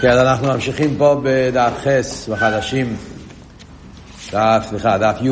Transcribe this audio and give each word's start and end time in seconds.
כן, 0.00 0.10
אנחנו 0.10 0.46
ממשיכים 0.46 0.94
פה 0.98 1.20
בדף 1.22 1.72
חס 1.84 2.28
בחדשים, 2.28 2.96
דף, 4.32 4.66
סליחה, 4.68 4.98
דף 4.98 5.18
י', 5.22 5.30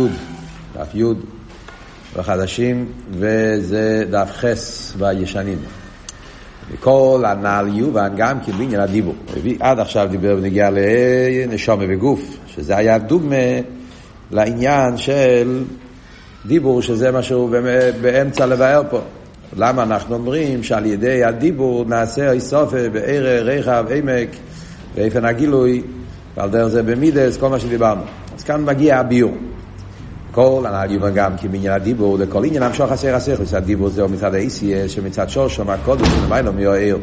דף 0.79 0.94
י' 0.94 1.04
בחדשים, 2.17 2.92
וזה 3.11 4.04
דף 4.11 4.30
חס 4.32 4.95
בישנים. 4.98 5.58
כל 6.80 7.22
הנעל 7.27 7.77
יובן 7.77 8.12
גם 8.16 8.40
כי 8.40 8.53
בעניין 8.53 8.80
הדיבור. 8.80 9.14
עד 9.60 9.78
עכשיו 9.78 10.08
דיבר 10.10 10.37
ונגיע 10.38 10.71
לנשומה 10.71 11.85
וגוף, 11.88 12.21
שזה 12.46 12.76
היה 12.76 12.99
דוגמה 12.99 13.37
לעניין 14.31 14.96
של 14.96 15.65
דיבור, 16.46 16.83
שזה 16.83 17.10
מה 17.10 17.23
שהוא 17.23 17.51
באמצע 18.01 18.46
לבאר 18.46 18.83
פה. 18.91 19.01
למה 19.56 19.83
אנחנו 19.83 20.15
אומרים 20.15 20.62
שעל 20.62 20.87
ידי 20.87 21.24
הדיבור 21.24 21.84
נעשה 21.88 22.33
איסופה 22.33 22.88
בערך, 22.92 23.46
רחב, 23.46 23.84
עמק, 23.91 24.28
באופן 24.95 25.24
הגילוי, 25.24 25.82
ועל 26.37 26.50
דרך 26.50 26.66
זה 26.66 26.82
במידס, 26.82 27.37
כל 27.37 27.48
מה 27.48 27.60
שדיברנו. 27.60 28.02
אז 28.37 28.45
כאן 28.45 28.64
מגיע 28.64 28.98
הביור. 28.98 29.34
כל 30.32 30.64
הנהל 30.66 30.91
יובן 30.91 31.14
גם 31.14 31.37
כי 31.37 31.48
בעניין 31.48 31.73
הדיבור, 31.73 32.18
לכל 32.18 32.45
עניין 32.45 32.62
המשוך 32.62 32.92
עשר 32.92 33.15
הסכוס, 33.15 33.54
הדיבור 33.54 33.88
זהו 33.88 34.09
מצד 34.09 34.34
ה-ACS, 34.34 34.88
שמצד 34.88 35.28
שורשו 35.28 35.65
מהקודש, 35.65 36.09
ולמיילו 36.09 36.52
מיוער. 36.52 36.96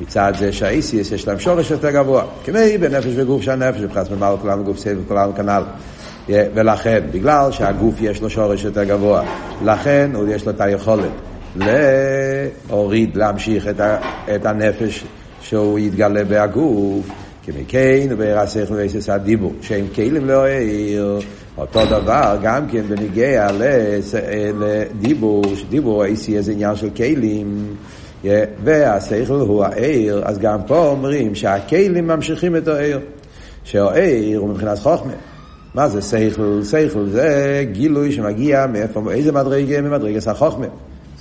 מצד 0.00 0.32
זה 0.38 0.52
שה-ACS 0.52 1.14
יש 1.14 1.28
להם 1.28 1.38
שורש 1.38 1.70
יותר 1.70 1.90
גבוה. 1.90 2.24
כמי 2.44 2.78
בנפש 2.78 3.12
וגוף 3.16 3.42
שהנפש, 3.42 3.80
מבחינת 3.80 4.10
ממלא 4.10 4.36
כולנו 4.40 4.64
גוף 4.64 4.78
סבב, 4.78 4.98
כולנו 5.08 5.34
כנ"ל. 5.34 5.62
ולכן, 6.28 7.00
בגלל 7.12 7.52
שהגוף 7.52 7.94
יש 8.00 8.22
לו 8.22 8.30
שורש 8.30 8.64
יותר 8.64 8.84
גבוה, 8.84 9.22
לכן 9.64 10.10
הוא 10.14 10.28
יש 10.28 10.46
לו 10.46 10.52
את 10.52 10.60
היכולת 10.60 11.10
להוריד, 11.56 13.16
להמשיך 13.16 13.68
את, 13.68 13.80
את 14.34 14.46
הנפש 14.46 15.04
שהוא 15.40 15.78
יתגלה 15.78 16.24
בהגוף, 16.24 17.06
כמכן 17.52 18.06
ובעיר 18.10 18.38
השכל 18.38 18.74
ועשס 18.74 19.08
הדיבור, 19.08 19.52
שהם 19.62 19.86
כלים 19.94 20.26
לא 20.26 20.44
העיר, 20.44 21.18
אותו 21.58 21.80
דבר 21.86 22.36
גם 22.42 22.66
כן 22.68 22.82
בניגיע 22.82 23.48
לדיבור, 24.60 25.42
שדיבור 25.54 26.04
העשי 26.04 26.36
איזה 26.36 26.52
עניין 26.52 26.76
של 26.76 26.90
כלים, 26.90 27.66
והשכל 28.64 29.32
הוא 29.34 29.64
העיר, 29.64 30.22
אז 30.24 30.38
גם 30.38 30.58
פה 30.66 30.86
אומרים 30.86 31.34
שהכלים 31.34 32.06
ממשיכים 32.06 32.56
את 32.56 32.68
העיר, 32.68 33.00
שהעיר 33.64 34.38
הוא 34.38 34.48
מבחינת 34.48 34.78
חוכמה. 34.78 35.12
מה 35.74 35.88
זה 35.88 36.02
שכל? 36.02 36.60
שכל 36.70 37.06
זה 37.06 37.64
גילוי 37.72 38.12
שמגיע 38.12 38.66
מאיפה, 38.66 39.02
איזה 39.10 39.32
מדרגה? 39.32 39.80
ממדרגת 39.80 40.26
החוכמה. 40.26 40.66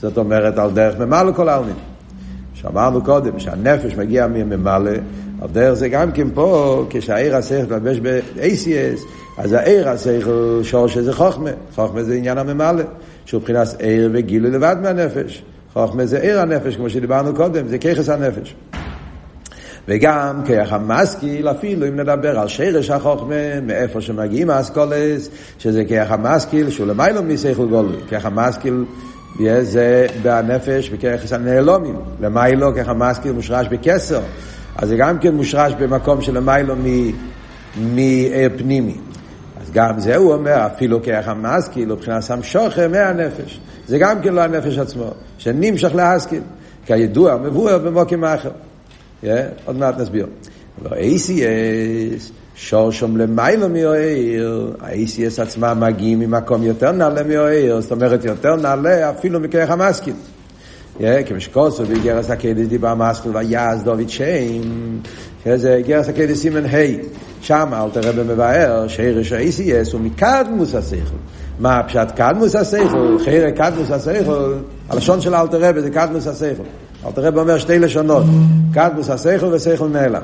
זאת 0.01 0.17
אומרת, 0.17 0.57
על 0.57 0.71
דרך 0.71 0.99
ממלא 0.99 1.31
כל 1.31 1.49
העלמין. 1.49 1.75
שאמרנו 2.53 3.03
קודם 3.03 3.39
שהנפש 3.39 3.95
מגיע 3.95 4.27
ממלא, 4.27 4.91
על 5.41 5.49
דרך 5.51 5.73
זה 5.73 5.89
גם 5.89 6.11
כן 6.11 6.27
פה, 6.33 6.85
כשהעיר 6.89 7.35
השכל 7.35 7.63
מתלבש 7.63 7.99
ב-ACS, 7.99 8.99
אז 9.37 9.53
העיר 9.53 9.89
השכל 9.89 10.59
שורש 10.63 10.97
זה 10.97 11.13
חוכמה. 11.13 11.49
חוכמה 11.75 12.03
זה 12.03 12.13
עניין 12.13 12.37
הממלא, 12.37 12.83
שהוא 13.25 13.41
מבחינת 13.41 13.67
עיר 13.79 14.09
וגילוי 14.13 14.51
לבד 14.51 14.75
מהנפש. 14.81 15.43
חוכמה 15.73 16.05
זה 16.05 16.19
עיר 16.19 16.39
הנפש, 16.39 16.75
כמו 16.75 16.89
שדיברנו 16.89 17.35
קודם, 17.35 17.67
זה 17.67 17.77
ככס 17.77 18.09
הנפש. 18.09 18.55
וגם 19.87 20.41
כיח 20.45 20.73
המשכיל, 20.73 21.49
אפילו 21.49 21.87
אם 21.87 21.99
נדבר 21.99 22.39
על 22.39 22.47
שרש 22.47 22.89
החוכמה, 22.89 23.61
מאיפה 23.61 24.01
שמגיעים 24.01 24.49
האסכולס, 24.49 25.29
שזה 25.59 25.85
כיח 25.85 26.11
המשכיל, 26.11 26.69
שהוא 26.69 26.87
למיילו 26.87 27.23
מסייכל 27.23 27.65
גולוי. 27.65 27.95
כיח 28.09 28.25
המשכיל 28.25 28.85
זה 29.61 30.07
בנפש 30.21 30.89
וכיחס 30.93 31.33
הנעלומים. 31.33 31.95
למיילו 32.21 32.75
ככה 32.75 32.93
משכיל 32.93 33.31
מושרש 33.31 33.67
בכסר. 33.67 34.21
אז 34.81 34.89
זה 34.89 34.95
גם 34.95 35.19
כן 35.19 35.35
מושרש 35.35 35.73
במקום 35.79 36.21
של 36.21 36.37
למיילו 36.37 36.75
מפנימי. 37.77 38.97
אז 39.61 39.71
גם 39.71 39.99
זה 39.99 40.15
הוא 40.15 40.33
אומר, 40.33 40.65
אפילו 40.65 40.99
ככה 41.03 41.33
משכיל, 41.33 41.89
מבחינת 41.89 42.23
שם 42.23 42.43
שוכר 42.43 42.87
מהנפש. 42.87 43.59
זה 43.87 43.97
גם 43.97 44.21
כן 44.21 44.33
לא 44.33 44.41
הנפש 44.41 44.77
עצמו, 44.77 45.11
שנמשך 45.37 45.95
להשכיל. 45.95 46.41
כידוע, 46.85 47.37
מבואר 47.37 47.77
במוקים 47.77 48.23
אחר. 48.23 48.51
Yeah, 49.23 49.27
עוד 49.65 49.75
מעט 49.75 49.97
נסביר. 49.97 50.27
לא 50.83 50.89
ACS, 50.89 52.31
שורשום 52.55 53.17
למיילו 53.17 53.69
מאוהר, 53.69 54.71
ה-ACS 54.81 55.41
עצמם 55.41 55.77
מגיעים 55.79 56.19
ממקום 56.19 56.63
יותר 56.63 56.91
נעלה 56.91 57.23
מאוהר, 57.23 57.81
זאת 57.81 57.91
אומרת 57.91 58.25
יותר 58.25 58.55
נעלה 58.55 59.09
אפילו 59.09 59.39
מכרך 59.39 59.69
המשכיל. 60.99 61.23
כמשקוסו 61.25 61.85
באיגרס 61.85 62.29
הקדש 62.29 62.65
דיבר 62.65 62.95
מסלול 62.95 63.37
ויעז 63.37 63.83
דוד 63.83 64.09
שם, 64.09 64.61
זה 65.55 65.75
איגרס 65.75 66.09
הקדש 66.09 66.37
סימן 66.37 66.65
ה' 66.65 66.77
שם 67.41 67.69
אל 67.73 67.89
תראה 67.93 68.11
במבאר 68.11 68.87
שרש 68.87 69.31
ה-ACS 69.31 69.93
הוא 69.93 70.01
מקדמוס 70.01 70.75
השכל. 70.75 71.15
מה 71.59 71.83
פשט 71.87 72.11
קדמוס 72.15 72.55
השכל? 72.55 73.17
חייר 73.23 73.49
קדמוס 73.49 73.91
השכל, 73.91 74.53
הלשון 74.89 75.21
של 75.21 75.35
אלתר 75.35 75.69
רבי 75.69 75.81
זה 75.81 75.89
קדמוס 75.89 76.27
השכל. 76.27 76.63
אלתר 77.05 77.21
רבי 77.21 77.39
אומר 77.39 77.57
שתי 77.57 77.79
לשונות, 77.79 78.23
קדמוס 78.73 79.09
השכל 79.09 79.45
ושכל 79.45 79.87
נעלם. 79.87 80.21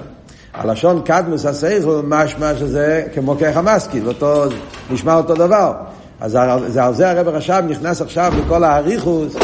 הלשון 0.54 1.02
קדמוס 1.06 1.46
השכל 1.46 2.02
משמע 2.08 2.56
שזה 2.56 3.04
כמו 3.14 3.36
כרך 3.40 3.58
המשכיל, 3.58 4.08
אותו, 4.08 4.44
נשמע 4.92 5.16
אותו 5.16 5.36
דבר. 5.36 5.74
אז 6.22 6.38
זה, 6.68 6.84
על 6.84 6.94
זה 6.94 7.12
הרב 7.12 7.28
רש"ב 7.28 7.64
נכנס 7.70 8.02
עכשיו 8.02 8.34
לכל 8.46 8.64
האריכוס, 8.64 9.36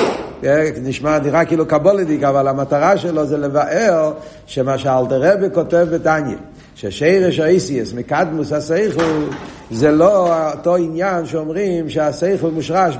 נשמע, 0.83 1.19
נראה 1.19 1.45
כאילו 1.45 1.65
קבולדיק, 1.65 2.23
אבל 2.23 2.47
המטרה 2.47 2.97
שלו 2.97 3.25
זה 3.25 3.37
לבאר 3.37 4.13
שמה 4.45 4.77
שאלתר 4.77 5.21
רבי 5.21 5.45
כותב 5.53 5.87
בתניא, 5.91 6.35
ששרש 6.75 7.39
האיסיאס 7.39 7.93
מקדמוס 7.93 8.53
השכל 8.53 9.23
זה 9.71 9.91
לא 9.91 10.49
אותו 10.51 10.75
עניין 10.75 11.25
שאומרים 11.25 11.89
שהשכל 11.89 12.51
מושרש 12.51 12.97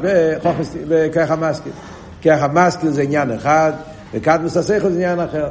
בכרך 0.88 1.31
המשכיל. 1.31 1.72
כרך 2.22 2.44
המשכיל 2.44 2.91
זה 2.91 3.02
עניין 3.02 3.31
אחד, 3.31 3.72
וקדמוס 4.13 4.58
השכל 4.58 4.90
זה 4.90 4.96
עניין 4.96 5.19
אחר. 5.19 5.47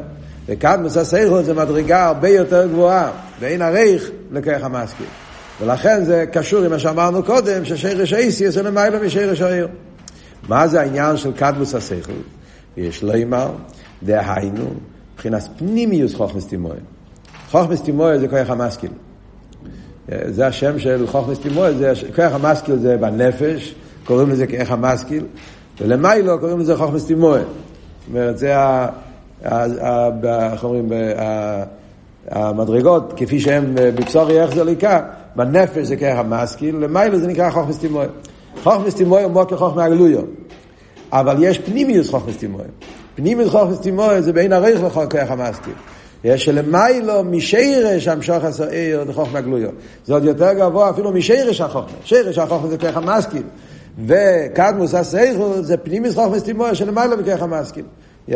וקדמוס 0.46 0.96
הסייכות 0.96 1.44
זה 1.44 1.54
מדרגה 1.54 2.06
הרבה 2.06 2.28
יותר 2.28 2.66
גבוהה, 2.66 3.10
ואין 3.40 3.62
עריך 3.62 4.10
לכך 4.32 4.58
המשכיל. 4.62 5.06
ולכן 5.60 6.04
זה 6.04 6.24
קשור 6.32 6.64
עם 6.64 6.70
מה 6.70 6.78
שאמרנו 6.78 7.22
קודם, 7.22 7.64
ששרש 7.64 8.12
האיסי 8.12 8.44
יש 8.44 8.56
למעלה 8.56 8.98
משרש 8.98 9.40
העיר. 9.40 9.68
מה 10.48 10.68
זה 10.68 10.80
העניין 10.80 11.16
של 11.16 11.32
קדמוס 11.32 11.74
הסייכות? 11.74 12.14
יש 12.76 13.02
לימר, 13.02 13.50
דהיינו, 14.02 14.64
מבחינת 15.14 15.48
פנימיוס 15.58 16.14
חוכמס 16.14 16.46
תימוי. 16.46 16.76
חוכמס 17.50 17.82
תימוי 17.82 18.18
זה 18.18 18.28
כוח 18.28 18.50
המשכיל. 18.50 18.90
זה 20.08 20.46
השם 20.46 20.78
של 20.78 21.06
חוכמס 21.06 21.38
תימוי, 21.38 21.74
זה 21.74 21.92
כוח 22.16 22.32
המשכיל 22.32 22.76
זה 22.76 22.96
בנפש, 22.96 23.74
קוראים 24.04 24.30
לזה 24.30 24.46
כוח 24.46 24.70
המשכיל, 24.70 25.24
ולמיילו 25.80 26.40
קוראים 26.40 26.60
לזה 26.60 26.76
חוכמס 26.76 27.06
תימוי. 27.06 27.40
זאת 27.40 27.48
אומרת, 28.08 28.38
זה 28.38 28.58
ה... 28.58 28.88
איך 30.52 30.64
אומרים, 30.64 30.92
המדרגות, 32.28 33.12
כפי 33.16 33.40
שהן 33.40 33.64
בבשורי 33.74 34.40
איך 34.42 34.54
זה 34.54 34.64
ליקה, 34.64 35.00
בנפש 35.36 35.86
זה 35.86 35.96
ככה 35.96 36.22
משכיל, 36.22 36.76
למעלה 36.76 37.18
זה 37.18 37.26
נקרא 37.26 37.50
חוכמס 37.50 37.78
תימוי. 37.78 38.06
חוכמס 38.62 38.94
תימוי 38.94 39.22
הוא 39.22 39.32
מוקר 39.32 39.56
חוכמה 39.56 39.84
הגלויו. 39.84 40.20
אבל 41.12 41.36
יש 41.40 41.58
פנימיוס 41.58 42.10
חוכמס 42.10 42.36
תימוי. 42.36 42.62
פנימיוס 43.14 43.50
חוכמס 43.50 43.80
תימוי 43.80 44.22
זה 44.22 44.32
בין 44.32 44.52
הריך 44.52 44.96
לככה 44.96 45.34
משכיל. 45.36 45.72
יש 46.24 46.44
שלמיילו 46.44 47.24
משרש 47.24 48.08
המשוך 48.08 48.44
הסוער 48.44 49.04
לחוכמה 49.08 49.40
גלויו. 49.40 49.70
זה 50.06 50.14
עוד 50.14 50.24
יותר 50.24 50.52
גבוה 50.52 50.90
אפילו 50.90 51.12
משרש 51.12 51.60
החוכמה. 51.60 51.96
שרש 52.04 52.38
החוכמה 52.38 52.68
זה 52.68 52.78
ככה 52.78 53.00
משכיל. 53.00 53.42
וקדמוס 54.06 54.94
הסייכו 54.94 55.62
זה 55.62 55.76
פנימיוס 55.76 56.14
חוכמס 56.14 56.42
תימוי 56.42 56.74
שלמיילו 56.74 57.16
מככה 57.16 57.46
משכיל. 57.46 57.84
Yeah. 58.28 58.32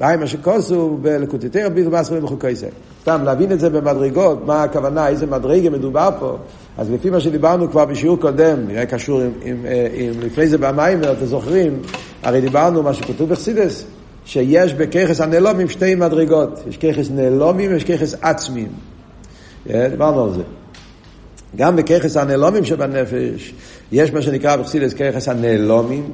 במדרגס, 0.00 0.20
מה 0.20 0.26
שכוסו 0.26 0.98
בלקוטטר 1.02 1.68
ביטל 1.74 1.88
מסחרים 1.88 2.22
בחוקי 2.22 2.54
זה. 2.54 2.68
סתם 3.02 3.24
להבין 3.24 3.52
את 3.52 3.60
זה 3.60 3.70
במדרגות, 3.70 4.46
מה 4.46 4.62
הכוונה, 4.62 5.08
איזה 5.08 5.26
מדרגה 5.26 5.70
מדובר 5.70 6.08
פה. 6.20 6.36
אז 6.78 6.90
לפי 6.90 7.10
מה 7.10 7.20
שדיברנו 7.20 7.70
כבר 7.70 7.84
בשיעור 7.84 8.18
קודם, 8.20 8.66
נראה 8.66 8.86
קשור 8.86 9.20
עם, 9.20 9.30
עם, 9.42 9.56
עם, 9.66 10.12
עם 10.14 10.20
לפני 10.20 10.46
זה 10.46 10.58
במיימר, 10.58 11.12
אתם 11.12 11.26
זוכרים, 11.26 11.82
הרי 12.22 12.40
דיברנו 12.40 12.82
מה 12.82 12.94
שכתוב 12.94 13.28
בחסידס, 13.28 13.84
שיש 14.24 14.74
בככס 14.74 15.20
הנעלומים 15.20 15.68
שתי 15.68 15.94
מדרגות, 15.94 16.60
יש 16.68 16.76
ככס 16.76 17.10
נעלומים 17.10 17.72
ויש 17.72 17.84
ככס 17.84 18.14
עצמים. 18.22 18.68
דיברנו 19.66 20.24
על 20.24 20.32
זה. 20.32 20.42
גם 21.56 21.76
בככס 21.76 22.16
הנעלומים 22.16 22.64
שבנפש, 22.64 23.54
יש 23.92 24.12
מה 24.12 24.22
שנקרא 24.22 24.56
בחסידס 24.56 24.94
ככס 24.94 25.28
הנעלומים, 25.28 26.10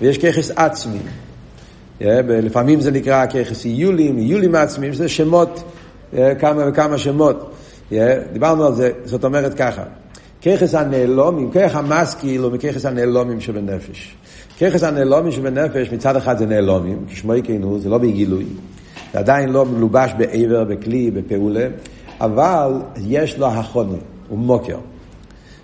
ויש 0.00 0.18
ככס 0.18 0.50
עצמים. 0.56 1.02
לפעמים 2.00 2.80
זה 2.80 2.90
נקרא 2.90 3.26
כיחס 3.26 3.64
איולים, 3.64 4.18
איולים 4.18 4.54
עצמיים, 4.54 4.94
זה 4.94 5.08
שמות, 5.08 5.62
כמה 6.38 6.68
וכמה 6.68 6.98
שמות. 6.98 7.52
דיברנו 8.32 8.66
על 8.66 8.74
זה, 8.74 8.90
זאת 9.04 9.24
אומרת 9.24 9.54
ככה, 9.54 9.82
כיחס 10.40 10.74
הנעלומים, 10.74 11.50
כיח 11.50 11.76
המשכיל 11.76 12.40
הוא 12.40 12.52
מכיחס 12.52 12.86
הנעלומים 12.86 13.40
שבנפש. 13.40 14.14
כיחס 14.58 14.82
הנעלומים 14.82 15.32
שבנפש 15.32 15.92
מצד 15.92 16.16
אחד 16.16 16.38
זה 16.38 16.46
נעלומים, 16.46 17.04
כשמו 17.08 17.34
יקיינו, 17.34 17.78
זה 17.78 17.88
לא 17.88 17.98
בגילוי. 17.98 18.44
זה 19.12 19.18
עדיין 19.18 19.48
לא 19.48 19.64
מלובש 19.64 20.10
בעבר, 20.18 20.64
בכלי, 20.64 21.10
בפעולה, 21.10 21.66
אבל 22.20 22.72
יש 23.06 23.38
לו 23.38 23.46
החונו, 23.46 23.96
הוא 24.28 24.38
מוקר. 24.38 24.78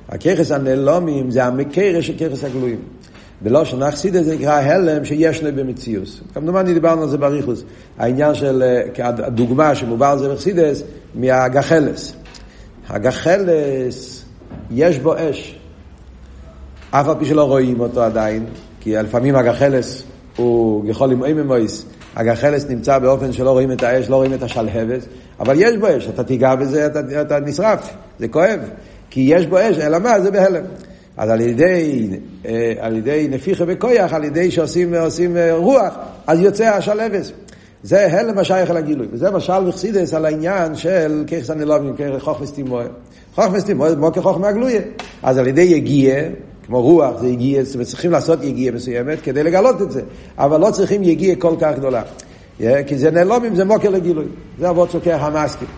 הככס 0.09 0.51
הנעלומים 0.51 1.31
זה 1.31 1.45
המקרש 1.45 2.07
של 2.07 2.15
ככס 2.19 2.45
הגלויים. 2.45 2.79
בלושן 3.41 3.83
אכסידס 3.83 4.25
זה 4.25 4.35
נקרא 4.35 4.53
הלם 4.53 5.05
שיש 5.05 5.43
לו 5.43 5.51
במציאוס. 5.55 6.21
כמדומני 6.35 6.75
דיברנו 6.75 7.03
על 7.03 7.09
זה 7.09 7.19
בריחוס. 7.19 7.65
העניין 7.99 8.35
של, 8.35 8.63
אה, 8.63 9.09
הדוגמה 9.09 9.75
שמובא 9.75 10.13
על 10.13 10.19
זה 10.19 10.29
באכסידס, 10.29 10.83
מהגחלס. 11.15 12.13
הגחלס, 12.89 14.25
יש 14.71 14.99
בו 14.99 15.15
אש. 15.17 15.59
אף 16.91 17.09
על 17.09 17.15
פי 17.19 17.25
שלא 17.25 17.45
רואים 17.45 17.81
אותו 17.81 18.03
עדיין, 18.03 18.47
כי 18.81 18.95
לפעמים 18.95 19.37
הגחלס 19.37 20.03
הוא 20.37 20.85
יכול 20.89 21.11
אימי 21.25 21.43
מויס, 21.43 21.85
הגחלס 22.17 22.67
נמצא 22.69 22.99
באופן 22.99 23.33
שלא 23.33 23.51
רואים 23.51 23.73
את 23.73 23.83
האש, 23.83 24.09
לא 24.09 24.17
רואים 24.17 24.35
את 24.35 24.43
השלהבת, 24.43 25.01
אבל 25.41 25.55
יש 25.59 25.77
בו 25.77 25.87
אש, 25.97 26.09
אתה 26.09 26.25
תיגע 26.25 26.55
בזה, 26.55 26.87
אתה, 26.87 27.21
אתה 27.21 27.41
נשרף, 27.41 27.95
זה 28.19 28.29
כואב, 28.29 28.61
כי 29.11 29.21
יש 29.21 29.47
בו 29.47 29.59
אש, 29.59 29.79
אלא 29.79 29.99
מה? 29.99 30.21
זה 30.21 30.31
בהלם. 30.31 30.65
אז 31.19 31.31
על 31.31 31.41
ידי, 31.41 32.09
אה, 32.47 32.73
על 32.81 32.97
ידי 32.97 33.27
נפיחה 33.31 33.65
וכויח, 33.67 34.13
על 34.13 34.25
ידי 34.25 34.51
שעושים 34.51 34.95
עושים 34.95 35.37
אה, 35.37 35.55
רוח, 35.55 35.95
אז 36.27 36.41
יוצא 36.41 36.65
השלהבת. 36.65 37.33
זה 37.83 38.19
הלם 38.21 38.39
השייך 38.39 38.71
אל 38.71 38.77
הגילוי. 38.77 39.07
וזה 39.13 39.31
משל 39.31 39.69
וחסידס 39.69 40.15
על 40.15 40.25
העניין 40.25 40.75
של 40.75 41.25
ככס 41.27 41.51
הנלובים, 41.51 41.95
כחוכמס 41.97 42.53
תימוה. 42.53 42.85
חוכמס 43.35 43.65
תימוה 43.65 43.91
זה 43.91 43.97
מוקר 43.97 44.23
חוכמה 44.23 44.49
הגלויה. 44.49 44.81
אז 45.23 45.39
על 45.39 45.47
ידי 45.47 45.63
יגיע, 45.63 46.15
כמו 46.67 46.83
רוח, 46.83 47.21
זה 47.21 47.29
יגיע, 47.29 47.63
זאת 47.63 47.75
אומרת, 47.75 47.87
צריכים 47.87 48.11
לעשות 48.11 48.45
יגיע 48.45 48.73
מסוימת 48.73 49.21
כדי 49.21 49.43
לגלות 49.43 49.83
את 49.83 49.91
זה. 49.91 50.03
אבל 50.39 50.61
לא 50.61 50.71
צריכים 50.71 51.03
יגיע 51.03 51.35
כל 51.39 51.55
כך 51.61 51.73
גדולה. 51.77 52.03
כי 52.87 52.99
זה 52.99 53.11
נעלומים, 53.11 53.55
זה 53.55 53.65
מוקר 53.65 53.91
לגילוי. 53.91 54.27
זה 54.59 54.71
אבות 54.71 54.91
סוכר 54.91 55.15
המסקים. 55.15 55.69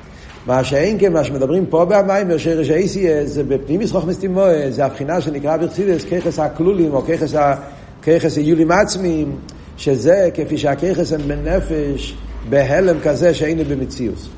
מה 0.46 0.64
שאין 0.64 0.96
כן, 1.00 1.12
מה 1.12 1.24
שמדברים 1.24 1.66
פה 1.66 1.84
במיימר, 1.84 2.38
שרש 2.38 2.70
האיסי, 2.70 3.26
זה 3.26 3.44
בפנים 3.44 3.80
ישחוך 3.80 4.04
מסתימוה, 4.04 4.70
זה 4.70 4.84
הבחינה 4.84 5.20
שנקרא 5.20 5.56
ברצידס, 5.56 6.04
ככס 6.04 6.38
הכלולים, 6.38 6.94
או 6.94 7.02
ככס, 7.02 7.34
ה... 7.34 7.54
ככס 8.02 8.36
היולים 8.36 8.70
עצמיים, 8.70 9.36
שזה 9.76 10.28
כפי 10.34 10.58
שהככס 10.58 11.12
הם 11.12 11.20
בנפש, 11.26 12.14
בהלם 12.48 13.00
כזה 13.02 13.34
שהיינו 13.34 13.62
במציאוס. 13.64 14.28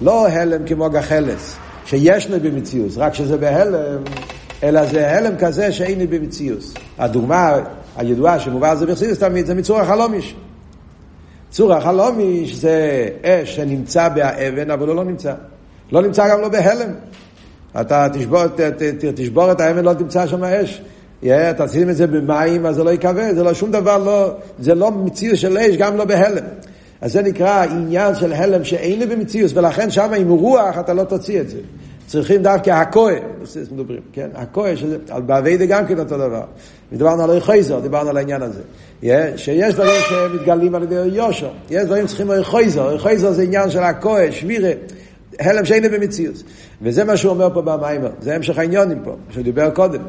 לא 0.00 0.28
הלם 0.28 0.66
כמו 0.66 0.90
גחלס, 0.90 1.56
שישנו 1.86 2.36
במציאוס, 2.42 2.98
רק 2.98 3.14
שזה 3.14 3.36
בהלם, 3.36 4.02
אלא 4.62 4.86
זה 4.86 5.10
הלם 5.16 5.36
כזה 5.38 5.72
שהיינו 5.72 6.04
במציאוס. 6.10 6.74
הדוגמה 6.98 7.56
הידועה 7.96 8.40
שמובא 8.40 8.70
על 8.70 8.76
זה 8.76 8.86
בחסידס 8.86 9.18
תמיד 9.18 9.46
זה 9.46 9.54
מצור 9.54 9.80
החלומיש. 9.80 10.34
צור 11.50 11.74
החלומיש 11.74 12.54
זה 12.54 13.08
אש 13.22 13.56
שנמצא 13.56 14.08
באבן, 14.08 14.70
אבל 14.70 14.88
הוא 14.88 14.96
לא 14.96 15.04
נמצא. 15.04 15.34
לא 15.92 16.02
נמצא 16.02 16.28
גם 16.28 16.40
לא 16.40 16.48
בהלם. 16.48 16.90
אתה 17.80 18.08
תשבור, 18.12 18.46
ת, 18.46 18.60
ת, 18.60 18.82
ת, 18.82 19.04
תשבור 19.16 19.52
את 19.52 19.60
האבן, 19.60 19.84
לא 19.84 19.94
תמצא 19.94 20.26
שם 20.26 20.44
אש. 20.44 20.82
אתה 21.24 21.68
שים 21.68 21.90
את 21.90 21.96
זה 21.96 22.06
במים, 22.06 22.66
אז 22.66 22.76
זה 22.76 22.84
לא 22.84 22.90
יקווה, 22.90 23.34
זה 23.34 23.42
לא 23.42 23.54
שום 23.54 23.70
דבר, 23.70 23.98
לא, 23.98 24.34
זה 24.58 24.74
לא 24.74 24.90
מציאות 24.90 25.38
של 25.38 25.58
אש, 25.58 25.76
גם 25.76 25.96
לא 25.96 26.04
בהלם. 26.04 26.44
אז 27.00 27.12
זה 27.12 27.22
נקרא 27.22 27.64
עניין 27.64 28.14
של 28.14 28.32
הלם 28.32 28.64
שאין 28.64 28.98
לי 28.98 29.06
במציאות, 29.06 29.52
ולכן 29.54 29.90
שם 29.90 30.12
עם 30.16 30.28
רוח 30.28 30.78
אתה 30.80 30.94
לא 30.94 31.04
תוציא 31.04 31.40
את 31.40 31.48
זה. 31.48 31.58
צריכים 32.06 32.42
דווקא 32.42 32.70
הכוה, 32.70 33.12
מדברים, 33.72 34.00
כן? 34.12 34.28
הכוה, 34.34 34.76
שזה, 34.76 34.98
באביידה 35.26 35.66
גם 35.66 35.86
כן 35.86 35.98
אותו 35.98 36.18
דבר. 36.18 36.44
דיברנו 36.92 37.22
על 37.22 37.40
חייזר, 37.40 37.80
דיברנו 37.80 38.10
על 38.10 38.16
העניין 38.16 38.42
הזה. 38.42 38.62
שיש 39.36 39.74
דברים 39.74 40.00
שמתגלים 40.08 40.74
על 40.74 40.82
ידי 40.82 40.94
יושר, 40.94 41.50
יש 41.70 41.84
דברים 41.84 42.06
שצריכים 42.06 42.30
חייזר, 42.42 42.98
חייזר 42.98 43.32
זה 43.32 43.42
עניין 43.42 43.70
של 43.70 43.82
הכוה, 43.82 44.32
שבירה, 44.32 44.70
הלם 45.40 45.64
שאין 45.64 45.82
במציאות. 45.82 46.42
וזה 46.82 47.04
מה 47.04 47.16
שהוא 47.16 47.30
אומר 47.30 47.54
פה 47.54 47.62
במיימר, 47.62 48.10
זה 48.20 48.34
המשך 48.34 48.58
העניונים 48.58 48.98
פה, 49.04 49.16
שהוא 49.30 49.44
דיבר 49.44 49.70
קודם. 49.70 50.00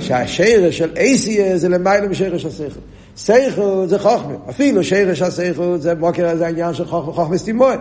שהשרש 0.00 0.78
של 0.78 0.90
אייסיה 0.96 1.58
זה 1.58 1.68
למעלה 1.68 2.08
משרש 2.08 2.44
השכל. 2.44 2.80
שכל 3.16 3.84
זה 3.86 3.98
חוכמה, 3.98 4.34
אפילו 4.50 4.84
שרש 4.84 5.22
השכל 5.22 5.76
זה 5.78 5.94
מוקר, 5.94 6.36
זה 6.36 6.46
העניין 6.46 6.74
של 6.74 6.84
חוכמה 6.84 7.38
סתימון. 7.38 7.76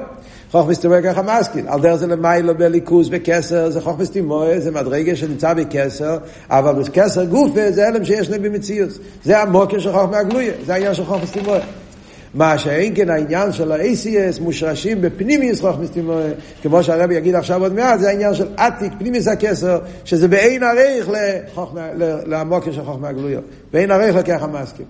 חוכמס 0.52 0.80
תימוי 0.80 1.04
ככה 1.04 1.22
משכיל. 1.22 1.66
על 1.68 1.82
דרך 1.82 1.96
זה 1.96 2.08
למיילו 2.08 2.58
בליכוז 2.58 3.10
בכסר, 3.10 3.70
זה 3.70 3.82
חוכמס 3.82 4.12
תימוי, 4.12 4.62
זה 4.62 4.72
מדרגה 4.72 5.16
שנמצא 5.16 5.54
בכסר, 5.54 6.18
אבל 6.50 6.84
בכסר 6.84 7.26
גופה 7.26 7.72
זה 7.72 7.88
הלם 7.88 8.06
שיש 8.06 8.30
להם 8.30 8.42
במציאות. 8.42 8.90
זה 9.24 9.40
המוקר 9.40 9.80
של 9.80 9.92
חוכמה 9.92 10.18
הגלויה, 10.18 10.54
זה 10.66 10.74
העניין 10.74 10.94
של 10.94 11.06
חוכמס 11.06 11.32
תימוי. 11.32 11.60
מה 12.34 12.58
שאין 12.58 12.96
כן 12.96 13.10
העניין 13.10 13.52
של 13.52 13.72
ה-ACS 13.72 14.42
מושרשים 14.42 15.02
בפנימיוס 15.02 15.62
חוכמס 15.62 15.90
תימוי, 15.90 16.24
כמו 16.62 16.84
שהרבי 16.84 17.16
יגיד 17.16 17.36
עכשיו 17.36 17.62
עוד 17.62 17.74
מעט, 17.74 18.00
זה 18.00 18.10
העניין 18.10 18.34
של 18.34 18.48
עתיק, 18.58 18.94
פנימיוס 19.00 19.28
הכסר, 19.28 19.80
שזה 20.06 20.28
באין 20.28 20.64
עריך 20.64 21.10
למוקר 22.26 22.72
של 22.72 22.84
חוכמה 22.84 23.10
הגלויה. 23.10 23.40
באין 23.74 23.92
עריך 23.92 24.16
לככה 24.16 24.48
משכיל. 24.48 24.86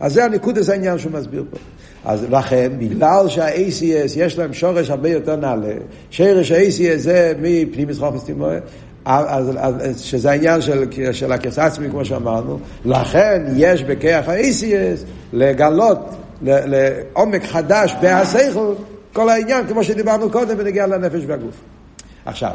אז 0.00 0.12
זה 0.12 0.24
הניקוד 0.24 0.58
הזה 0.58 0.72
העניין 0.72 0.98
שהוא 0.98 1.12
מסביר 1.12 1.44
פה. 1.50 1.56
אז 2.04 2.26
לכן, 2.30 2.72
בגלל 2.78 3.28
שה-ACS 3.28 4.12
יש 4.16 4.38
להם 4.38 4.52
שורש 4.52 4.90
הרבה 4.90 5.08
יותר 5.08 5.36
נעלה, 5.36 5.72
שרש 6.10 6.50
ה-ACS 6.50 6.96
זה 6.96 7.32
מפנים 7.40 7.88
משחוק 7.88 8.14
מסתימוי, 8.14 8.56
אז, 9.04 9.50
אז, 9.58 10.00
שזה 10.00 10.30
העניין 10.30 10.60
של, 10.60 10.84
של 11.12 11.32
הכס 11.32 11.58
עצמי, 11.58 11.90
כמו 11.90 12.04
שאמרנו, 12.04 12.58
לכן 12.84 13.42
יש 13.56 13.84
בכיח 13.84 14.28
ה-ACS 14.28 15.04
לגלות 15.32 15.98
לעומק 16.42 17.44
חדש 17.44 17.96
בהסייכל 18.00 18.72
כל 19.12 19.28
העניין, 19.28 19.66
כמו 19.66 19.84
שדיברנו 19.84 20.30
קודם, 20.30 20.58
בנגיע 20.58 20.86
לנפש 20.86 21.22
והגוף. 21.26 21.54
עכשיו, 22.24 22.52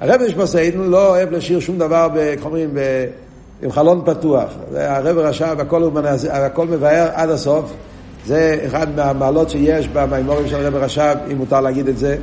הרב 0.00 0.20
נשמוסיידן 0.22 0.80
לא 0.80 1.08
אוהב 1.08 1.32
לשיר 1.32 1.60
שום 1.60 1.78
דבר, 1.78 2.08
איך 2.16 2.44
אומרים, 2.44 2.70
עם 3.62 3.72
חלון 3.72 4.02
פתוח. 4.04 4.50
הרב 4.74 5.18
רשב, 5.18 5.56
הכל, 5.60 5.90
הכל 6.30 6.66
מבאר 6.66 7.08
עד 7.12 7.30
הסוף. 7.30 7.72
זה 8.26 8.58
אחד 8.66 8.96
מהמעלות 8.96 9.50
שיש 9.50 9.88
במימורים 9.88 10.48
של 10.48 10.56
הרב 10.56 10.74
רש"ב, 10.74 11.16
אם 11.32 11.38
מותר 11.38 11.60
להגיד 11.60 11.88
את 11.88 11.98
זה, 11.98 12.16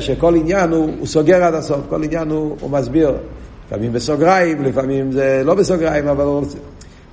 שכל 0.00 0.34
עניין 0.34 0.70
הוא, 0.70 0.90
הוא 0.98 1.06
סוגר 1.06 1.44
עד 1.44 1.54
הסוף, 1.54 1.80
כל 1.88 2.04
עניין 2.04 2.30
הוא, 2.30 2.56
הוא 2.60 2.70
מסביר. 2.70 3.14
לפעמים 3.66 3.92
בסוגריים, 3.92 4.62
לפעמים 4.62 5.12
זה 5.12 5.42
לא 5.44 5.54
בסוגריים, 5.54 6.08
אבל 6.08 6.24
הוא 6.24 6.38
רוצה. 6.38 6.58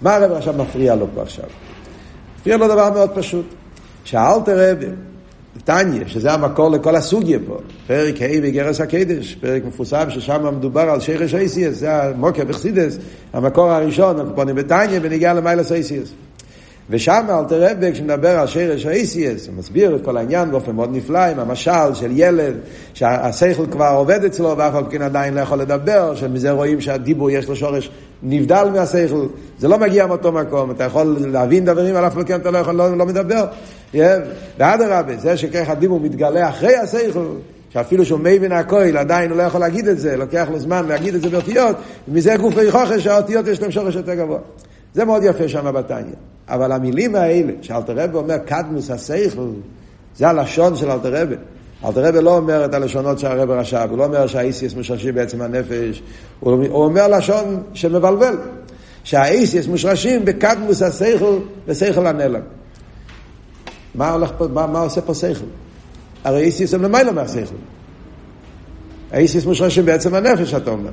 מה 0.02 0.16
הרב 0.16 0.32
רש"ב 0.32 0.62
מפריע 0.62 0.96
לו 0.96 1.08
פה 1.16 1.22
עכשיו? 1.22 1.46
מפריע 2.40 2.58
לו 2.58 2.68
דבר 2.68 2.94
מאוד 2.94 3.10
פשוט. 3.16 3.46
שהאלתר 4.04 4.72
רב, 4.72 4.78
טניה, 5.66 6.08
שזה 6.08 6.32
המקור 6.32 6.72
לכל 6.72 6.96
הסוגיה 6.96 7.40
פה, 7.48 7.58
פרק 7.88 8.16
ה' 8.22 8.42
בגרס 8.42 8.82
הקדש, 8.82 9.36
פרק 9.36 9.66
מפורסם 9.66 10.10
ששם 10.10 10.58
מדובר 10.58 10.82
על 10.82 11.00
שרש 11.00 11.36
אייסיאס, 11.36 11.76
זה 11.76 12.04
המוקר 12.04 12.46
בחסידס, 12.46 12.98
המקור 13.34 13.72
הראשון, 13.72 14.20
אנחנו 14.20 14.36
פונים 14.36 14.56
בטניה 14.56 15.00
ונגיע 15.04 15.34
למיילס 15.34 15.72
אייסיאס. 15.72 16.10
ושם 16.90 17.26
אלתר 17.30 17.72
רבי, 17.72 17.92
כשמדבר 17.94 18.40
על 18.40 18.48
שרש 18.48 18.86
האיסיאס, 18.86 19.48
הוא 19.48 19.56
מסביר 19.58 19.96
את 19.96 20.06
כל 20.06 20.18
העניין 20.18 20.52
באופן 20.52 20.76
מאוד 20.76 20.90
נפלא, 20.94 21.20
עם 21.20 21.40
המשל 21.40 21.94
של 21.94 22.12
ילד, 22.14 22.54
שהשכל 22.94 23.66
כבר 23.72 23.94
עובד 23.96 24.24
אצלו, 24.24 24.58
ואף 24.58 24.76
על 24.76 24.84
כן 24.90 25.02
עדיין 25.02 25.34
לא 25.34 25.42
יכול 25.42 25.58
לדבר, 25.58 26.16
שמזה 26.16 26.52
רואים 26.52 26.82
שהדיבור 26.82 27.32
יש 27.32 27.48
לו 27.48 27.56
שורש 27.56 27.90
נבדל 28.24 28.68
מהשכל, 28.74 29.26
זה 29.60 29.68
לא 29.68 29.78
מגיע 29.78 30.08
מאותו 30.08 30.32
מקום, 30.32 30.72
אתה 30.72 30.84
יכול 30.84 31.18
להבין 31.32 31.66
דברים, 31.66 31.96
על 31.96 32.08
אף 32.08 32.18
על 32.18 32.24
כן 32.26 32.40
אתה 32.40 32.52
לא 32.52 32.58
יכול, 32.58 32.76
לא, 32.76 32.98
לא 32.98 33.06
מדבר. 33.06 33.46
ואדרבה, 33.94 35.18
זה 35.18 35.38
שככה 35.38 35.72
הדיבור 35.72 36.00
מתגלה 36.00 36.50
אחרי 36.50 36.76
השכל, 36.76 37.26
שאפילו 37.70 38.06
שהוא 38.06 38.20
מי 38.20 38.40
בין 38.40 38.52
הכויל, 38.52 38.98
עדיין 38.98 39.30
הוא 39.30 39.38
לא 39.38 39.44
יכול 39.44 39.62
להגיד 39.62 39.88
את 39.88 40.00
זה, 40.00 40.18
לוקח 40.18 40.48
לו 40.52 40.60
זמן 40.60 40.86
להגיד 40.88 41.16
את 41.16 41.22
זה 41.22 41.30
באותיות, 41.30 41.76
ומזה 42.08 42.36
גוף 42.36 42.54
ויכוחש 42.58 43.04
שהאותיות 43.04 43.48
יש 43.48 43.62
להם 43.62 43.72
שורש 43.72 43.96
יותר 43.96 44.14
גבוה. 44.14 44.40
זה 44.94 45.06
מאוד 45.06 45.24
יפה 45.24 45.48
שם 45.48 45.72
בתניא. 45.74 46.14
אבל 46.50 46.72
המילים 46.72 47.16
האלה, 47.16 47.54
שאלתר 47.62 47.94
רבי 47.98 48.18
אומר 48.18 48.38
קדמוס 48.38 48.92
הסייכל, 48.92 49.50
זה 50.18 50.28
הלשון 50.28 50.76
של 50.76 50.92
אלתר 50.92 51.22
רבי. 51.22 51.36
אלתר 51.86 52.06
רבי 52.06 52.22
לא 52.22 52.38
אומר 52.38 52.66
את 52.66 52.74
הלשונות 52.74 53.20
שהרבי 53.20 53.54
רשב, 53.54 53.88
הוא 53.90 53.98
לא 53.98 54.06
אומר 54.06 54.28
שהאיסיס 54.28 54.76
משרשים 54.76 55.16
בעצם 55.16 55.42
הנפש, 55.42 56.02
הוא, 56.40 56.66
הוא 56.70 56.84
אומר 56.84 57.08
לשון 57.08 57.64
שמבלבל, 57.74 58.38
שהאיסיס 59.04 59.68
מושרשים 59.68 60.26
בקדמוס 60.26 60.82
הסייכל 60.82 61.38
וסייכל 61.68 62.08
הנעלם. 62.08 62.42
מה, 63.96 64.18
פה, 64.38 64.48
מה, 64.48 64.68
מה 64.68 64.80
עושה 64.80 65.02
פה 65.02 65.14
סייכל? 65.14 65.46
הרי 66.24 66.42
איסיס 66.42 66.74
הם 66.74 66.82
למעלה 66.82 67.12
מהסייכל. 67.12 67.56
האיסיס 69.12 69.46
מושרשים 69.46 69.86
בעצם 69.86 70.16
הנפש, 70.16 70.54
אתה 70.54 70.72
אומר. 70.72 70.92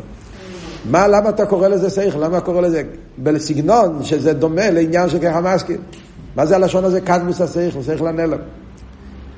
מה, 0.90 1.08
למה 1.08 1.28
אתה 1.28 1.46
קורא 1.46 1.68
לזה 1.68 1.90
שכל? 1.90 2.18
למה 2.18 2.40
קורא 2.40 2.60
לזה? 2.60 2.82
בסגנון 3.18 4.02
שזה 4.02 4.32
דומה 4.32 4.70
לעניין 4.70 5.08
של 5.08 5.18
ככה 5.18 5.40
מסכים. 5.40 5.78
מה 6.36 6.46
זה 6.46 6.56
הלשון 6.56 6.84
הזה? 6.84 7.00
קדמוס 7.00 7.40
השכל, 7.40 7.82
שכל 7.82 8.06
הנלם. 8.06 8.38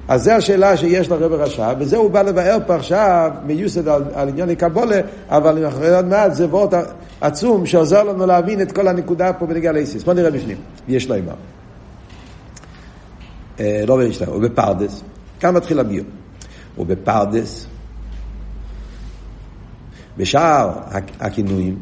אז 0.09 0.25
זו 0.25 0.31
השאלה 0.31 0.77
שיש 0.77 1.09
לרב 1.09 1.33
רש"ב, 1.33 1.75
וזה 1.79 1.97
הוא 1.97 2.11
בא 2.11 2.23
לבאר 2.23 2.59
פה 2.67 2.75
עכשיו 2.75 3.31
מיוסד 3.47 3.89
על, 3.89 4.03
על 4.15 4.29
עניין 4.29 4.55
קבולה, 4.55 5.01
אבל 5.29 5.69
אחרי 5.69 5.97
עוד 5.97 6.05
מעט 6.05 6.35
זה 6.35 6.47
וורט 6.47 6.75
עצום 7.21 7.67
שעוזר 7.67 8.03
לנו 8.03 8.27
להבין 8.27 8.61
את 8.61 8.73
כל 8.73 8.89
הנקודה 8.89 9.33
פה 9.33 9.47
בנגיעה 9.47 9.73
לאיסיס. 9.73 10.05
בוא 10.05 10.15
נראה 10.15 10.31
בפנים, 10.31 10.57
יש 10.89 11.09
לו 11.09 11.15
אימה. 11.15 11.33
אה, 13.61 13.85
לא 13.87 13.97
במשנה, 13.97 14.29
הוא 14.29 14.43
בפרדס. 14.43 15.03
כאן 15.41 15.55
מתחיל 15.55 15.79
הביור. 15.79 16.07
הוא 16.77 16.87
בפרדס. 16.87 17.68
בשאר 20.19 20.71
הכינויים, 21.21 21.77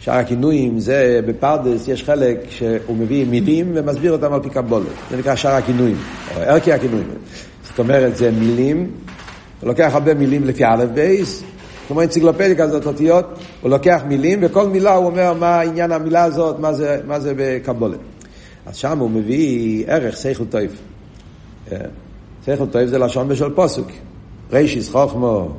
שאר 0.00 0.14
הכינויים 0.14 0.80
זה 0.80 1.20
בפרדס 1.26 1.88
יש 1.88 2.04
חלק 2.04 2.38
שהוא 2.50 2.96
מביא 2.96 3.26
מילים 3.26 3.72
ומסביר 3.74 4.12
אותם 4.12 4.32
על 4.32 4.42
פי 4.42 4.50
קבולת. 4.50 4.86
זה 5.10 5.16
נקרא 5.16 5.34
שאר 5.34 5.54
הכינויים, 5.54 5.96
או 6.36 6.40
ערכי 6.40 6.72
הכינויים. 6.72 7.08
זאת 7.62 7.78
אומרת 7.78 8.16
זה 8.16 8.30
מילים, 8.30 8.90
הוא 9.60 9.68
לוקח 9.68 9.90
הרבה 9.94 10.14
מילים 10.14 10.44
לפי 10.44 10.64
א' 10.64 10.84
בית, 10.94 11.42
כמו 11.88 12.02
אנציקלופדיה 12.02 12.54
כזאת 12.54 12.86
אותיות, 12.86 13.38
הוא 13.60 13.70
לוקח 13.70 14.02
מילים 14.08 14.38
וכל 14.42 14.68
מילה 14.68 14.94
הוא 14.94 15.06
אומר 15.06 15.34
מה 15.34 15.60
עניין 15.60 15.92
המילה 15.92 16.24
הזאת, 16.24 16.58
מה 16.58 16.72
זה, 16.72 17.00
מה 17.06 17.20
זה 17.20 17.32
בקבלה. 17.36 17.98
אז 18.66 18.76
שם 18.76 18.98
הוא 18.98 19.10
מביא 19.10 19.84
ערך 19.86 20.16
שכל 20.16 20.44
טוב. 20.44 20.72
שכל 22.44 22.66
טוב 22.66 22.88
זה 22.88 22.98
לשון 22.98 23.28
של 23.28 23.50
פסוק. 23.54 23.88
ראשית 24.52 24.90
חכמה 24.90 25.50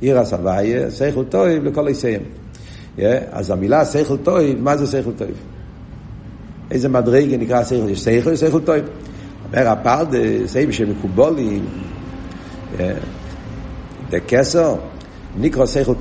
יראת 0.00 0.18
השם, 0.18 0.90
שכל 0.90 1.24
טוב 1.24 1.62
לכל 1.64 1.88
עושיהם. 1.90 2.20
אז 3.30 3.50
המילה 3.50 3.84
שכל 3.84 4.16
טוב, 4.16 4.58
מה 4.60 4.76
זה 4.76 4.86
שכל 4.86 5.10
טוב? 5.18 5.36
איזה 6.70 6.88
מדרגה 6.88 7.36
נקרא 7.36 7.62
סייכל? 7.62 7.90
יש 7.90 8.00
סייכל, 8.00 8.36
סייכל 8.36 8.60
טויף. 8.60 8.84
אומר 9.44 9.68
הפרדס, 9.68 10.50
איזה 10.50 10.72
שמקובולים, 10.72 11.64
דקסר, 14.10 14.74
נקרא 15.38 15.66
סייכל. 15.66 15.94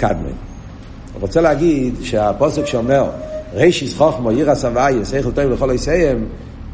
הוא 1.13 1.21
רוצה 1.21 1.41
להגיד 1.41 1.93
שהפוסק 2.01 2.65
שאומר 2.65 3.09
רישיס 3.53 3.97
חוכמו 3.97 4.29
עיר 4.29 4.51
הסבייה, 4.51 5.05
סייכל 5.05 5.31
טויף 5.31 5.49
לכל 5.49 5.71
יסיים, 5.73 6.25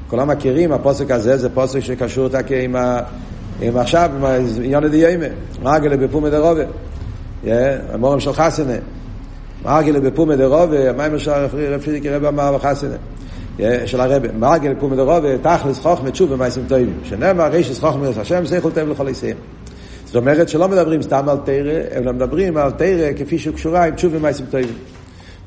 כולם 0.08 0.28
מכירים, 0.28 0.72
הפוסק 0.72 1.12
הזה 1.12 1.38
זה 1.38 1.50
פוסק 1.50 1.80
שקשור 1.80 2.28
עם, 2.64 2.76
ה... 2.76 3.00
עם 3.62 3.78
עכשיו, 3.78 4.10
עם 4.16 4.26
העניין 4.26 4.84
הדיימה, 4.84 5.26
מרגלה 5.64 5.98
בפומי 5.98 6.30
דרובה, 6.30 6.64
המורם 7.94 8.20
של 8.20 8.34
חסנה, 8.34 8.74
מרגלה 9.66 10.00
בפומי 10.00 10.36
דרובה, 10.36 10.90
המים 10.90 11.20
של 11.20 11.32
רב 11.32 11.82
פיזיק 11.82 12.06
רב 12.06 12.26
אמר 12.26 12.58
בחסנה, 12.58 12.96
של 13.86 14.02
הרב, 14.02 14.24
מרגלה 14.38 14.74
בפומי 14.74 14.96
דרובה, 14.96 15.38
תכלס 15.38 15.80
חוכמה 15.80 16.12
תשוב 16.12 16.34
במייסים 16.34 16.64
טובים, 16.68 16.94
שנאמר 17.04 17.48
רישיס 17.48 17.80
חוכמה 17.80 18.08
עיר 18.08 18.22
השם, 18.22 18.46
סייכל 18.46 18.72
טוב 18.72 18.90
לכל 18.90 19.10
יסיים. 19.10 19.36
זאת 20.06 20.16
אומרת 20.16 20.50
שלא 20.50 20.68
מדברים 20.68 21.02
סתם 21.02 21.30
על 21.30 21.38
תרא, 21.46 21.80
אלא 21.96 22.12
מדברים 22.12 22.58
על 22.58 22.72
תרא 22.72 23.14
כפי 23.18 23.38
שהוא 23.38 23.56
קשורה 23.56 23.86
עם 23.86 23.96
תשוב 23.96 24.16
במייסים 24.16 24.46
טובים. 24.46 24.74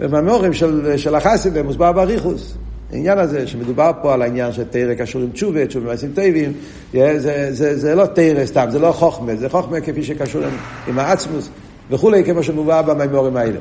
ובמורים 0.00 0.52
של, 0.52 0.96
של 0.96 1.14
החסידה 1.14 1.62
מוסבר 1.62 1.92
באריכוס. 1.92 2.54
העניין 2.92 3.18
הזה 3.18 3.46
שמדובר 3.46 3.90
פה 4.02 4.14
על 4.14 4.22
העניין 4.22 4.52
של 4.52 4.64
תרא 4.64 4.94
קשור 4.94 5.22
עם 5.22 5.30
תשובה, 5.30 5.66
תשובה 5.66 5.86
במעשים 5.86 6.12
טובים, 6.14 6.52
זה, 6.92 7.18
זה, 7.18 7.48
זה, 7.52 7.78
זה 7.78 7.94
לא 7.94 8.06
תרא 8.06 8.46
סתם, 8.46 8.66
זה 8.70 8.78
לא 8.78 8.92
חוכמה, 8.92 9.36
זה 9.36 9.48
חוכמה 9.48 9.80
כפי 9.80 10.02
שקשור 10.02 10.42
עם, 10.44 10.50
עם 10.88 10.98
העצמות 10.98 11.50
וכולי, 11.90 12.24
כמו 12.24 12.42
שמובא 12.42 12.82
במאמרים 12.82 13.36
האלה. 13.36 13.58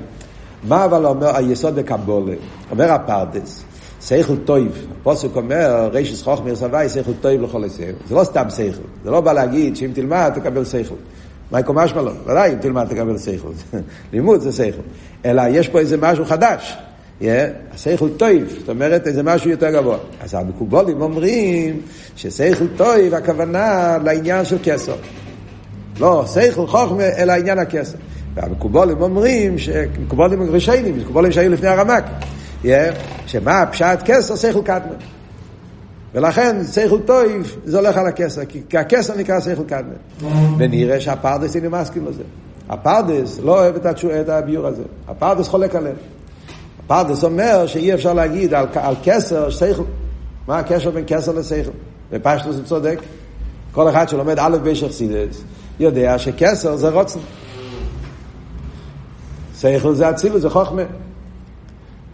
מה 0.67 0.85
אבל 0.85 1.05
אומר 1.05 1.35
היסוד 1.35 1.75
בקבלה? 1.75 2.33
אומר 2.71 2.91
הפרדס, 2.91 3.63
שכל 4.01 4.35
טוב, 4.45 4.87
הפסוק 5.01 5.35
אומר, 5.35 5.89
ראשית 5.93 6.23
חכמה 6.23 6.49
יראת 6.49 6.67
השם, 6.67 6.89
שכל 6.89 7.13
טוב 7.21 7.41
לכל 7.41 7.63
עושיהם. 7.63 7.97
זה 8.07 8.15
לא 8.15 8.23
סתם 8.23 8.45
שכל, 8.49 8.81
זה 9.03 9.11
לא 9.11 9.21
בא 9.21 9.33
להגיד 9.33 9.75
שאם 9.75 9.91
תלמד 9.93 10.31
תקבל. 10.35 10.63
מאי 11.51 11.59
קא 11.59 11.77
משמע 11.77 12.01
לן? 12.01 12.11
ודאי 12.25 12.53
אם 12.53 12.57
תלמד 12.57 12.87
תקבל 12.87 13.17
שכל. 13.17 13.47
לימוד 14.13 14.41
זה 14.41 14.51
שכל. 14.51 14.81
אלא 15.25 15.43
יש 15.49 15.67
פה 15.67 15.79
איזה 15.79 15.97
משהו 15.97 16.25
חדש. 16.25 16.77
השכל 17.73 18.09
טוב, 18.17 18.55
זאת 18.59 18.69
אומרת 18.69 19.07
איזה 19.07 19.23
משהו 19.23 19.49
יותר 19.49 19.71
גבוה. 19.71 19.97
אז 20.21 20.33
המקובלים 20.33 21.01
אומרים 21.01 21.81
ששכל 22.15 22.67
טוב 22.77 23.13
הכוונה 23.13 23.97
לעניין 24.03 24.45
של 24.45 24.57
כתר. 24.63 24.95
לא 25.99 26.23
שכל 26.27 26.67
חכמה, 26.67 27.03
אלא 27.17 27.31
עניין 27.31 27.59
הכתר. 27.59 27.97
והמקובלים 28.35 29.01
אומרים, 29.01 29.55
מקובלים 29.99 30.51
ראשונים, 30.51 30.97
מקובלים 30.97 31.31
שהיו 31.31 31.51
לפני 31.51 31.67
הרמ״ק, 31.67 32.03
שמה 33.25 33.65
פשט 33.71 33.99
כתר 34.05 34.35
שכל 34.35 34.61
קדמון. 34.61 34.95
ולכן 36.13 36.63
שכל 36.63 36.99
טוב 36.99 37.55
זה 37.65 37.77
הולך 37.77 37.97
על 37.97 38.07
הכתר, 38.07 38.41
כי 38.69 38.77
הכתר 38.77 39.17
נקרא 39.17 39.39
שכל 39.39 39.63
קדמון. 39.63 40.29
ונראה 40.57 40.99
שהפרדס 40.99 41.55
אינו 41.55 41.69
מסכים 41.69 42.05
לזה. 42.05 42.23
הפרדס 42.69 43.39
לא 43.43 43.59
אוהב 43.59 43.75
את 43.85 44.29
הביאור 44.29 44.67
הזה, 44.67 44.83
הפרדס 45.07 45.47
חולק 45.47 45.75
עליהם. 45.75 45.95
פרדס 46.87 47.23
אומר 47.23 47.67
שאי 47.67 47.93
אפשר 47.93 48.13
להגיד 48.13 48.53
על, 48.53 48.65
על 48.75 48.95
כתר 49.03 49.49
שכל. 49.49 49.83
מה 50.47 50.59
הקשר 50.59 50.91
בין 50.91 51.03
כתר 51.07 51.31
לשכל? 51.31 51.71
ופשטוס 52.11 52.55
הוא 52.55 52.65
צודק. 52.65 52.99
כל 53.71 53.89
אחד 53.89 54.09
שלומד 54.09 54.39
א' 54.39 54.57
ב' 54.63 54.73
חסידס 54.73 55.43
יודע 55.79 56.19
שכסר 56.19 56.75
זה 56.75 56.89
רוצן. 56.89 57.19
שכל 59.63 59.95
זה 59.95 60.09
אצילוס, 60.09 60.41
זה 60.41 60.49
חוכמה. 60.49 60.81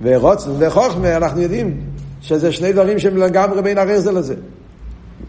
ורוצן 0.01 0.49
וחוכמה, 0.59 1.17
אנחנו 1.17 1.41
יודעים 1.41 1.81
שזה 2.21 2.51
שני 2.51 2.73
דברים 2.73 2.99
שהם 2.99 3.17
לגמרי 3.17 3.61
בין 3.61 3.77
הרז 3.77 4.03
זה 4.03 4.11
לזה. 4.11 4.35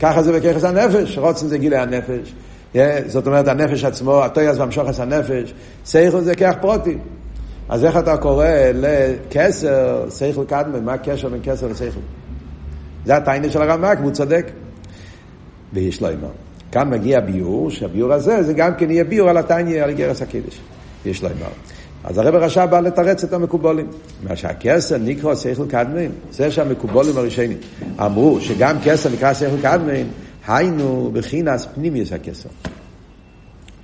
ככה 0.01 0.23
זה 0.23 0.33
בככס 0.33 0.65
הנפש, 0.65 1.19
רוצן 1.19 1.47
זה 1.47 1.59
גילי 1.59 1.77
הנפש. 1.77 2.35
זאת 3.07 3.27
אומרת, 3.27 3.49
הנפש 3.49 3.85
עצמו, 3.85 4.25
התויאז 4.25 4.59
והמשוחס 4.59 5.01
הנפש, 5.01 5.55
שכל 5.87 6.21
זה 6.21 6.35
כח 6.35 6.55
פרוטי. 6.61 6.99
אז 7.69 7.85
איך 7.85 7.97
אתה 7.97 8.17
קורא 8.17 8.47
לכסר, 8.75 10.11
שכל 10.11 10.45
קדמן, 10.45 10.85
מה 10.85 10.93
הקשר 10.93 11.29
בין 11.29 11.41
כסר 11.43 11.67
לשכל? 11.67 12.01
זה 13.05 13.17
הטיינה 13.17 13.51
של 13.51 13.63
הרמק, 13.63 13.99
והוא 14.01 14.13
צודק. 14.13 14.47
ויש 15.73 16.03
לו 16.03 16.09
אמר. 16.09 16.31
כאן 16.73 16.91
מגיע 16.91 17.21
ביור, 17.21 17.71
שהביור 17.71 18.13
הזה, 18.13 18.43
זה 18.43 18.53
גם 18.53 18.75
כן 18.75 18.91
יהיה 18.91 19.05
ביור 19.05 19.29
על 19.29 19.37
הטיינה, 19.37 19.85
על 19.85 19.93
גרס 19.93 20.23
הקידש. 20.23 20.61
יש 21.07 21.23
לו 21.23 21.29
אמר. 21.29 21.49
אז 22.05 22.19
הרב 22.19 22.35
הרשע 22.35 22.67
בא 22.67 22.81
לתרץ 22.81 23.25
את 23.25 23.33
המקובולים. 23.33 23.87
מה 24.23 24.37
שהכסר 24.37 24.99
נקרא 24.99 25.35
שכל 25.35 25.67
קדמן, 25.69 26.11
זה 26.33 26.51
שהמקובולים 26.51 27.19
הראשונים 27.19 27.59
אמרו 28.01 28.41
שגם 28.41 28.77
כסר 28.85 29.11
נקרא 29.11 29.35
שכל 29.35 29.61
קדמן, 29.63 30.07
היינו 30.47 31.11
בחינס 31.13 31.67
פנימיוס 31.75 32.13
הכסר. 32.13 32.49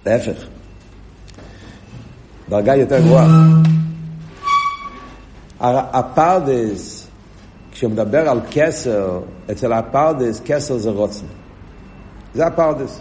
להפך. 0.07 0.47
דרגה 2.49 2.75
יותר 2.75 3.01
גבוהה. 3.01 3.27
הפרדס, 5.61 7.07
כשהוא 7.73 7.91
מדבר 7.91 8.29
על 8.29 8.41
כסר, 8.51 9.21
אצל 9.51 9.73
הפרדס, 9.73 10.41
כסר 10.45 10.77
זה 10.77 10.91
רוצן. 10.91 11.27
זה 12.35 12.47
הפרדס. 12.47 13.01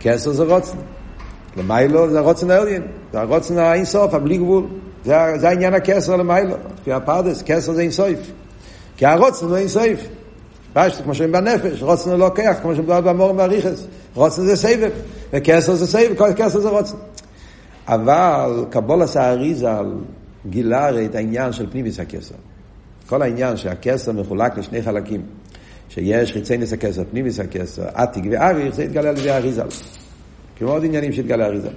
כסר 0.00 0.32
זה 0.32 0.44
רוצן. 0.44 0.76
למיילו 1.56 2.10
זה 2.10 2.18
הרוצן 2.18 2.50
העליין, 2.50 2.82
זה 3.12 3.20
הרוצן 3.20 3.58
האינסוף, 3.58 4.14
הבלי 4.14 4.36
גבול. 4.36 4.66
זה, 5.04 5.14
זה 5.36 5.48
העניין 5.48 5.74
הכסר 5.74 6.16
למיילו. 6.16 6.56
כי 6.84 6.92
הפרדס, 6.92 7.42
כסר 7.46 7.72
זה 7.72 7.80
אינסוף. 7.80 8.18
כי 8.96 9.06
הרוצן 9.06 9.46
הוא 9.46 9.56
אינסוף. 9.56 10.08
פשט, 10.72 11.02
כמו 11.02 11.14
שאומרים 11.14 11.32
בנפש, 11.32 11.82
רוצן 11.82 12.10
הוא 12.10 12.18
לוקח, 12.18 12.56
כמו 12.62 12.74
שמדבר 12.74 13.00
במורם 13.00 13.38
והריכס. 13.38 13.86
רוצן 14.14 14.42
זה 14.42 14.56
סבב, 14.56 14.90
וכסר 15.32 15.74
זה 15.74 15.86
סבב, 15.86 16.14
כל 16.18 16.32
כסר 16.36 16.60
זה 16.60 16.68
רוצן. 16.68 16.96
אבל 17.88 18.64
קבולס 18.70 19.16
האריזל 19.16 19.86
גילה 20.46 20.88
הרי 20.88 21.06
את 21.06 21.14
העניין 21.14 21.52
של 21.52 21.70
פנימיס 21.70 22.00
הכסר. 22.00 22.34
כל 23.08 23.22
העניין 23.22 23.56
שהכסר 23.56 24.12
מחולק 24.12 24.58
לשני 24.58 24.82
חלקים, 24.82 25.22
שיש 25.88 26.32
חיצי 26.32 26.56
נס 26.56 26.72
הכסר, 26.72 27.02
פנימיס 27.10 27.40
הכסר, 27.40 27.82
עתיק 27.94 28.24
ואריך, 28.30 28.74
זה 28.74 28.84
יתגלה 28.84 29.08
על 29.08 29.18
ידי 29.18 29.30
האריזל. 29.30 29.66
כמו 30.56 30.70
עוד 30.70 30.84
עניינים 30.84 31.12
שהתגלה 31.12 31.44
האריזל. 31.44 31.68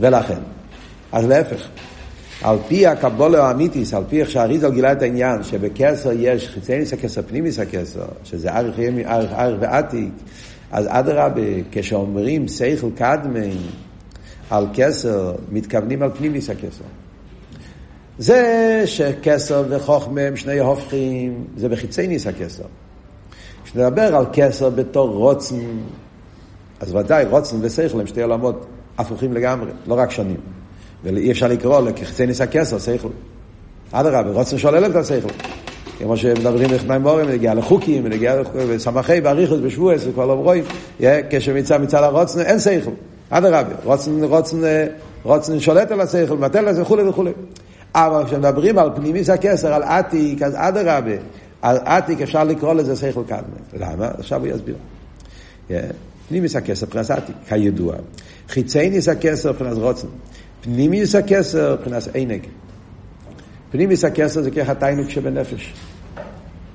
ולכן, 0.00 0.38
אז 1.12 1.26
להפך, 1.26 1.68
על 2.42 2.56
פי 2.68 2.86
הקבולה 2.86 3.48
האמיתיס, 3.48 3.94
על 3.94 4.04
פי 4.08 4.20
איך 4.20 4.30
שהאריזל 4.30 4.70
גילה 4.70 4.92
את 4.92 5.02
העניין, 5.02 5.42
שבכסר 5.42 6.10
יש 6.12 6.48
חיצי 6.48 6.78
נס 6.78 6.92
הכסר, 6.92 7.22
פנימיס 7.22 7.58
הכסר, 7.58 8.04
שזה 8.24 8.56
אריך 8.56 8.76
ועתיק, 9.60 10.12
אז 10.72 10.86
אדרבה, 10.88 11.40
כשאומרים 11.72 12.48
סייכל 12.48 12.90
קדמי, 12.96 13.56
על 14.50 14.66
כסר, 14.74 15.34
מתכוונים 15.52 16.02
על 16.02 16.10
פנימיס 16.18 16.50
הכסר. 16.50 16.84
זה 18.18 18.82
שכסר 18.86 19.64
וחוכמה 19.68 20.20
הם 20.20 20.36
שני 20.36 20.58
הופכים, 20.58 21.44
זה 21.56 21.68
בחיצי 21.68 22.06
ניס 22.06 22.26
הכסר. 22.26 22.64
כשנדבר 23.64 24.16
על 24.16 24.24
כסר 24.32 24.70
בתור 24.70 25.08
רוצן, 25.08 25.56
אז 26.80 26.94
ודאי 26.94 27.24
רוצן 27.24 27.56
ושכל 27.60 28.00
הם 28.00 28.06
שתי 28.06 28.22
עולמות 28.22 28.66
הפוכים 28.98 29.32
לגמרי, 29.32 29.70
לא 29.86 29.94
רק 29.94 30.10
שונים. 30.10 30.36
ואי 31.04 31.30
אפשר 31.30 31.48
לקרוא 31.48 31.80
לכחיצי 31.80 32.26
ניס 32.26 32.40
הכסר, 32.40 32.78
שכל. 32.78 33.08
אדרבה, 33.92 34.30
רוצן 34.30 34.58
שולל 34.58 34.86
את 34.86 34.96
השכל. 34.96 35.28
כמו 35.98 36.16
שמדברים 36.16 36.70
עם 36.90 37.02
מורים, 37.02 37.28
נגיע 37.28 37.54
לחוקים, 37.54 38.06
נגיע 38.06 38.42
לסמכי, 38.54 39.20
באריכוס, 39.20 39.58
בשבועס, 39.58 40.06
וכבר 40.06 40.26
לא 40.26 40.32
רואים, 40.32 40.64
כשמצד 41.30 41.80
מצד 41.80 42.02
הרוצן 42.02 42.40
אין 42.40 42.58
שכל. 42.58 42.90
אדרבה, 43.30 43.74
רוצן, 43.84 44.24
רוצן, 44.24 44.56
רוצן 45.22 45.60
שולט 45.60 45.90
על 45.90 46.00
השכל, 46.00 46.36
מבטל 46.36 46.72
זה 46.72 46.82
וכולי 46.82 47.02
וכולי. 47.02 47.32
אבל 47.94 48.24
כשמדברים 48.26 48.78
על 48.78 48.90
פנימיס 48.94 49.30
הכסר, 49.30 49.72
על 49.72 49.82
עתיק, 49.82 50.42
אז 50.42 50.52
אדרבה, 50.56 51.16
על 51.62 51.76
עתיק 51.84 52.20
אפשר 52.20 52.44
לקרוא 52.44 52.74
לזה 52.74 52.96
שכל 52.96 53.22
קדמה. 53.26 53.40
למה? 53.78 54.08
עכשיו 54.18 54.40
הוא 54.40 54.48
יסביר. 54.48 54.76
פנימיס 56.28 56.56
הכסר 56.56 56.86
מבחינת 56.86 57.10
עתיק, 57.10 57.36
כידוע. 57.48 57.94
חיצייניס 58.48 59.08
הכסר 59.08 59.52
מבחינת 59.52 59.76
רוצן. 59.76 60.08
פנימיס 60.60 61.14
הכסר 61.14 61.76
מבחינת 61.78 62.08
עינג. 62.14 62.46
פנימיס 63.70 64.04
הכסר 64.04 64.42
זה 64.42 64.50
ככה 64.50 64.74
תיינוק 64.74 65.10
שבנפש. 65.10 65.74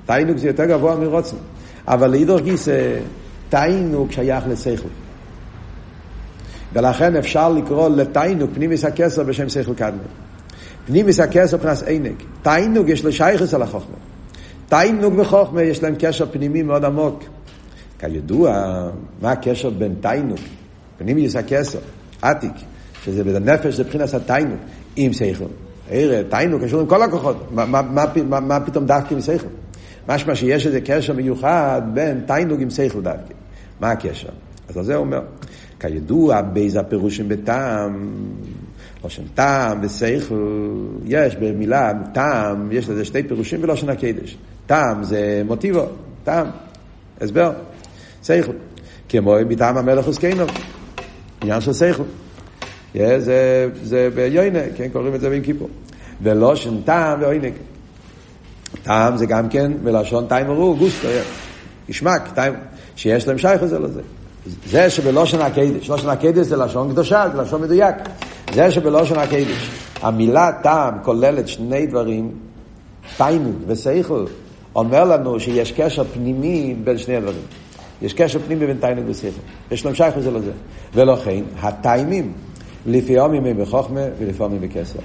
תיינוק 0.06 0.38
זה 0.38 0.46
יותר 0.46 0.64
גבוה 0.64 0.96
מרוצן. 0.96 1.36
אבל 1.88 2.10
לאידור 2.10 2.40
גיס 2.40 2.68
תיינוק 3.48 4.12
שייך 4.12 4.44
לשכל. 4.48 4.88
ולכן 6.72 7.16
אפשר 7.16 7.52
לקרוא 7.52 7.88
לתיינוק 7.88 8.50
פנימיס 8.54 8.84
הכסר 8.84 9.22
בשם 9.22 9.48
שכל 9.48 9.74
קדמי. 9.74 9.98
פנימיס 10.86 11.20
הכסר 11.20 11.56
מבחינת 11.56 11.82
עינג. 11.82 12.14
תיינוק 12.42 12.88
יש 12.88 13.04
לו 13.04 13.12
שייכס 13.12 13.54
על 13.54 13.62
החוכמה. 13.62 13.96
תיינוק 14.68 15.14
וחוכמה 15.16 15.62
יש 15.62 15.82
להם 15.82 15.94
קשר 15.98 16.26
פנימי 16.32 16.62
מאוד 16.62 16.84
עמוק. 16.84 17.24
כידוע, 18.04 18.52
מה 19.22 19.32
הקשר 19.32 19.70
בין 19.70 19.94
תיינוק, 20.00 20.40
פנימיוס 20.98 21.36
הכסר, 21.36 21.78
עתיק, 22.22 22.52
שזה 23.04 23.24
בנפש 23.24 23.74
זה 23.74 23.84
מבחינת 23.84 24.14
התיינוק, 24.14 24.58
עם 24.96 25.12
שכל. 25.12 25.44
תיינוק 26.28 26.62
קשור 26.62 26.80
עם 26.80 26.86
כל 26.86 27.02
הכוחות, 27.02 27.52
מה, 27.52 27.66
מה, 27.66 27.82
מה, 28.28 28.40
מה, 28.40 28.60
פתאום 28.60 28.86
דווקא 28.86 29.14
עם 29.14 29.20
שכל? 29.20 29.46
משמע 30.08 30.34
שיש 30.34 30.66
איזה 30.66 30.80
קשר 30.80 31.12
מיוחד 31.12 31.82
בין 31.94 32.20
תיינוק 32.26 32.60
עם 32.60 32.70
שכל 32.70 33.02
דווקא. 33.02 33.34
מה 33.80 33.90
הקשר? 33.90 34.28
אז 34.68 34.76
על 34.76 34.84
זה 34.84 34.94
הוא 34.94 35.04
אומר, 35.04 35.20
כידוע, 35.80 36.42
באיזה 36.42 36.80
הפירושים 36.80 37.28
בטעם, 37.28 38.12
לא 39.04 39.10
שם 39.10 39.22
טעם 39.34 39.78
ושכל, 39.82 40.34
יש 41.04 41.36
במילה 41.36 41.92
טעם, 42.12 42.72
יש 42.72 42.88
לזה 42.88 43.04
שתי 43.04 43.22
פירושים 43.22 43.62
בלושן 43.62 43.88
הקדש. 43.88 44.36
טעם 44.66 45.04
זה 45.04 45.42
מוטיבו, 45.46 45.86
טעם, 46.24 46.46
הסבר. 47.20 47.52
שכל. 48.26 48.52
כמו 49.08 49.36
מטעם 49.48 49.76
המלך 49.76 50.08
וסקיינו, 50.08 50.44
עניין 51.42 51.60
של 51.60 51.72
שכל. 51.72 52.02
זה, 52.94 53.68
זה 53.82 54.08
ביוינה, 54.14 54.60
כן, 54.76 54.88
קוראים 54.92 55.14
את 55.14 55.20
זה 55.20 55.30
בין 55.30 55.42
כיפור. 55.42 55.68
ולושן 56.22 56.80
טעם 56.84 57.22
ועוינג. 57.22 57.52
טעם 58.82 59.16
זה 59.16 59.26
גם 59.26 59.48
כן 59.48 59.72
מלשון 59.82 60.26
טעם 60.26 60.50
ורו, 60.50 60.76
גוסטו, 60.76 61.08
ישמק, 61.88 62.22
טעם, 62.34 62.54
שיש 62.96 63.28
להם 63.28 63.38
שייך 63.38 63.62
לזה 63.62 63.78
לזה. 63.78 64.00
זה 64.66 64.90
שבלושן 64.90 65.40
הקדש, 65.40 65.88
לושן 65.88 66.08
הקדש 66.08 66.46
זה 66.46 66.56
לשון 66.56 66.90
קדושה, 66.90 67.26
זה 67.32 67.42
לשון 67.42 67.62
מדויק. 67.62 67.94
זה 68.54 68.70
שבלושן 68.70 69.18
הקדש, 69.18 69.70
המילה 70.02 70.50
טעם 70.62 70.94
כוללת 71.02 71.48
שני 71.48 71.86
דברים, 71.86 72.32
תיינוג 73.16 73.56
ושכל, 73.66 74.24
אומר 74.74 75.04
לנו 75.04 75.40
שיש 75.40 75.72
קשר 75.72 76.04
פנימי 76.04 76.76
בין 76.84 76.98
שני 76.98 77.16
הדברים. 77.16 77.42
יש 78.02 78.14
קשר 78.14 78.38
פנימי 78.38 78.66
בין 78.66 78.76
תיינוג 78.80 79.04
ושכל. 79.08 79.28
יש 79.70 79.84
להם 79.84 79.94
שייך 79.94 80.16
לזה 80.16 80.30
לזה. 80.30 80.50
ולכן, 80.94 81.42
הטיימים, 81.60 82.32
לפעמים 82.86 83.44
הם 83.44 83.62
בחוכמה 83.62 84.00
ולפעמים 84.18 84.60
בכסר. 84.60 84.98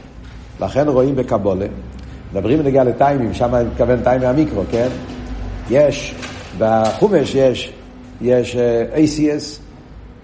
לכן 0.61 0.87
רואים 0.87 1.15
בקבולה, 1.15 1.65
מדברים 2.33 2.59
בנגיעה 2.59 2.83
לטיימים, 2.83 3.33
שם 3.33 3.55
אני 3.55 3.69
מתכוון 3.69 4.03
טיימי 4.03 4.25
המיקרו, 4.25 4.63
כן? 4.71 4.87
יש, 5.69 6.15
בחומש 6.57 7.35
יש, 7.35 7.73
יש 8.21 8.55
uh, 8.55 8.95
ACS, 8.95 9.59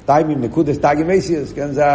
טיימים, 0.05 0.41
נקודס, 0.41 0.77
טיימים 0.77 1.09
ACS, 1.09 1.55
כן? 1.55 1.71
זה, 1.71 1.85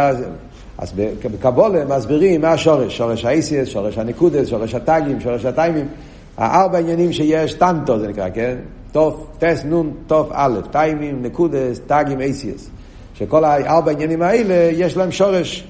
אז 0.77 0.93
בקבולה 1.23 1.85
מסבירים 1.85 2.41
מה 2.41 2.51
השורש, 2.51 2.97
שורש 2.97 3.25
ה-ACS, 3.25 3.65
שורש 3.65 3.97
הנקודס, 3.97 4.47
שורש 4.47 4.75
הטאגים, 4.75 5.19
שורש 5.19 5.45
הטיימים, 5.45 5.87
הארבע 6.37 6.77
עניינים 6.77 7.13
שיש, 7.13 7.53
טנטו 7.53 7.99
זה 7.99 8.07
נקרא, 8.07 8.29
כן? 8.33 8.55
תוף, 8.91 9.25
טס, 9.39 9.63
נון, 9.65 9.91
תוף, 10.07 10.27
א', 10.31 10.59
טיימים, 10.71 11.23
נקודס, 11.23 11.79
טאגים, 11.87 12.21
אייסיאס. 12.21 12.69
שכל 13.13 13.43
הארבע 13.43 13.91
עניינים 13.91 14.21
האלה, 14.21 14.69
יש 14.71 14.97
להם 14.97 15.11
שורש 15.11 15.67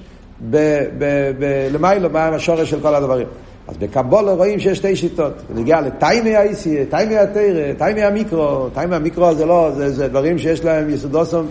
למיילו, 1.72 2.10
מה 2.10 2.28
השורש 2.28 2.70
של 2.70 2.80
כל 2.80 2.94
הדברים. 2.94 3.26
אז 3.68 3.76
בקבולה 3.76 4.32
רואים 4.32 4.58
שיש 4.58 4.78
שתי 4.78 4.96
שיטות. 4.96 5.32
נגיע 5.54 5.80
לטיימי 5.80 6.36
האיסי, 6.36 6.86
טיימי 6.86 7.16
התרא, 7.16 7.72
טיימי 7.78 8.02
המיקרו, 8.02 8.68
טיימי 8.74 8.96
המיקרו 8.96 9.34
זה 9.34 9.46
לא, 9.46 9.70
זה, 9.70 9.90
זה 9.90 10.08
דברים 10.08 10.38
שיש 10.38 10.64
להם 10.64 10.90
יסודוסום 10.90 11.46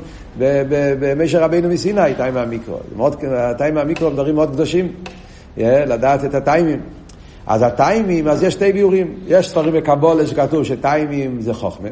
במשך 0.99 1.39
רבינו 1.39 1.69
מסיני, 1.69 2.15
טיימי 2.17 2.39
המיקרו. 2.39 2.77
טיימי 3.57 3.79
המיקרו 3.79 4.07
הם 4.07 4.13
דברים 4.13 4.35
מאוד 4.35 4.49
קדושים, 4.49 4.87
לדעת 5.57 6.25
את 6.25 6.35
הטיימים. 6.35 6.79
אז 7.51 7.61
הטיימים, 7.61 8.27
אז 8.27 8.43
יש 8.43 8.53
שתי 8.53 8.73
ביורים. 8.73 9.13
יש 9.27 9.49
ספרים 9.49 9.73
בקבולה 9.73 10.27
שכתוב 10.27 10.63
שטיימים 10.63 11.41
זה 11.41 11.53
חוכמה, 11.53 11.89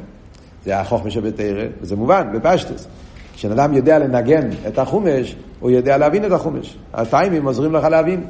זה 0.65 0.79
החוכמה 0.79 1.11
שבתרא, 1.11 1.63
וזה 1.81 1.95
מובן, 1.95 2.27
בפשטוס. 2.33 2.87
כשאדם 3.35 3.73
יודע 3.73 3.99
לנגן 3.99 4.49
את 4.67 4.79
החומש, 4.79 5.35
הוא 5.59 5.71
יודע 5.71 5.97
להבין 5.97 6.25
את 6.25 6.31
החומש. 6.31 6.77
הטיימים 6.93 7.45
עוזרים 7.45 7.73
לך 7.73 7.83
להבין. 7.83 8.23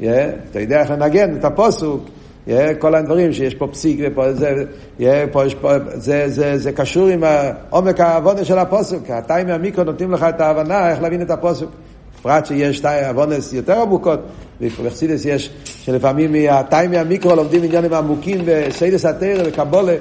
Yeah, 0.00 0.04
אתה 0.50 0.60
יודע 0.60 0.80
איך 0.80 0.90
לנגן 0.90 1.36
את 1.36 1.44
הפוסוק, 1.44 2.04
yeah, 2.48 2.50
כל 2.78 2.94
הדברים 2.94 3.32
שיש 3.32 3.54
פה 3.54 3.66
פסיק 3.66 4.00
ופה 4.02 4.32
זה, 4.32 4.64
yeah, 4.98 5.02
פה 5.32 5.46
יש 5.46 5.54
פה, 5.54 5.72
זה, 5.94 6.28
זה, 6.28 6.58
זה 6.58 6.72
קשור 6.72 7.08
עם 7.08 7.24
עומק 7.70 8.00
העבודה 8.00 8.44
של 8.44 8.58
הפוסוק. 8.58 9.10
הטיימים 9.10 9.54
המיקרו 9.54 9.84
נותנים 9.84 10.12
לך 10.12 10.22
את 10.22 10.40
ההבנה 10.40 10.90
איך 10.90 11.02
להבין 11.02 11.22
את 11.22 11.30
הפוסוק. 11.30 11.70
בפרט 12.26 12.46
שיש 12.46 12.84
כוונות 12.84 13.52
יותר 13.52 13.80
עמוקות, 13.80 14.20
ובחסידות 14.60 15.24
יש 15.24 15.50
שלפעמים 15.64 16.32
מהטעמי 16.32 16.90
המקרא 16.90 17.36
לומדים 17.36 17.62
עניינים 17.62 17.92
עמוקים 17.92 18.38
בסודות 18.46 19.04
התורה 19.04 19.42
וקבלה, 19.46 19.94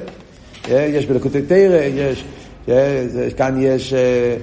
אה, 0.71 0.89
יש 0.93 1.05
בלקוטי 1.05 1.41
תורה, 1.41 1.81
יש, 1.81 2.25
אה, 2.69 3.03
כאן 3.37 3.55
יש 3.59 3.93
אה, 3.93 4.35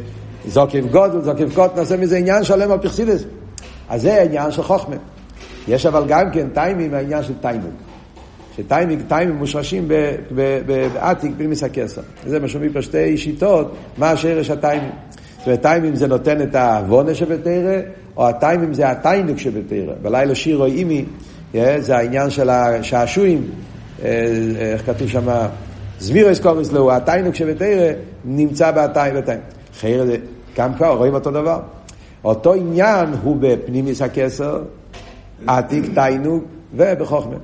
זקף 0.48 0.80
גדול, 0.90 1.20
זקף 1.20 1.54
קטן, 1.54 1.76
נעשה 1.76 1.96
מזה 1.96 2.16
עניין 2.16 2.44
שלם 2.44 2.70
על 2.70 2.78
פרסידס. 2.78 3.24
אז 3.88 4.02
זה 4.02 4.14
העניין 4.14 4.50
של 4.50 4.62
חכמה. 4.62 4.96
יש 5.68 5.86
אבל 5.86 6.04
גם 6.08 6.30
כן 6.32 6.48
טעמים 6.54 6.94
העניין 6.94 7.22
של 7.22 7.34
טעמים. 7.40 7.74
שטעמים, 8.56 9.02
טעמים 9.08 9.36
מושרשים 9.36 9.88
בעתיק 10.66 11.32
פנימיות 11.36 11.62
הכתר. 11.62 12.02
זה 12.26 12.40
מה 12.40 12.48
שאומרים 12.48 12.72
פה 12.72 12.82
שתי 12.82 13.18
שיטות, 13.18 13.74
מה 13.98 14.10
השורש 14.10 14.50
הטעמים. 14.50 14.92
זאת 15.42 15.46
אומרת, 15.46 15.62
טיימים 15.62 15.94
זה 15.94 16.06
נותן 16.06 16.42
את 16.42 16.54
העוונה 16.54 17.14
שבתרא, 17.14 17.80
או 18.16 18.28
הטיימים 18.28 18.74
זה 18.74 18.88
הטיינוק 18.88 19.38
שבתרא. 19.38 19.94
בלילה 20.02 20.34
שיר 20.34 20.58
או 20.58 20.66
אימי, 20.66 21.04
אה, 21.54 21.76
זה 21.80 21.96
העניין 21.96 22.30
של 22.30 22.50
השעשועים, 22.50 23.50
אה, 24.04 24.08
איך 24.58 24.86
כתוב 24.86 25.08
שם, 25.08 25.28
זמירס 25.98 26.40
קורס 26.40 26.72
לו, 26.72 26.92
הטיינוק 26.92 27.34
שבתרא 27.34 27.92
נמצא 28.24 28.70
בטיימים. 28.70 29.22
חייר 29.80 30.06
זה 30.06 30.16
גם 30.56 30.74
כאן, 30.74 30.88
רואים 30.88 31.14
אותו 31.14 31.30
דבר. 31.30 31.60
אותו 32.24 32.54
עניין 32.54 33.08
הוא 33.22 33.36
בפנימיס 33.40 34.02
הכסר, 34.02 34.62
עתיק 35.46 35.84
טיינוק 35.94 36.44
ובחוכמה. 36.74 37.36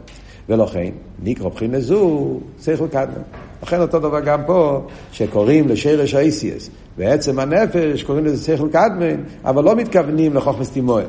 ולכן, 0.48 0.90
נקרא 1.22 1.48
בחינה 1.48 1.80
זו, 1.80 2.40
שכל 2.62 2.88
קדמן. 2.88 3.22
לכן 3.62 3.80
אותו 3.80 3.98
דבר 3.98 4.20
גם 4.20 4.40
פה, 4.46 4.87
שקוראים 5.12 5.68
לשרש 5.68 6.14
האיסיאס, 6.14 6.70
בעצם 6.98 7.38
הנפש 7.38 8.02
קוראים 8.02 8.24
לזה 8.24 8.44
שכל 8.44 8.68
קדמן, 8.72 9.16
אבל 9.44 9.64
לא 9.64 9.76
מתכוונים 9.76 10.34
לחוכמס 10.34 10.70
תימואה, 10.70 11.04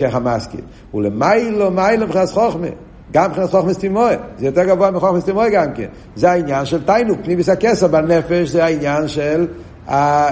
ככה 0.00 0.18
מסכים. 0.18 0.60
ולמיילו 0.94 1.70
מיילו 1.70 2.06
מבחינת 2.06 2.28
חוכמה, 2.28 2.66
גם 3.12 3.30
מבחינת 3.30 3.50
חוכמס 3.50 3.78
תימואה, 3.78 4.16
זה 4.38 4.46
יותר 4.46 4.64
גבוה 4.64 4.90
מחוכמס 4.90 5.24
תימואה 5.24 5.50
גם 5.50 5.72
כן. 5.74 5.86
זה 6.16 6.30
העניין 6.30 6.64
של 6.64 6.82
תיינוק, 6.82 7.18
פנימיס 7.24 7.48
הכסר 7.48 7.88
בנפש, 7.88 8.48
זה 8.48 8.64
העניין 8.64 9.08
של 9.08 9.46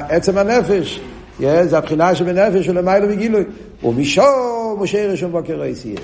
עצם 0.08 0.38
הנפש. 0.38 1.00
זה 1.40 1.78
הבחינה 1.78 2.14
שבנפש 2.14 2.68
ולמיילו 2.68 3.08
מגילוי. 3.08 3.44
ומשום 3.84 4.78
משה 4.80 5.06
רשום 5.06 5.32
בוקר 5.32 5.62
האיסיאס. 5.62 6.00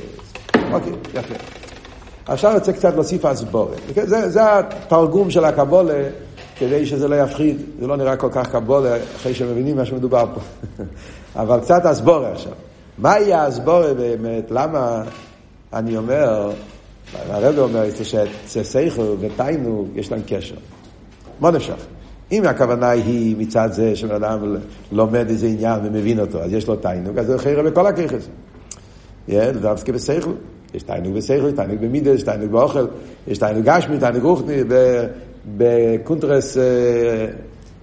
אוקיי, 0.73 0.93
יפה. 1.15 1.35
עכשיו 2.27 2.51
אני 2.51 2.59
רוצה 2.59 2.73
קצת 2.73 2.95
להוסיף 2.95 3.25
הסבורת. 3.25 3.79
זה, 4.05 4.29
זה 4.29 4.59
התרגום 4.59 5.31
של 5.31 5.45
הקבולה, 5.45 6.03
כדי 6.59 6.87
שזה 6.87 7.09
לא 7.09 7.15
יפחיד, 7.15 7.57
זה 7.81 7.87
לא 7.87 7.97
נראה 7.97 8.17
כל 8.17 8.29
כך 8.33 8.51
קבולה, 8.51 8.97
אחרי 9.17 9.35
שמבינים 9.35 9.77
מה 9.77 9.85
שמדובר 9.85 10.25
פה. 10.35 10.41
אבל 11.43 11.61
קצת 11.61 11.85
הסבורה 11.85 12.33
עכשיו. 12.33 12.53
מהי 12.99 13.35
הסבורה 13.35 13.95
באמת? 13.95 14.51
למה 14.51 15.03
אני 15.73 15.97
אומר, 15.97 16.51
הרב 17.29 17.59
אומר 17.59 17.85
שסייכו 18.47 19.15
ותיינו, 19.21 19.87
יש 19.95 20.13
להם 20.13 20.21
קשר. 20.27 20.55
מה 21.41 21.51
נמשך? 21.51 21.87
אם 22.33 22.45
הכוונה 22.45 22.91
היא 22.91 23.37
מצד 23.39 23.69
זה 23.73 23.97
שבן 23.97 24.15
אדם 24.15 24.57
לומד 24.93 25.29
איזה 25.29 25.47
עניין 25.47 25.81
ומבין 25.85 26.21
אותו, 26.21 26.43
אז 26.43 26.53
יש 26.53 26.69
לו 26.69 26.77
תיינוג, 26.77 27.19
אז 27.19 27.27
זה 27.27 27.39
חיירה 27.39 27.63
בכל 27.63 27.87
הכיכס. 27.87 28.29
דווקא 29.61 29.93
בשכל. 29.93 30.31
יש 30.75 30.83
תענוג 30.83 31.15
בשכל, 31.15 31.49
יש 31.49 31.55
תענוג 31.55 31.77
במידות, 31.81 32.15
יש 32.15 32.23
תענוג 32.23 32.51
באוכל, 32.51 32.87
יש 33.27 33.39
תענוג 33.39 33.65
גשמי, 33.65 33.99
תענוג 33.99 34.23
רוחני, 34.23 34.65
בקונטרס, 35.47 36.57
אה, 36.57 36.63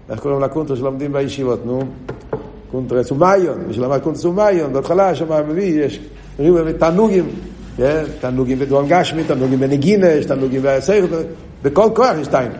איך 0.10 0.20
קוראים 0.20 0.42
לקונטרס 0.42 0.80
שלומדים 0.80 1.14
בישיבות, 1.14 1.66
נו? 1.66 1.82
קונטרס 2.72 3.12
המעיין, 3.12 3.58
מי 3.68 3.74
שלמד 3.74 4.00
קונטרס 4.00 4.26
המעיין, 4.26 4.74
בהתחלה 4.74 5.16
שם 5.16 5.50
מביא, 5.50 5.84
יש 5.84 6.00
תענוגים, 6.80 7.26
כן? 7.78 8.04
תענוגים 8.22 8.60
בדבר 8.60 8.86
גשמי, 8.88 9.24
תענוגים 9.24 9.60
בנגינה, 9.60 10.08
יש 10.08 10.26
תענוגים 10.26 10.62
בשכל, 10.64 11.16
בכל 11.64 11.90
כוח 11.96 12.16
יש 12.22 12.28
תענוג. 12.28 12.54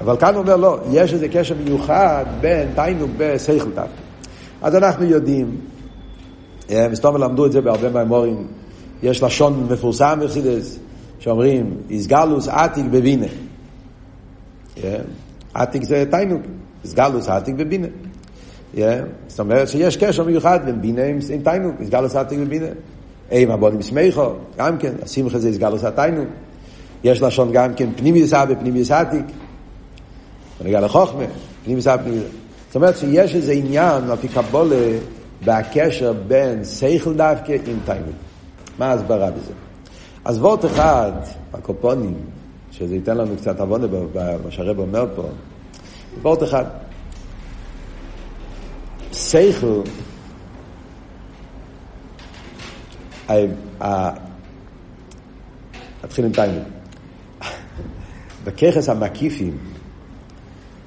אבל 0.00 0.16
כאן 0.16 0.34
הוא 0.34 0.42
אומר 0.42 0.56
לא, 0.56 0.78
יש 0.92 1.14
איזה 1.14 1.28
קשר 1.28 1.54
מיוחד 1.64 2.24
בין 2.40 2.68
תענוג 2.74 3.10
בשכל 3.16 3.68
דווקא. 3.68 3.90
אז 4.62 4.74
אנחנו 4.74 5.04
יודעים, 5.04 5.56
אה, 6.70 6.88
מסתום 6.88 7.16
למדו 7.16 7.46
את 7.46 7.52
זה 7.52 7.60
בהרבה 7.60 7.90
מהמורים, 7.90 8.46
יש 9.02 9.22
לשון 9.22 9.66
מפורסם 9.70 10.18
בחסידס, 10.22 10.78
שאומרים, 11.18 11.76
איסגלוס 11.90 12.48
עתיק 12.48 12.84
בבינה. 12.90 13.26
עתיק 15.54 15.84
זה 15.84 16.04
תיינוק, 16.10 16.42
איסגלוס 16.84 17.28
עתיק. 17.28 17.54
Yeah. 18.74 18.78
זאת 19.28 19.40
אומרת 19.40 19.68
שיש 19.68 19.96
קשר 19.96 20.24
מיוחד 20.24 20.60
בין 20.64 20.80
בינה 20.80 21.04
עם 21.04 21.42
תיינוק, 21.44 21.74
איסגלוס 21.80 22.16
עתיק 22.16 22.38
בבינה. 22.38 22.66
אימה 23.30 23.56
בונים 23.56 23.82
סמיכו, 23.82 24.32
גם 24.56 24.78
כן, 24.78 24.92
השמחה 25.02 25.38
זה 25.38 25.48
איסגלוס 25.48 25.84
התיינוק. 25.84 26.28
יש 27.04 27.22
לשון 27.22 27.52
גם 27.52 27.74
כן 27.74 27.88
פנימי 27.96 28.26
סבא, 28.26 28.54
פנימי 28.60 28.84
סעתיק. 28.84 29.24
ונגיע 30.60 30.80
לחוכמה, 30.80 31.24
פנימי 31.64 31.82
סבא, 31.82 31.96
פנימי 32.02 32.20
זאת 32.66 32.76
אומרת 32.76 32.96
שיש 32.96 33.34
איזה 33.34 33.52
עניין, 33.52 34.10
על 34.10 34.16
פי 34.16 34.28
קבולה, 34.28 34.98
בהקשר 35.44 36.12
בין 36.28 36.64
שכל 36.64 37.14
דווקא 37.14 37.52
עם 37.52 37.78
תיינוק. 37.84 38.14
מה 38.78 38.90
ההסברה 38.90 39.30
בזה? 39.30 39.52
אז 40.24 40.38
וורט 40.38 40.64
אחד, 40.64 41.12
הקופונים, 41.52 42.14
שזה 42.70 42.94
ייתן 42.94 43.16
לנו 43.16 43.36
קצת 43.36 43.60
עוונה 43.60 43.86
במה 43.86 44.50
שהרב 44.50 44.78
אומר 44.78 45.06
פה, 45.16 45.28
וורט 46.22 46.42
אחד. 46.42 46.64
שכל, 49.12 49.82
נתחיל 56.04 56.24
עם 56.24 56.32
תיינוק. 56.32 56.64
בככס 58.44 58.88
המקיפים, 58.88 59.58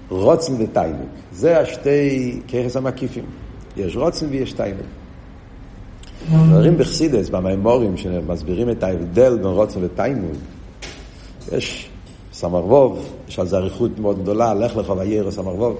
רוצן 0.09 0.53
ותיינוק, 0.59 1.09
זה 1.31 1.59
השתי 1.59 2.41
ככס 2.47 2.75
המקיפים. 2.75 3.25
יש 3.77 3.95
רוצן 3.95 4.25
ויש 4.29 4.53
תיינוק. 4.53 4.85
דברים 6.29 6.77
בחסידס, 6.77 7.29
במימורים, 7.29 7.97
שמסבירים 7.97 8.69
את 8.69 8.83
ההבדל 8.83 9.37
בין 9.37 9.45
רוצן 9.45 9.83
ותיינוק, 9.83 10.37
יש 11.51 11.89
סמרבוב, 12.33 13.09
יש 13.27 13.39
על 13.39 13.47
זה 13.47 13.57
אריכות 13.57 13.99
מאוד 13.99 14.21
גדולה, 14.21 14.53
לך 14.53 14.77
לך 14.77 14.93
וירא 14.97 15.31
סמרבוב. 15.31 15.77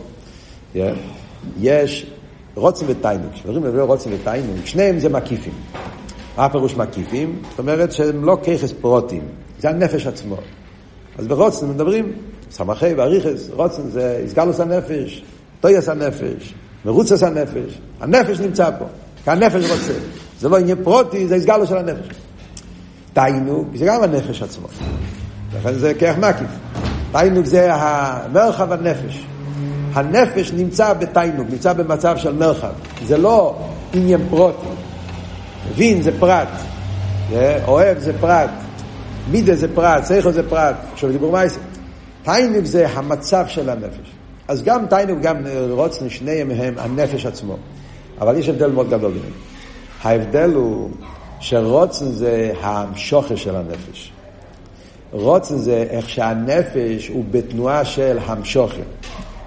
יש 1.60 2.06
רוצן 2.56 2.86
ותיינוק, 2.90 3.34
כשמדברים 3.34 3.64
על 3.64 3.80
רוצן 3.80 4.10
ותיינוק, 4.14 4.66
שניהם 4.66 5.00
זה 5.00 5.10
מקיפים. 5.10 5.54
מה 6.38 6.46
הפירוש 6.46 6.76
מקיפים? 6.76 7.42
זאת 7.50 7.60
אומרת 7.60 7.92
שהם 7.92 8.26
לא 8.26 8.38
ככס 8.44 8.72
פרוטים, 8.82 9.22
זה 9.60 9.70
הנפש 9.70 10.08
עצמו. 10.08 10.36
אז 11.18 11.28
ברוצן 11.28 11.70
מדברים, 11.70 12.12
סמכי 12.52 12.94
ואריכס, 12.94 13.50
רוצן 13.54 13.90
זה 13.90 14.22
הסגלוס 14.26 14.60
הנפש, 14.60 15.24
טויס 15.62 15.90
הנפש, 15.90 16.54
מרוצס 16.86 17.24
הנפש, 17.24 17.80
הנפש 18.00 18.40
נמצא 18.40 18.70
פה, 18.80 18.86
כי 19.24 19.32
הנפש 19.32 19.72
רוצה. 19.72 19.94
זה 20.40 20.50
לא 20.50 20.58
עניין 20.58 20.84
פרוטי, 20.84 21.28
זה 21.28 21.36
הסגלוס 21.36 21.70
של 21.70 21.78
הנפש. 21.78 22.16
תיינוק 23.14 23.68
זה 23.76 23.86
גם 23.86 24.04
הנפש 24.04 24.42
עצמו. 24.42 24.68
לכן 25.60 25.74
זה 25.74 25.94
כרך 25.94 26.18
מקיף. 26.18 26.48
תיינוק 27.12 27.46
זה 27.46 27.74
המרחב 27.74 28.72
הנפש. 28.72 29.26
הנפש 29.94 30.52
נמצא 30.52 30.94
בתיינוק, 30.94 31.48
נמצא 31.50 31.74
במצב 31.74 32.18
של 32.18 32.34
מרחב. 32.34 32.72
זה 33.06 33.18
לא 33.18 33.56
עניין 33.94 34.30
פרוטי. 34.30 34.68
מבין 35.72 36.02
זה 36.02 36.20
פרט, 36.20 36.48
אוהב 37.68 38.00
זה 38.00 38.14
פרט, 38.20 38.50
מידה 39.32 39.56
זה 39.56 39.76
פרט, 39.76 40.04
סייכו 40.04 40.32
זה 40.32 40.50
פרט. 40.50 40.76
עכשיו 40.94 41.12
דיבור 41.12 41.32
מייסר. 41.32 41.60
תיינוק 42.24 42.66
זה 42.66 42.90
המצב 42.90 43.46
של 43.48 43.70
הנפש. 43.70 44.12
אז 44.48 44.64
גם 44.64 44.86
תיינוק, 44.86 45.20
גם 45.22 45.38
רוצן, 45.70 46.10
שניהם 46.10 46.52
הם 46.52 46.74
הנפש 46.78 47.26
עצמו. 47.26 47.58
אבל 48.22 48.38
יש 48.38 48.50
הבדל 48.50 48.72
מאוד 48.72 48.88
גדול 48.88 49.12
ביניהם. 49.12 49.34
ההבדל 50.04 50.54
הוא 50.54 50.90
שרוצן 51.40 52.06
זה 52.06 52.52
המשוכר 52.62 53.36
של 53.36 53.56
הנפש. 53.56 54.12
רוצן 55.14 55.58
זה 55.58 55.86
איך 55.90 56.10
שהנפש 56.10 57.08
הוא 57.08 57.24
בתנועה 57.32 57.86
של 57.86 58.18
המשוכר. 58.26 58.82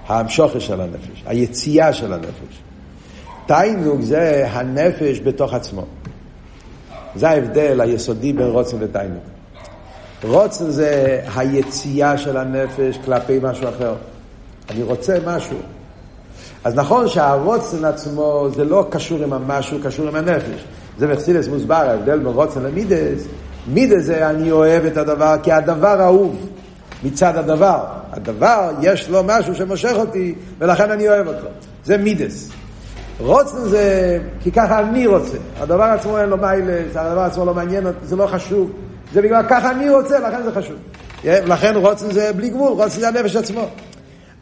המשוכר 0.07 0.59
של 0.59 0.81
הנפש, 0.81 1.23
היציאה 1.25 1.93
של 1.93 2.13
הנפש. 2.13 2.61
תיינוק 3.45 4.01
זה 4.01 4.47
הנפש 4.49 5.19
בתוך 5.23 5.53
עצמו. 5.53 5.85
זה 7.15 7.29
ההבדל 7.29 7.81
היסודי 7.81 8.33
בין 8.33 8.47
רוצן 8.47 8.77
ותיינוק. 8.79 9.23
רוצן 10.23 10.69
זה 10.69 11.21
היציאה 11.35 12.17
של 12.17 12.37
הנפש 12.37 12.97
כלפי 13.05 13.39
משהו 13.41 13.69
אחר. 13.69 13.95
אני 14.69 14.83
רוצה 14.83 15.17
משהו. 15.25 15.57
אז 16.63 16.75
נכון 16.75 17.07
שהרוצן 17.07 17.85
עצמו 17.85 18.47
זה 18.55 18.65
לא 18.65 18.87
קשור 18.89 19.23
עם 19.23 19.33
המשהו, 19.33 19.77
קשור 19.83 20.07
עם 20.07 20.15
הנפש. 20.15 20.65
זה 20.97 21.07
מחסילס 21.07 21.47
מוסבר, 21.47 21.75
ההבדל 21.75 22.17
בין 22.17 22.27
רוצן 22.27 22.63
למידס. 22.63 23.27
מידס 23.67 24.03
זה 24.03 24.29
אני 24.29 24.51
אוהב 24.51 24.85
את 24.85 24.97
הדבר 24.97 25.35
כי 25.43 25.51
הדבר 25.51 26.01
אהוב 26.01 26.49
מצד 27.03 27.37
הדבר. 27.37 27.85
הדבר, 28.11 28.71
יש 28.81 29.09
לו 29.09 29.23
משהו 29.23 29.55
שמושך 29.55 29.93
אותי 29.95 30.35
ולכן 30.59 30.91
אני 30.91 31.07
אוהב 31.07 31.27
אותו. 31.27 31.47
זה 31.85 31.97
מידס. 31.97 32.49
רוצן 33.19 33.57
זה 33.69 34.19
כי 34.41 34.51
ככה 34.51 34.79
אני 34.79 35.07
רוצה. 35.07 35.37
הדבר 35.59 35.83
עצמו 35.83 36.19
אין 36.19 36.29
לו 36.29 36.37
מיילס, 36.37 36.95
הדבר 36.95 37.21
עצמו 37.21 37.45
לא 37.45 37.53
מעניין 37.53 37.83
זה 38.03 38.15
לא 38.15 38.27
חשוב. 38.27 38.71
זה 39.13 39.21
בגלל 39.21 39.43
ככה 39.49 39.71
אני 39.71 39.89
רוצה, 39.89 40.19
לכן 40.19 40.43
זה 40.43 40.51
חשוב. 40.51 40.75
לכן 41.23 41.75
רוצן 41.75 42.11
זה 42.11 42.33
בלי 42.33 42.49
גבול, 42.49 42.71
רוצן 42.71 42.99
זה 42.99 43.07
הנפש 43.07 43.35
עצמו. 43.35 43.69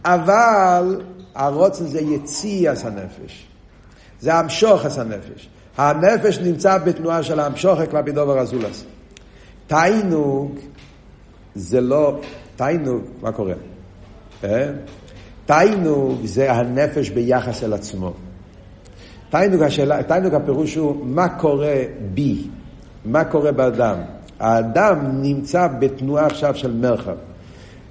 אבל 0.05 1.01
הרוצן 1.35 1.87
זה 1.87 1.99
יציאס 1.99 2.85
הנפש. 2.85 3.47
זה 4.21 4.33
המשוכס 4.33 4.99
הנפש. 4.99 5.49
הנפש 5.77 6.39
נמצא 6.39 6.77
בתנועה 6.77 7.23
של 7.23 7.39
המשוכק 7.39 7.91
כלפי 7.91 8.11
דובר 8.11 8.39
הזולס. 8.39 8.83
תיינוג 9.67 10.59
זה 11.55 11.81
לא, 11.81 12.19
תיינוג, 12.55 13.01
מה 13.21 13.31
קורה? 13.31 13.53
אה? 14.43 14.71
תיינוג 15.45 16.25
זה 16.25 16.51
הנפש 16.51 17.09
ביחס 17.09 17.63
אל 17.63 17.73
עצמו. 17.73 18.13
תיינוג, 19.29 19.61
השאלה, 19.61 20.03
תיינוג 20.03 20.33
הפירוש 20.33 20.75
הוא 20.75 21.05
מה 21.05 21.29
קורה 21.29 21.75
בי, 22.13 22.47
מה 23.05 23.23
קורה 23.23 23.51
באדם. 23.51 23.97
האדם 24.39 25.21
נמצא 25.21 25.67
בתנועה 25.79 26.25
עכשיו 26.25 26.55
של 26.55 26.73
מרחב. 26.73 27.15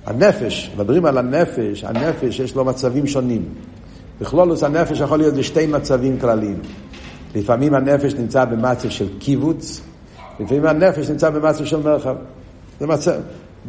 הנפש, 0.06 0.70
מדברים 0.74 1.06
על 1.06 1.18
הנפש, 1.18 1.84
הנפש 1.84 2.40
יש 2.40 2.54
לו 2.54 2.64
מצבים 2.64 3.06
שונים. 3.06 3.44
בכלולוס 4.20 4.62
הנפש 4.62 5.00
יכול 5.00 5.18
להיות 5.18 5.34
בשתי 5.34 5.66
מצבים 5.66 6.18
כלליים. 6.18 6.58
לפעמים 7.34 7.74
הנפש 7.74 8.14
נמצא 8.14 8.44
במצב 8.44 8.88
של 8.88 9.18
קיבוץ, 9.18 9.80
לפעמים 10.40 10.66
הנפש 10.66 11.10
נמצא 11.10 11.30
במצב 11.30 11.64
של 11.64 11.76
מרחב. 11.76 12.16
זה 12.80 12.86
מצב, 12.86 13.12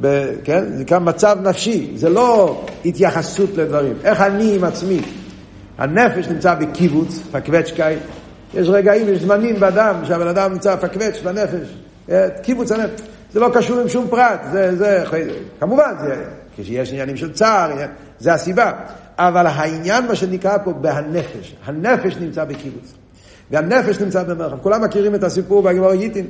ב, 0.02 0.32
כן? 0.44 0.64
זה 0.78 0.86
כאן 0.86 1.10
מצב 1.10 1.38
נפשי, 1.44 1.92
זה 1.96 2.10
לא 2.10 2.62
התייחסות 2.86 3.50
לדברים. 3.58 3.94
איך 4.04 4.22
אני 4.22 4.56
עם 4.56 4.64
עצמי? 4.64 5.02
הנפש 5.78 6.28
נמצא 6.28 6.54
בקיבוץ, 6.56 7.20
פקווצ'קאי. 7.32 7.96
יש 8.54 8.70
רגעים, 8.70 9.10
יש 9.10 9.22
זמנים 9.22 9.60
באדם, 9.60 9.96
שהבן 10.04 10.28
אדם 10.28 10.54
נמצא 10.54 10.76
פקווצ' 10.76 11.22
בנפש. 11.24 11.76
אה, 12.10 12.28
קיבוץ 12.42 12.72
הנפש. 12.72 13.02
זה 13.34 13.40
לא 13.40 13.50
קשור 13.54 13.80
עם 13.80 13.90
שום 13.90 14.08
פרט, 14.10 14.40
זה, 14.52 14.76
זה, 14.76 15.04
כמובן, 15.60 15.94
זה, 16.02 16.24
כשיש 16.58 16.92
עניינים 16.92 17.18
של 17.18 17.34
צער, 17.34 17.72
זה 18.20 18.34
הסיבה. 18.34 18.72
אבל 19.18 19.48
העניין, 19.48 20.08
מה 20.08 20.16
שנקרא 20.16 20.58
פה, 20.64 20.74
בהנפש. 20.74 21.56
הנפש 21.66 22.18
נמצא 22.18 22.46
בקיבוץ. 22.46 22.94
והנפש 23.52 24.00
נמצא 24.02 24.24
במרחב. 24.24 24.58
כולם 24.62 24.84
מכירים 24.84 25.16
את 25.16 25.24
הסיפור 25.24 25.62
בגמור 25.62 25.94
ייטין. 25.94 26.28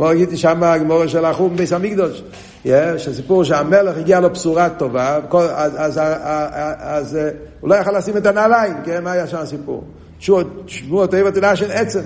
גמור 0.00 0.12
ייטין 0.12 0.36
שם, 0.36 0.62
הגמור 0.62 1.06
של 1.06 1.24
החום 1.24 1.56
ביס 1.56 1.72
המקדוש. 1.72 2.22
שסיפור 2.96 3.44
שהמלך 3.44 3.96
הגיע 3.96 4.20
לו 4.20 4.30
בשורה 4.30 4.68
טובה, 4.68 5.18
אז, 5.32 6.00
אז 6.80 7.18
הוא 7.60 7.70
לא 7.70 7.74
יכל 7.74 7.98
לשים 7.98 8.16
את 8.16 8.26
הנעליים, 8.26 8.74
כן? 8.84 9.04
מה 9.04 9.12
היה 9.12 9.26
שם 9.26 9.36
הסיפור? 9.36 9.84
שמוע 10.66 11.06
תיבת 11.06 11.34
תדע 11.34 11.56
של 11.56 11.70
עצם. 11.70 12.00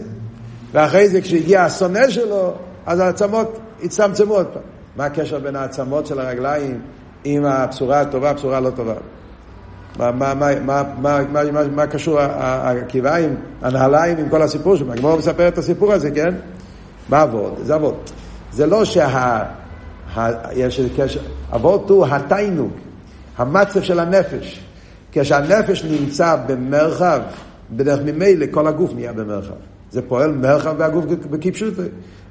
ואחרי 0.73 1.09
זה 1.09 1.21
כשהגיע 1.21 1.63
השונא 1.63 2.11
שלו, 2.11 2.53
אז 2.87 3.01
העצמות 3.01 3.59
הצטמצמו 3.83 4.35
עוד 4.35 4.47
פעם. 4.47 4.63
מה 4.97 5.05
הקשר 5.05 5.39
בין 5.39 5.57
העצמות 5.57 6.07
של 6.07 6.21
הרגליים 6.21 6.81
עם 7.25 7.45
הבשורה 7.45 8.01
הטובה, 8.01 8.31
הבשורה 8.31 8.57
הלא 8.57 8.71
טובה? 8.71 8.95
מה, 9.99 10.13
מה, 10.13 10.35
מה, 10.35 10.51
מה, 10.65 10.83
מה, 10.99 11.21
מה, 11.33 11.51
מה, 11.53 11.69
מה 11.69 11.87
קשור 11.87 12.19
הקיביים, 12.21 13.37
הנעליים 13.63 14.19
עם 14.19 14.29
כל 14.29 14.43
הסיפור 14.43 14.77
שלו? 14.77 14.93
הגמור 14.93 15.17
מספר 15.17 15.49
את 15.49 15.59
הסיפור 15.59 15.93
הזה, 15.93 16.11
כן? 16.11 16.35
מה 17.09 17.21
עבוד? 17.21 17.55
זה 17.63 17.75
עבוד. 17.75 17.95
זה 18.53 18.67
לא 18.67 18.85
שה... 18.85 19.07
ה, 19.07 20.31
יש 20.53 20.81
קשר, 20.97 21.21
אבות 21.55 21.91
הוא 21.91 22.07
התיינוג, 22.07 22.71
המצב 23.37 23.83
של 23.83 24.01
הנפש. 24.01 24.61
כשהנפש 25.13 25.85
נמצא 25.85 26.37
במרחב, 26.47 27.21
בדרך 27.71 28.01
ממילא 28.05 28.47
כל 28.51 28.67
הגוף 28.67 28.95
נהיה 28.95 29.13
במרחב. 29.13 29.55
זה 29.91 30.03
פועל 30.03 30.33
מרחב 30.33 30.75
והגוף 30.79 31.05
בכיפשוט. 31.05 31.75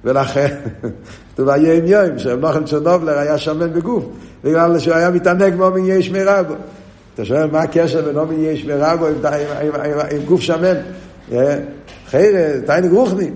ולכן, 0.03 0.55
כתוב 1.33 1.49
היום 1.49 1.85
יום, 1.85 2.19
שמלוכן 2.19 2.63
צ'רנובלר 2.63 3.17
היה 3.17 3.37
שמן 3.37 3.73
בגוף, 3.73 4.05
בגלל 4.43 4.79
שהוא 4.79 4.95
היה 4.95 5.09
מתענג 5.09 5.55
מאומין 5.55 5.85
יש 5.85 6.09
מרבו. 6.09 6.53
אתה 7.13 7.25
שואל 7.25 7.51
מה 7.51 7.61
הקשר 7.61 8.05
בין 8.05 8.17
אומין 8.17 8.39
יש 8.43 8.65
מרבו 8.65 9.05
עם, 9.07 9.13
עם, 10.11 10.25
גוף 10.25 10.41
שמן? 10.41 10.75
חייר, 12.09 12.61
תייני 12.65 12.87
גרוכני. 12.87 13.31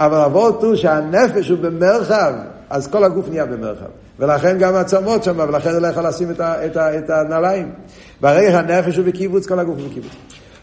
אבל 0.00 0.18
אבות 0.18 0.62
הוא 0.62 0.76
שהנפש 0.76 1.48
הוא 1.48 1.58
במרחב, 1.58 2.34
אז 2.70 2.86
כל 2.86 3.04
הגוף 3.04 3.28
נהיה 3.28 3.46
במרחב. 3.46 3.86
ולכן 4.18 4.58
גם 4.58 4.74
העצמות 4.74 5.24
שם, 5.24 5.38
ולכן 5.38 5.70
הוא 5.70 5.78
לא 5.78 5.86
יכול 5.86 6.06
לשים 6.06 6.30
את, 6.30 6.40
ה, 6.40 6.66
את, 6.66 6.76
ה, 6.76 6.98
את 6.98 7.10
הנעליים. 7.10 7.72
ברגע 8.20 8.58
הנפש 8.58 8.96
הוא 8.96 9.06
בקיבוץ, 9.06 9.46
כל 9.46 9.58
הגוף 9.58 9.78
הוא 9.78 9.88
בקיבוץ. 9.88 10.12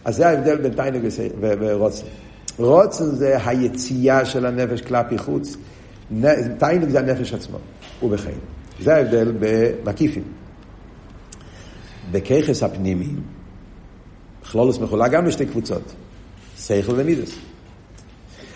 אז 0.06 0.16
זה 0.16 0.30
ההבדל 0.30 0.58
בין 0.58 0.74
תיינוג 0.74 1.02
ורוצן. 1.40 2.06
רוצן 2.58 3.06
זה 3.06 3.38
היציאה 3.46 4.26
של 4.26 4.46
הנפש 4.46 4.82
כלפי 4.82 5.18
חוץ. 5.18 5.58
תיינוג 6.58 6.90
זה 6.90 7.00
הנפש 7.00 7.34
עצמו, 7.34 7.58
הוא 8.00 8.12
בחיים. 8.12 8.40
זה 8.82 8.96
ההבדל 8.96 9.32
במקיפים. 9.40 10.24
בככס 12.12 12.64
הפנימי, 12.64 13.10
כלולוס 14.52 14.80
מחולק 14.80 15.12
גם 15.12 15.26
לשתי 15.26 15.46
קבוצות, 15.46 15.94
שכל 16.58 16.94
ומידס. 16.96 17.51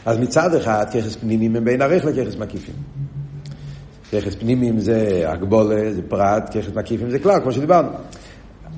אז 0.06 0.18
מצד 0.18 0.56
אחד, 0.56 0.86
ככס 0.90 1.16
פנימיים 1.16 1.56
הם 1.56 1.66
בין 1.66 1.82
ערך 1.82 2.06
לככס 2.06 2.36
מקיפים. 2.36 2.76
ככס 4.12 4.36
פנימיים 4.36 4.80
זה 4.80 5.24
הגבולה, 5.26 5.94
זה 5.94 6.02
פרט, 6.08 6.50
ככס 6.50 6.72
מקיפים 6.76 7.10
זה 7.10 7.20
כלל, 7.20 7.40
כמו 7.42 7.52
שדיברנו. 7.52 7.90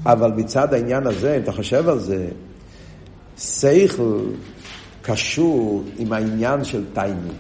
אבל 0.05 0.31
מצד 0.31 0.73
העניין 0.73 1.07
הזה, 1.07 1.35
אם 1.35 1.41
אתה 1.41 1.51
חושב 1.51 1.89
על 1.89 1.99
זה, 1.99 2.27
שכל 3.37 4.19
קשור 5.01 5.83
עם 5.97 6.13
העניין 6.13 6.63
של 6.63 6.83
תיינוק. 6.93 7.37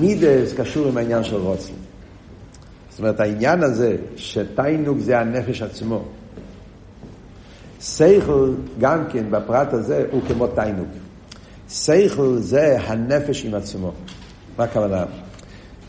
מידס 0.00 0.52
קשור 0.52 0.88
עם 0.88 0.96
העניין 0.96 1.24
של 1.24 1.36
רוצן. 1.36 1.72
זאת 2.90 2.98
אומרת, 2.98 3.20
העניין 3.20 3.62
הזה 3.62 3.96
שתיינוק 4.16 4.98
זה 4.98 5.20
הנפש 5.20 5.62
עצמו. 5.62 6.04
שכל, 7.80 8.54
גם 8.78 9.04
כן, 9.12 9.24
בפרט 9.30 9.72
הזה, 9.72 10.06
הוא 10.10 10.22
כמו 10.28 10.46
תיינוק. 10.46 10.88
שכל 11.68 12.36
זה 12.38 12.80
הנפש 12.80 13.44
עם 13.44 13.54
עצמו. 13.54 13.92
מה 14.58 14.64
הכוונה? 14.64 15.04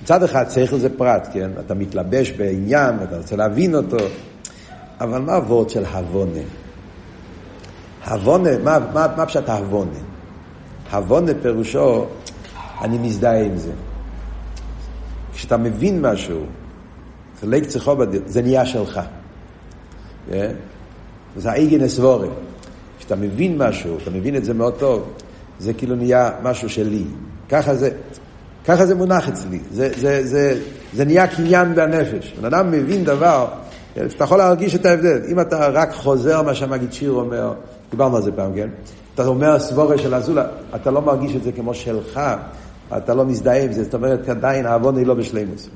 מצד 0.03 0.23
אחד, 0.23 0.45
שכל 0.49 0.77
זה 0.77 0.97
פרט, 0.97 1.27
כן? 1.33 1.51
אתה 1.65 1.73
מתלבש 1.73 2.31
בעניין, 2.31 2.95
אתה 3.03 3.17
רוצה 3.17 3.35
להבין 3.35 3.75
אותו, 3.75 3.97
אבל 4.99 5.21
מה 5.21 5.35
הוורד 5.35 5.69
של 5.69 5.85
הבונה? 5.85 6.41
הבונה, 8.03 8.49
מה, 8.63 8.79
מה, 8.93 9.07
מה 9.17 9.25
פשט 9.25 9.49
ההבונה? 9.49 9.99
הבונה 10.91 11.31
פירושו, 11.41 12.05
אני 12.81 12.97
מזדהה 12.97 13.43
עם 13.43 13.57
זה. 13.57 13.71
כשאתה 15.33 15.57
מבין 15.57 16.01
משהו, 16.01 16.45
ליק 17.43 17.65
צריכו 17.65 17.95
בדיר, 17.95 18.21
זה 18.25 18.41
נהיה 18.41 18.65
שלך. 18.65 19.01
אה? 20.31 20.51
זה 21.37 21.51
האיגן 21.51 21.83
אסבורי. 21.83 22.29
כשאתה 22.99 23.15
מבין 23.15 23.57
משהו, 23.57 23.97
אתה 24.03 24.09
מבין 24.09 24.35
את 24.35 24.45
זה 24.45 24.53
מאוד 24.53 24.73
טוב, 24.79 25.13
זה 25.59 25.73
כאילו 25.73 25.95
נהיה 25.95 26.29
משהו 26.43 26.69
שלי. 26.69 27.03
ככה 27.49 27.75
זה, 27.75 27.89
ככה 28.65 28.85
זה 28.85 28.95
מונח 28.95 29.29
אצלי. 29.29 29.59
זה, 29.71 29.89
זה, 29.97 30.27
זה, 30.27 30.59
זה 30.93 31.05
נהיה 31.05 31.27
קניין 31.27 31.75
בנפש. 31.75 32.33
בן 32.39 32.45
אדם 32.45 32.71
מבין 32.71 33.03
דבר, 33.03 33.47
אתה 33.93 34.23
יכול 34.23 34.37
להרגיש 34.37 34.75
את 34.75 34.85
ההבדל. 34.85 35.21
אם 35.27 35.39
אתה 35.39 35.67
רק 35.67 35.93
חוזר 35.93 36.41
מה 36.41 36.55
שהמגיד 36.55 36.93
שיר 36.93 37.11
אומר, 37.11 37.53
דיברנו 37.91 38.15
על 38.15 38.23
זה 38.23 38.31
פעם, 38.31 38.55
כן? 38.55 38.69
אתה 39.15 39.27
אומר 39.27 39.59
סבורה 39.59 39.97
של 39.97 40.15
אזולה, 40.15 40.45
אתה 40.75 40.91
לא 40.91 41.01
מרגיש 41.01 41.35
את 41.35 41.43
זה 41.43 41.51
כמו 41.51 41.73
שלך, 41.73 42.19
אתה 42.97 43.13
לא 43.13 43.25
מזדהה 43.25 43.63
עם 43.63 43.71
זה, 43.71 43.83
זאת 43.83 43.93
אומרת 43.93 44.29
עדיין 44.29 44.65
העוונה 44.65 44.99
היא 44.99 45.07
לא 45.07 45.13
בשלימוס. 45.13 45.69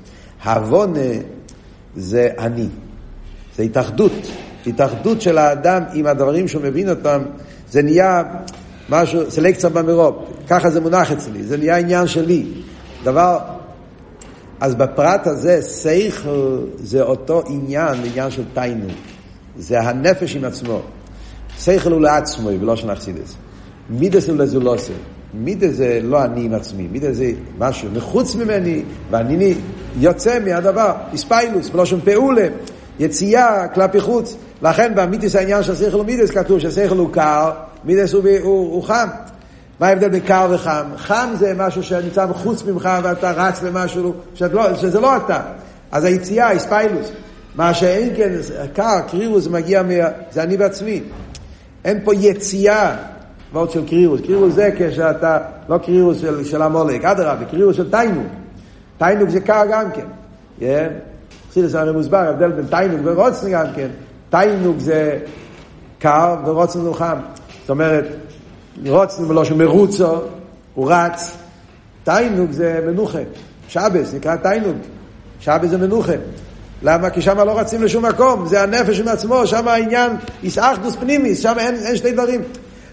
העוונה 0.43 1.09
זה 1.95 2.29
אני, 2.39 2.67
זה 3.55 3.63
התאחדות, 3.63 4.11
התאחדות 4.67 5.21
של 5.21 5.37
האדם 5.37 5.83
עם 5.93 6.05
הדברים 6.05 6.47
שהוא 6.47 6.63
מבין 6.63 6.89
אותם, 6.89 7.21
זה 7.71 7.81
נהיה 7.81 8.23
משהו, 8.89 9.31
סלקציה 9.31 9.69
במרוב, 9.69 10.25
ככה 10.47 10.69
זה 10.69 10.81
מונח 10.81 11.11
אצלי, 11.11 11.43
זה 11.43 11.57
נהיה 11.57 11.77
עניין 11.77 12.07
שלי. 12.07 12.45
דבר, 13.03 13.39
אז 14.59 14.75
בפרט 14.75 15.27
הזה, 15.27 15.61
סייכל 15.61 16.57
זה 16.77 17.01
אותו 17.01 17.43
עניין, 17.47 17.93
עניין 18.05 18.31
של 18.31 18.43
תיינו. 18.53 18.87
זה 19.57 19.81
הנפש 19.81 20.35
עם 20.35 20.45
עצמו. 20.45 20.81
שכל 21.59 21.91
הוא 21.91 22.01
לעצמו, 22.01 22.49
ולא 22.61 22.75
שנחסידס. 22.75 23.35
מידס 23.89 24.29
הוא 24.29 24.37
לזולוסי. 24.37 24.93
מידס 25.33 25.73
זה 25.73 25.99
לא 26.03 26.23
אני 26.23 26.45
עם 26.45 26.53
עצמי, 26.53 26.87
מידס 26.91 27.15
זה 27.15 27.31
משהו 27.57 27.89
מחוץ 27.93 28.35
ממני, 28.35 28.83
ואני 29.11 29.53
יוצא 29.99 30.39
מהדבר, 30.45 30.91
איספיילוס, 31.13 31.69
ולא 31.73 31.85
שום 31.85 31.99
פעולה, 32.01 32.47
יציאה 32.99 33.67
כלפי 33.67 33.99
חוץ. 33.99 34.35
לכן 34.61 34.95
במידס 34.95 35.35
העניין 35.35 35.63
של 35.63 35.75
שכל 35.75 35.97
ומידס 35.97 36.29
כתוב 36.31 36.59
ששכל 36.59 36.97
הוא 36.97 37.09
קר, 37.13 37.51
מידס 37.83 38.13
הוא, 38.13 38.23
הוא, 38.41 38.73
הוא 38.73 38.83
חם. 38.83 39.07
מה 39.79 39.87
ההבדל 39.87 40.09
בין 40.09 40.19
קר 40.19 40.47
וחם? 40.51 40.85
חם 40.97 41.29
זה 41.39 41.53
משהו 41.57 41.83
שנמצא 41.83 42.25
מחוץ 42.25 42.63
ממך 42.63 42.89
ואתה 43.03 43.31
רץ 43.31 43.63
למשהו 43.63 44.13
לא, 44.51 44.75
שזה 44.75 44.99
לא 44.99 45.17
אתה. 45.17 45.41
אז 45.91 46.03
היציאה, 46.03 46.51
איספיילוס. 46.51 47.11
מה 47.55 47.73
שאין 47.73 48.13
כן, 48.17 48.31
קר, 48.73 48.99
קרירוס 49.07 49.47
מגיע 49.47 49.83
מה... 49.83 49.93
זה 50.31 50.43
אני 50.43 50.57
בעצמי. 50.57 51.03
אין 51.85 51.99
פה 52.03 52.15
יציאה, 52.15 52.95
ועוד 53.53 53.71
של 53.71 53.87
קרירוס. 53.87 54.21
קרירוס 54.21 54.53
זה 54.53 54.69
כשאתה, 54.77 55.37
לא 55.69 55.77
קרירוס 55.77 56.21
של, 56.21 56.43
של 56.43 56.61
המולק, 56.61 57.05
אדרבה, 57.05 57.45
קרירוס 57.45 57.75
של 57.75 57.91
תיינוק. 57.91 58.27
תיינוק 58.97 59.29
זה 59.29 59.39
קר 59.39 59.63
גם 59.71 59.85
כן. 59.91 60.87
חסידס 61.49 61.75
הרי 61.75 61.91
מוסבר, 61.91 62.17
ההבדל 62.17 62.51
בין 62.51 62.65
תיינוק 62.65 62.99
ורוצן 63.03 63.51
גם 63.51 63.65
כן. 63.75 63.87
תיינוק 64.29 64.79
זה 64.79 65.19
קר 65.99 66.35
ורוצן 66.45 66.79
הוא 66.79 66.95
חם. 66.95 67.17
זאת 67.69 67.71
אומרת, 67.71 68.05
רוצן 68.87 69.27
בלושן 69.27 69.57
מרוצו, 69.57 70.15
הוא 70.75 70.91
רץ. 70.91 71.37
תיינוק 72.03 72.51
זה 72.51 72.79
מנוחה. 72.85 73.19
שבס 73.67 74.13
נקרא 74.13 74.35
תיינוק. 74.35 74.77
שבס 75.39 75.69
זה 75.69 75.77
מנוחה. 75.77 76.13
למה? 76.81 77.09
כי 77.09 77.21
שם 77.21 77.39
לא 77.39 77.59
רצים 77.59 77.83
לשום 77.83 78.05
מקום, 78.05 78.47
זה 78.47 78.63
הנפש 78.63 78.99
עם 78.99 79.07
עצמו, 79.07 79.47
שם 79.47 79.67
העניין 79.67 80.11
איסאחדוס 80.43 80.95
פנימיס, 80.95 81.39
שם 81.39 81.55
אין, 81.59 81.75
אין 81.75 81.95
שתי 81.95 82.11
דברים. 82.11 82.41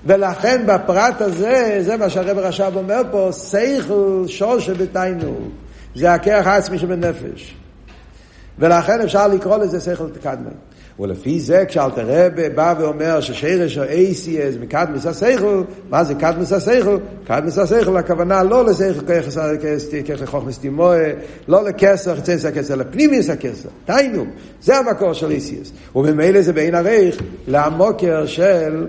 ולכן 0.07 0.63
בפרט 0.67 1.21
הזה, 1.21 1.79
זה 1.81 1.97
מה 1.97 2.11
שהרב 2.11 2.39
רש"ב 2.39 2.73
אומר 2.77 3.03
פה, 3.11 3.29
סייכל 3.33 4.25
שור 4.27 4.59
שבתיינו, 4.59 5.37
זה 5.95 6.13
הכרך 6.13 6.47
העצמי 6.47 6.79
שבנפש. 6.79 7.55
ולכן 8.59 9.01
אפשר 9.01 9.29
לקרוא 9.29 9.57
לזה 9.57 9.81
סייכל 9.81 10.09
תקדמי. 10.11 10.51
ולפי 11.01 11.41
זה 11.41 11.65
כשאלתר 11.69 12.05
רבי 12.09 12.49
בא 12.49 12.75
ואומר 12.79 13.21
ששרש 13.21 13.79
האייסיאס 13.79 14.55
מקדמס 14.61 15.07
השכל, 15.07 15.63
מה 15.91 16.05
זה 16.05 16.15
קדמס 16.15 16.53
השכל? 16.53 16.99
קדמס 17.25 17.59
השכל, 17.59 17.97
הכוונה 17.97 18.43
לא 18.43 18.65
לשכל 18.65 19.17
כחוכמס 20.05 20.59
תימוה, 20.59 20.99
לא 21.49 21.65
לכסר, 21.65 22.17
חצי 22.17 22.33
הכסר, 22.33 22.75
אלא 22.75 22.85
פנימיס 22.91 23.31
הכסר, 23.31 23.69
תיינו, 23.85 24.27
זה 24.63 24.77
המקור 24.79 25.13
של 25.13 25.31
אייסיאס. 25.31 25.73
וממילא 25.97 26.41
זה 26.41 26.53
בעין 26.53 26.75
ערך 26.75 27.17
למוקר 27.49 28.27
של, 28.27 28.87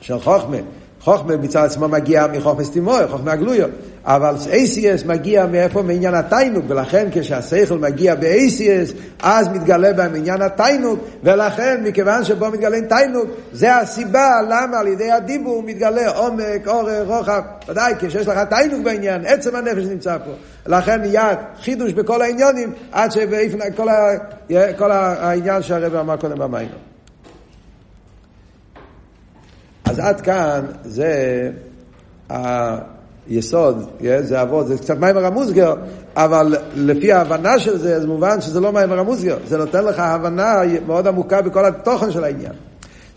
של 0.00 0.18
חוכמה. 0.18 0.56
חוכמה 1.00 1.36
מצד 1.36 1.64
עצמו 1.64 1.88
מגיע 1.88 2.26
מחוכמה 2.32 2.64
סתימוי, 2.64 3.06
חוכמה 3.10 3.36
גלויו. 3.36 3.68
אבל 4.04 4.34
ACS 4.34 5.06
מגיע 5.06 5.46
מאיפה? 5.46 5.82
מעניין 5.82 6.14
התיינוק, 6.14 6.64
ולכן 6.68 7.08
כשהשכל 7.12 7.78
מגיע 7.78 8.14
ב-ACS, 8.14 8.92
אז 9.22 9.48
מתגלה 9.48 9.92
בהם 9.92 10.14
עניין 10.14 10.42
התיינוק, 10.42 11.00
ולכן 11.22 11.80
מכיוון 11.84 12.24
שבו 12.24 12.50
מתגלה 12.50 12.80
תיינוק, 12.88 13.26
זה 13.52 13.76
הסיבה 13.76 14.30
למה 14.48 14.78
על 14.78 14.86
ידי 14.86 15.10
הדיבור 15.10 15.62
מתגלה 15.62 16.08
עומק, 16.10 16.66
אורך, 16.66 17.06
רוחב. 17.06 17.42
ודאי, 17.68 17.94
כשיש 17.98 18.28
לך 18.28 18.38
תיינוק 18.38 18.84
בעניין, 18.84 19.22
עצם 19.26 19.56
הנפש 19.56 19.84
נמצא 19.84 20.18
פה. 20.18 20.30
לכן 20.66 21.00
נהיה 21.00 21.34
חידוש 21.62 21.92
בכל 21.92 22.22
העניונים, 22.22 22.72
עד 22.92 23.12
שבאיפן, 23.12 23.58
כל, 23.76 23.88
ה, 23.88 24.10
כל 24.78 24.92
העניין 24.92 25.62
שהרב 25.62 25.94
אמר 25.94 26.16
קודם 26.16 26.38
במים. 26.38 26.89
אז 29.90 29.98
עד 29.98 30.20
כאן 30.20 30.64
זה 30.84 31.50
היסוד, 33.28 33.86
זה 34.20 34.42
אבות, 34.42 34.66
זה 34.66 34.78
קצת 34.78 34.98
מיימר 34.98 35.26
המוסגר, 35.26 35.74
אבל 36.16 36.56
לפי 36.74 37.12
ההבנה 37.12 37.58
של 37.58 37.78
זה, 37.78 38.00
זה 38.00 38.06
מובן 38.06 38.40
שזה 38.40 38.60
לא 38.60 38.72
מיימר 38.72 38.98
המוסגר, 38.98 39.38
זה 39.46 39.58
נותן 39.58 39.84
לך 39.84 39.98
הבנה 39.98 40.54
מאוד 40.86 41.06
עמוקה 41.06 41.42
בכל 41.42 41.64
התוכן 41.64 42.10
של 42.10 42.24
העניין. 42.24 42.52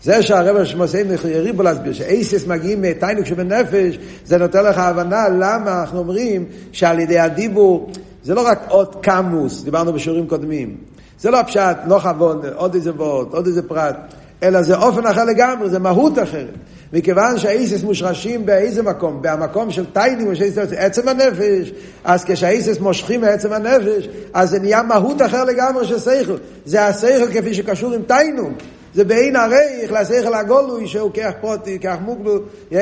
זה 0.02 0.22
שהרב 0.22 0.64
שמוסעים 0.64 1.06
יריבו 1.24 1.62
להסביר 1.62 1.92
שאייסס 1.92 2.46
מגיעים 2.46 2.82
מתיינוק 2.82 3.26
שבנפש, 3.26 3.98
זה 4.24 4.38
נותן 4.38 4.64
לך 4.64 4.78
הבנה 4.78 5.28
למה 5.28 5.80
אנחנו 5.80 5.98
אומרים 5.98 6.44
שעל 6.72 7.00
ידי 7.00 7.18
הדיבור 7.18 7.90
זה 8.22 8.34
לא 8.34 8.46
רק 8.46 8.60
עוד 8.68 8.96
קמוס, 9.02 9.62
דיברנו 9.62 9.92
בשיעורים 9.92 10.26
קודמים. 10.26 10.76
זה 11.20 11.30
לא 11.30 11.40
הפשט, 11.40 11.76
לא 11.86 11.98
חבון, 11.98 12.40
עוד 12.54 12.74
איזה 12.74 12.92
וורט, 12.92 13.34
עוד 13.34 13.46
איזה 13.46 13.62
פרט. 13.68 13.96
אלא 14.44 14.62
זה 14.62 14.76
אופן 14.76 15.06
אחר 15.06 15.24
לגמרי, 15.24 15.70
זה 15.70 15.78
מהות 15.78 16.18
אחרת. 16.18 16.54
מכיוון 16.92 17.38
שהאיסס 17.38 17.82
מושרשים 17.82 18.46
באיזה 18.46 18.82
מקום? 18.82 19.18
במקום 19.22 19.70
של 19.70 19.84
טיינים, 19.92 20.28
עצם 20.76 21.08
הנפש. 21.08 21.72
אז 22.04 22.24
כשהאיסס 22.24 22.80
מושכים 22.80 23.20
מעצם 23.20 23.52
הנפש, 23.52 24.08
אז 24.34 24.50
זה 24.50 24.58
נהיה 24.58 24.82
מהות 24.82 25.22
אחר 25.22 25.44
לגמרי 25.44 25.86
של 25.86 25.98
שכל. 25.98 26.36
זה 26.64 26.84
השכל 26.84 27.32
כפי 27.32 27.54
שקשור 27.54 27.92
עם 27.92 28.02
טיינים. 28.02 28.54
זה 28.94 29.04
בעין 29.04 29.36
הרייך 29.36 29.92
לשכל 29.92 30.34
הגולוי 30.34 30.86
שהוא 30.86 31.10
כך 31.14 31.30
פרוטי, 31.40 31.78
כך 31.78 31.96
מוגלו, 32.00 32.38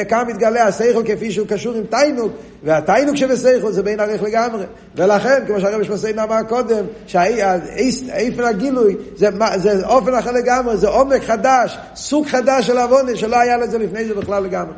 כאן 0.09 0.25
מתגלה 0.29 0.67
השכל 0.67 1.03
כפי 1.05 1.33
שהוא 1.33 1.47
קשור 1.47 1.75
עם 1.75 1.85
תיינוק, 1.91 2.33
והתיינוק 2.65 3.17
שבשכל 3.17 3.73
זה 3.73 3.83
בעין 3.83 4.01
הרייך 4.01 4.23
לגמרי. 4.23 4.65
ולכן, 4.97 5.43
כמו 5.47 5.61
שהרבי 5.61 5.85
שמסיין 5.85 6.19
אמר 6.19 6.43
קודם, 6.49 6.85
שאיפן 7.07 8.45
הגילוי 8.45 8.97
זה, 9.17 9.29
זה 9.57 9.87
אופן 9.87 10.15
אחר 10.15 10.33
לגמרי, 10.33 10.77
זה 10.77 10.89
עומק 10.89 11.23
חדש, 11.23 11.79
סוג 11.95 12.27
חדש 12.27 12.67
של 12.67 12.79
עוונה, 12.79 13.17
שלא 13.17 13.41
היה 13.41 13.57
לזה 13.57 13.79
לפני 13.79 14.05
זה 14.05 14.15
בכלל 14.15 14.43
לגמרי. 14.43 14.75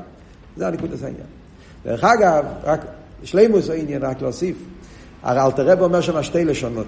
זה 0.57 0.66
הנקוד 0.66 0.90
העניין. 1.03 1.27
דרך 1.85 2.05
אגב, 2.05 2.44
רק 2.64 2.81
שלימוס 3.25 3.70
העניין, 3.70 4.05
רק 4.05 4.23
להוסיף, 4.23 4.57
הרי 5.23 5.40
אלתר 5.40 5.83
אומר 5.83 6.01
שם 6.01 6.23
שתי 6.23 6.44
לשונות. 6.44 6.87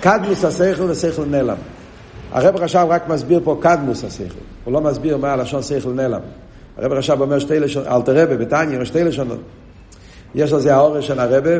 קדמוס 0.00 0.44
השכל 0.44 0.82
ושכל 0.82 1.24
נעלם. 1.24 1.56
הרב 2.32 2.56
רש"ב 2.56 2.86
רק 2.88 3.08
מסביר 3.08 3.40
פה 3.44 3.58
קדמוס 3.60 4.04
השכל, 4.04 4.24
הוא 4.64 4.72
לא 4.72 4.80
מסביר 4.80 5.16
מה 5.16 5.32
הלשון 5.32 5.62
שכל 5.62 5.92
נעלם. 5.92 6.20
הרב 6.76 6.92
רש"ב 6.92 7.20
אומר 7.20 7.38
שתי 7.38 7.60
לשונות, 7.60 7.88
אלתר 7.88 8.22
רבה 8.22 8.36
בתניא, 8.36 8.84
שתי 8.84 9.04
לשונות. 9.04 9.40
יש 10.34 10.52
לזה 10.52 10.74
האורש 10.74 11.06
של 11.06 11.20
הרבה 11.20 11.50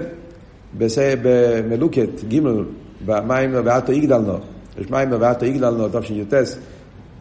במלוקת 1.22 2.08
ג' 2.28 2.40
במים 3.04 3.54
ואתו 3.64 3.92
יגדלנו. 3.92 4.38
יש 4.78 4.90
מים 4.90 5.08
ואתו 5.20 5.44
יגדלנו, 5.44 5.88
תשי"ט, 5.88 6.34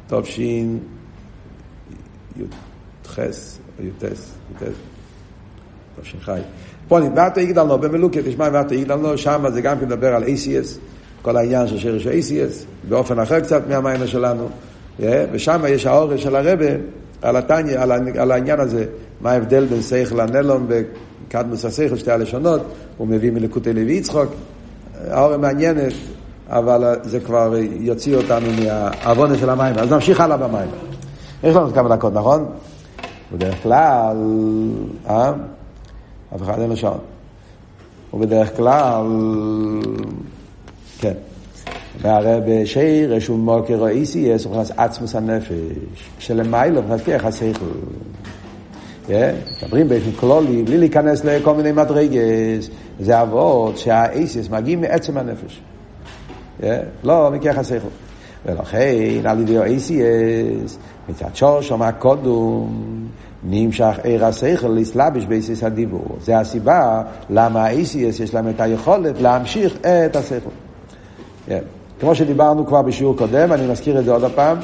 תשי"ח 0.07 0.17
או 3.79 3.83
י"ט, 3.83 4.03
י"ט, 4.03 4.63
תש"ח. 6.01 6.29
פה 6.87 6.99
ואתו 7.15 7.39
יגדלנו, 7.39 7.77
במלוקת 7.77 8.25
יש 8.25 8.37
מים 8.37 8.53
ואתו 8.53 8.73
יגדלנו, 8.73 9.17
שם 9.17 9.45
זה 9.53 9.61
גם 9.61 9.79
כן 9.79 9.85
מדבר 9.85 10.15
על 10.15 10.23
ACS. 10.23 10.77
כל 11.21 11.37
העניין 11.37 11.67
של 11.67 11.79
שרש 11.79 12.07
אייסיאס, 12.07 12.65
באופן 12.89 13.19
אחר 13.19 13.39
קצת 13.39 13.67
מהמיינה 13.69 14.07
שלנו, 14.07 14.49
ושם 14.99 15.61
יש 15.67 15.85
האורש 15.85 16.23
של 16.23 16.35
הרבה 16.35 16.65
על, 17.21 17.35
התניא, 17.35 17.79
על, 17.79 17.91
על 18.17 18.31
העניין 18.31 18.59
הזה, 18.59 18.85
מה 19.21 19.31
ההבדל 19.31 19.65
בין 19.65 19.81
שכל 19.81 20.19
הנלום 20.19 20.67
וקדמוס 20.67 21.65
השכל, 21.65 21.97
שתי 21.97 22.11
הלשונות, 22.11 22.61
הוא 22.97 23.07
מביא 23.07 23.31
מלקוטי 23.31 23.73
לוי 23.73 23.93
יצחוק, 23.93 24.29
האורש 25.09 25.37
מעניינת, 25.37 25.93
אבל 26.49 26.95
זה 27.03 27.19
כבר 27.19 27.53
יוציא 27.79 28.15
אותנו 28.15 28.47
מהעוונה 28.63 29.37
של 29.37 29.49
המים. 29.49 29.75
אז 29.77 29.91
נמשיך 29.91 30.19
הלאה 30.21 30.37
במים. 30.37 30.69
יש 31.43 31.55
לנו 31.55 31.73
כמה 31.73 31.95
דקות, 31.95 32.13
נכון? 32.13 32.45
בדרך 33.33 33.55
כלל, 33.63 34.17
אה? 35.09 35.31
אף 36.35 36.41
אחד 36.41 36.59
אין 36.59 36.69
לו 36.69 36.77
שעון. 36.77 36.99
ובדרך 38.13 38.57
כלל, 38.57 39.05
כן. 41.01 41.13
והרי 42.01 42.39
בשרש 42.47 43.29
ומוקר 43.29 43.87
איסיאס 43.87 44.45
הוא 44.45 44.53
נכנס 44.53 44.71
עצמוס 44.77 45.15
הנפש, 45.15 45.51
שלמיילא 46.19 46.81
נכנס 46.81 47.01
ככה 47.01 47.27
השכל. 47.27 47.65
מדברים 49.09 49.87
באופן 49.89 50.11
כלולי, 50.11 50.63
בלי 50.63 50.77
להיכנס 50.77 51.25
לכל 51.25 51.55
מיני 51.55 51.71
מדרגס, 51.71 52.69
זה 52.99 53.21
אבות 53.21 53.77
שהאיסיאס 53.77 54.49
מגיעים 54.49 54.81
מעצם 54.81 55.17
הנפש. 55.17 55.61
לא 57.03 57.31
מכך 57.31 57.57
השכל. 57.57 57.87
ולכן 58.45 59.25
על 59.25 59.39
ידי 59.39 59.57
האיסיאס, 59.57 60.77
מצד 61.09 61.35
שורשום 61.35 61.81
הקודום, 61.81 62.83
נמשך 63.43 63.99
עיר 64.03 64.25
השכל 64.25 64.67
להסלבש 64.67 65.25
באיסיס 65.25 65.63
הדיבור. 65.63 66.17
זה 66.21 66.39
הסיבה 66.39 67.03
למה 67.29 67.65
האיסיאס 67.65 68.19
יש 68.19 68.33
להם 68.33 68.49
את 68.49 68.61
היכולת 68.61 69.21
להמשיך 69.21 69.77
את 69.81 70.15
השכל. 70.15 70.49
כן. 71.45 71.61
כמו 71.99 72.15
שדיברנו 72.15 72.65
כבר 72.65 72.81
בשיעור 72.81 73.17
קודם, 73.17 73.53
אני 73.53 73.71
מזכיר 73.71 73.99
את 73.99 74.05
זה 74.05 74.11
עוד 74.11 74.23
הפעם, 74.23 74.57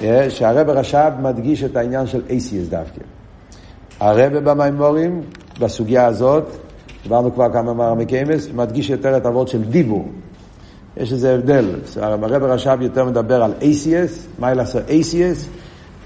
כן, 0.00 0.26
שהרב 0.30 0.70
רש"ב 0.70 1.10
מדגיש 1.22 1.64
את 1.64 1.76
העניין 1.76 2.06
של 2.06 2.22
אייסיאס 2.30 2.68
דווקא. 2.68 3.00
הרב 4.00 4.38
במימורים, 4.38 5.22
בסוגיה 5.60 6.06
הזאת, 6.06 6.44
דיברנו 7.02 7.34
כבר 7.34 7.52
כמה 7.52 7.74
מאמרי 7.74 8.06
קיימס, 8.06 8.48
מדגיש 8.54 8.90
יותר 8.90 9.16
את 9.16 9.26
הוורד 9.26 9.48
של 9.48 9.62
דיבור. 9.62 10.08
יש 10.96 11.12
איזה 11.12 11.34
הבדל. 11.34 11.64
הרב 11.96 12.42
רש"ב 12.42 12.78
יותר 12.80 13.04
מדבר 13.04 13.42
על 13.42 13.52
אייסיאס, 13.60 14.26
מה 14.38 14.54
לעשות 14.54 14.82
אייסיאס. 14.88 15.48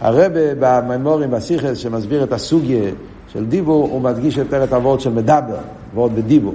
הרב 0.00 0.32
במימורים, 0.58 1.30
בסיכס, 1.30 1.78
שמסביר 1.78 2.22
את 2.22 2.32
הסוגיה 2.32 2.90
של 3.28 3.46
דיבור, 3.46 3.88
הוא 3.88 4.00
מדגיש 4.00 4.36
יותר 4.36 4.64
את 4.64 4.72
הוורד 4.72 5.00
של 5.00 5.10
מדבר, 5.10 5.58
וורד 5.94 6.16
בדיבור. 6.16 6.54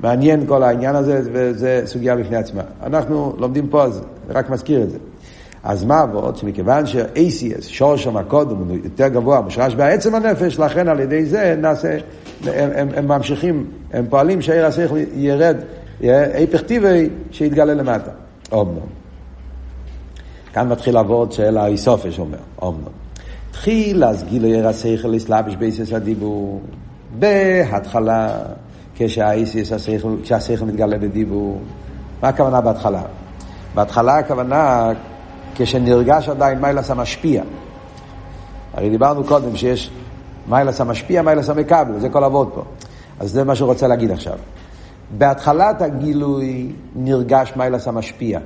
מעניין 0.00 0.46
כל 0.46 0.62
העניין 0.62 0.94
הזה, 0.94 1.20
וזה 1.32 1.82
סוגיה 1.84 2.16
בפני 2.16 2.36
עצמה. 2.36 2.62
אנחנו 2.82 3.34
לומדים 3.38 3.68
פה, 3.68 3.84
אז 3.84 4.02
רק 4.28 4.50
מזכיר 4.50 4.82
את 4.82 4.90
זה. 4.90 4.98
אז 5.64 5.84
מה 5.84 6.00
עבוד? 6.00 6.36
שמכיוון 6.36 6.86
ש-ACS, 6.86 7.62
שור 7.62 7.96
שם 7.96 8.16
הקודם, 8.16 8.56
הוא 8.56 8.76
יותר 8.84 9.08
גבוה, 9.08 9.40
מושרש 9.40 9.74
בעצם 9.74 10.14
הנפש, 10.14 10.58
לכן 10.58 10.88
על 10.88 11.00
ידי 11.00 11.26
זה 11.26 11.54
נעשה, 11.58 11.98
הם, 12.44 12.70
הם, 12.74 12.88
הם 12.96 13.08
ממשיכים, 13.08 13.66
הם 13.92 14.06
פועלים 14.10 14.42
שהעיר 14.42 14.66
השכל 14.66 14.96
ירד, 15.14 15.56
היפך 16.00 16.62
טבעי, 16.62 17.08
שיתגלה 17.30 17.74
למטה. 17.74 18.10
אומנום. 18.52 18.86
כאן 20.52 20.68
מתחיל 20.68 20.94
לעבוד 20.94 21.32
של 21.32 21.56
האיסופש 21.56 22.18
אומר, 22.18 22.38
אומנום. 22.62 22.92
התחלת 23.50 23.98
התגלות 24.00 24.42
אור 24.42 24.68
השכל 24.68 25.08
להתלבש 25.08 25.56
באותיות 25.56 25.92
הדיבור. 25.92 26.60
בהתחלה 27.18 28.38
כשהאותיות, 28.96 29.72
כשהשכל 30.22 30.64
מתגלה 30.64 30.98
בדיבור. 30.98 31.60
מה 32.22 32.28
הכוונה 32.28 32.60
בהתחלה? 32.60 33.02
בהתחלה 33.74 34.18
הכוונה 34.18 34.90
כשנרגש 35.54 36.28
עדיין 36.28 36.60
מעלת 36.60 36.90
המשפיע. 36.90 37.42
הרי 38.74 38.90
דיברנו 38.90 39.24
קודם 39.24 39.56
שיש 39.56 39.90
מעלת 40.48 40.80
המשפיע, 40.80 41.22
מעלת 41.22 41.50
המקבל, 41.50 41.98
זה 41.98 42.08
כל 42.08 42.24
עבודת 42.24 42.52
פה. 42.54 42.62
אז 43.20 43.30
זה 43.30 43.44
מה 43.44 43.54
שהוא 43.54 43.68
רוצה 43.68 43.86
להגיד 43.86 44.10
עכשיו. 44.10 44.38
בהתחלת 45.18 45.82
הגילוי 45.82 46.72
נרגש 46.96 47.52
מעלת 47.56 47.88
המשפיע. 47.88 48.40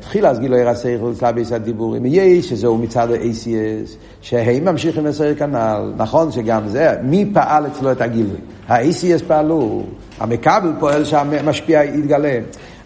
תחילה 0.00 0.30
אז 0.30 0.38
גילו 0.38 0.56
ירא 0.56 0.74
סייכל 0.74 1.14
סלאביס 1.14 1.52
הדיבורים. 1.52 2.02
יש 2.06 2.48
שזהו 2.48 2.78
מצד 2.78 3.10
ה-ACS, 3.10 3.96
שהם 4.20 4.64
ממשיכים 4.64 5.06
לסייל 5.06 5.34
כנ"ל. 5.34 5.92
נכון 5.96 6.32
שגם 6.32 6.68
זה, 6.68 6.94
מי 7.02 7.30
פעל 7.34 7.66
אצלו 7.66 7.92
את 7.92 8.00
הגילוי? 8.00 8.36
ה-ACS 8.68 9.24
פעלו, 9.26 9.82
המקבל 10.18 10.72
פועל 10.80 11.04
שהמשפיע 11.04 11.84
יתגלה. 11.84 12.38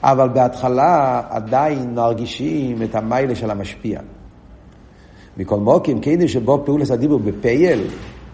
אבל 0.02 0.28
בהתחלה 0.28 1.22
עדיין 1.30 1.94
מרגישים 1.94 2.82
את 2.82 2.94
המיילה 2.94 3.34
של 3.34 3.50
המשפיע. 3.50 4.00
מכל 5.36 5.58
מוקים, 5.58 6.00
כאילו 6.00 6.28
שבו 6.28 6.62
פעולת 6.64 6.90
הדיבור 6.90 7.18
בפייל, 7.18 7.80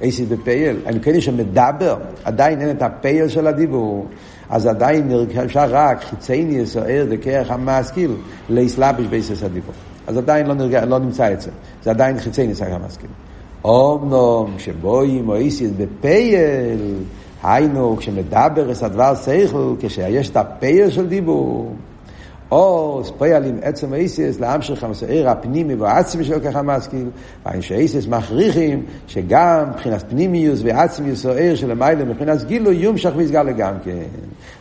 אייסיס 0.03 0.29
בפייל, 0.29 0.77
אני 0.87 1.01
כאילו 1.01 1.23
שמדבר, 1.23 1.97
עדיין 2.25 2.61
אין 2.61 2.71
את 2.71 2.83
הפייל 2.83 3.29
של 3.29 3.47
הדיבור. 3.47 4.07
אז 4.53 4.67
עדיין 4.67 5.11
אפשר 5.45 5.65
רק 5.69 6.05
חיצייני 6.05 6.55
יסוער 6.55 7.07
דקרח 7.11 7.51
המשכיל 7.51 8.11
להסלבש 8.49 9.07
בייסס 9.07 9.43
הדיבור. 9.43 9.75
אז 10.07 10.17
עדיין 10.17 10.47
לא, 10.47 10.55
נרגע, 10.55 10.85
לא 10.85 10.99
נמצא 10.99 11.33
את 11.33 11.41
זה. 11.41 11.51
עדיין 11.87 12.19
חיצייני 12.19 12.53
יסוער 12.53 12.75
המשכיל. 12.75 13.11
אומנום 13.65 14.55
כשבואים 14.57 15.29
או 15.29 15.37
איסיס 15.37 15.71
בפייל, 15.77 16.95
היינו 17.43 17.97
כשמדבר 17.99 18.73
את 18.73 18.83
הדבר 18.83 19.15
שכל, 19.15 19.75
כשיש 19.81 20.31
את 20.31 20.37
הפייל 20.37 20.91
של 20.91 21.07
דיבור. 21.07 21.75
או 22.53 23.03
פועלים 23.19 23.59
עצם 23.63 23.93
האיסיס 23.93 24.41
להמשך 24.41 24.85
המסעיר 24.85 25.29
הפנימי 25.29 25.75
והעצמי 25.75 26.25
של 26.25 26.41
ככה 26.41 26.63
משכיל, 26.63 27.09
ואין 27.47 27.63
שהאיסיס 27.63 28.07
מכריחים 28.07 28.87
שגם 29.07 29.71
מבחינת 29.71 30.05
פנימיוס 30.09 30.61
ועצמיוס 30.65 31.27
או 31.27 31.33
עיר 31.33 31.55
שלמעלה 31.55 32.05
מבחינת 32.05 32.45
גילוי 32.45 32.77
יומשך 32.77 33.11
ויסגל 33.17 33.53
גם 33.53 33.75
כן. 33.85 34.03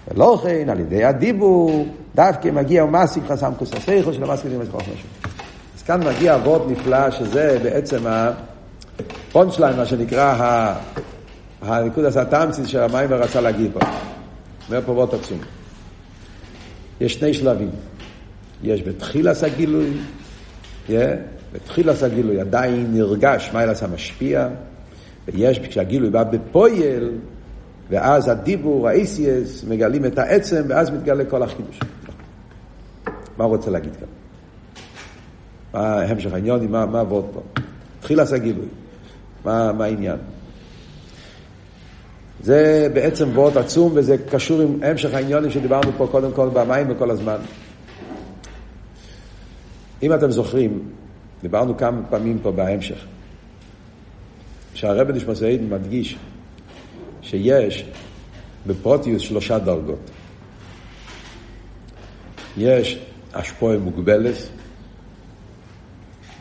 ולא 0.08 0.40
כן, 0.44 0.70
על 0.70 0.80
ידי 0.80 1.04
הדיבור, 1.04 1.86
דווקא 2.16 2.48
מגיע 2.48 2.84
ומסיק 2.84 3.24
חסם 3.28 3.52
כוס 3.58 3.74
הסייכו 3.74 4.14
של 4.14 4.24
המסכיל 4.24 4.54
עם 4.54 4.62
הזכוח 4.62 4.82
משהו. 4.82 5.10
אז 5.78 5.84
כאן 5.84 6.08
מגיע 6.08 6.36
אבות 6.36 6.72
נפלא 6.72 7.12
שזה 7.12 7.58
בעצם 7.64 7.98
הפונצ'ליין, 8.08 9.78
מה 9.78 9.86
שנקרא 9.86 10.74
הניקוד 11.62 12.06
עשה 12.06 12.26
תמצית 12.26 12.68
של 12.68 12.80
המים 12.80 13.08
ורצה 13.10 13.42
להגיד 13.42 13.72
פה. 13.74 13.80
אומר 14.70 14.82
פה 14.86 14.92
אבות 14.92 15.14
עצום. 15.14 15.38
יש 17.02 17.14
שני 17.14 17.34
שלבים. 17.34 17.70
יש 18.64 18.84
בתחילת 18.84 19.44
הגילוי, 19.44 19.92
yeah, 20.88 20.92
בתחילת 21.54 22.04
הגילוי 22.04 22.42
עדיין 22.42 22.88
נרגש 22.94 23.50
מה 23.54 23.64
אלא 23.64 23.74
משפיע, 23.94 24.48
ויש 25.28 25.60
כשהגילוי 25.60 26.10
בא 26.10 26.24
בפויל, 26.24 27.12
ואז 27.90 28.28
הדיבור, 28.28 28.88
האיסיאס, 28.88 29.64
מגלים 29.64 30.06
את 30.06 30.20
העצם, 30.20 30.64
ואז 30.68 30.90
מתגלה 30.90 31.26
כל 31.26 31.44
החידוש. 31.44 31.80
מה 33.38 33.44
הוא 33.44 33.56
רוצה 33.56 33.72
להגיד 33.72 33.96
כאן? 33.96 34.08
מה 35.74 36.02
המשך 36.02 36.34
העניון, 36.34 36.68
מה, 36.68 36.86
מה 36.86 37.00
עבוד 37.00 37.26
פה? 37.34 37.42
תחילס 38.00 38.34
הגילוי. 38.34 38.66
מה, 39.46 39.74
מה 39.74 39.86
העניין? 39.86 40.18
זה 42.44 42.88
בעצם 42.94 43.30
וורט 43.34 43.58
עצום 43.58 43.92
וזה 43.96 44.18
קשור 44.18 44.62
עם 44.62 44.80
המשך 44.84 45.14
העניונים 45.14 45.52
שדיברנו 45.52 45.92
פה 45.98 46.08
קודם 46.12 46.32
כל 46.32 46.50
במים 46.54 46.88
וכל 46.90 47.12
הזמן. 47.12 47.38
אם 50.04 50.14
אתם 50.14 50.32
זוכרים, 50.32 50.90
דיברנו 51.42 51.78
כמה 51.78 52.02
פעמים 52.10 52.40
פה 52.42 52.52
בהמשך, 52.52 53.06
שהרבן 54.74 55.16
נשמעאל 55.16 55.60
מדגיש 55.70 56.18
שיש 57.22 57.86
בפרוטיוס 58.68 59.22
שלושה 59.22 59.60
דרגות. 59.60 60.12
יש 62.58 63.00
השפועה 63.34 63.78
מוגבלת 63.78 64.36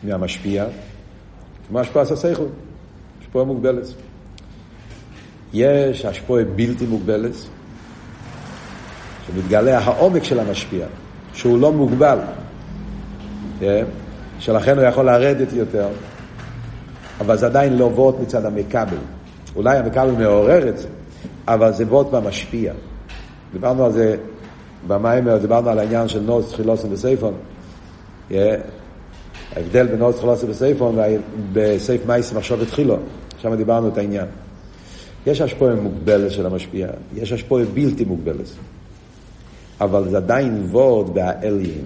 מהמשפיע, 0.03 0.67
כמו 1.69 1.81
השפעה 1.81 2.03
הססייכות, 2.03 2.53
השפועה 3.21 3.45
מוגבלת. 3.45 3.87
יש 5.53 6.05
השפועה 6.05 6.45
בלתי 6.45 6.87
מוגבלת, 6.87 7.33
שמתגלה 9.27 9.79
העומק 9.79 10.25
של 10.25 10.41
המשפיע, 10.41 10.87
שהוא 11.35 11.61
לא 11.61 11.73
מוגבל? 11.73 12.19
שלכן 14.39 14.79
הוא 14.79 14.87
יכול 14.87 15.07
לרדת 15.07 15.53
יותר, 15.53 15.89
אבל 17.21 17.37
זה 17.37 17.47
עדיין 17.47 17.77
לא 17.77 17.85
וורט 17.85 18.15
מצד 18.21 18.45
המכבל. 18.45 18.97
אולי 19.57 19.79
המכבל 19.79 20.11
מעורר 20.11 20.69
את 20.69 20.79
זה, 20.79 20.89
אבל 21.49 21.73
זה 21.73 21.85
וורט 21.85 22.07
במשפיע. 22.07 22.73
דיברנו 23.53 23.85
על 23.85 23.93
זה 23.93 24.17
במיימר, 24.87 25.39
דיברנו 25.39 25.71
על 25.71 25.79
העניין 25.79 26.09
של 26.09 26.21
נוס 26.21 26.53
תחילוסן 26.53 26.91
בסייפון. 26.91 27.35
ההבדל 29.57 29.87
בין 29.87 29.99
נוס 29.99 30.17
תחילוסן 30.17 30.47
בסייפון 30.47 30.99
בסייף 31.53 32.07
מייס 32.07 32.33
מחשוב 32.33 32.63
התחילו. 32.63 32.97
שם 33.39 33.55
דיברנו 33.55 33.89
את 33.89 33.99
העניין. 33.99 34.27
יש 35.27 35.41
השפועה 35.41 35.75
מוגבלת 35.75 36.31
של 36.31 36.47
המשפיע, 36.47 36.89
יש 37.15 37.33
השפועה 37.33 37.65
בלתי 37.75 38.05
מוגבלת. 38.05 38.47
אבל 39.81 40.09
זה 40.09 40.17
עדיין 40.17 40.67
וורד 40.71 41.15
באליין, 41.15 41.85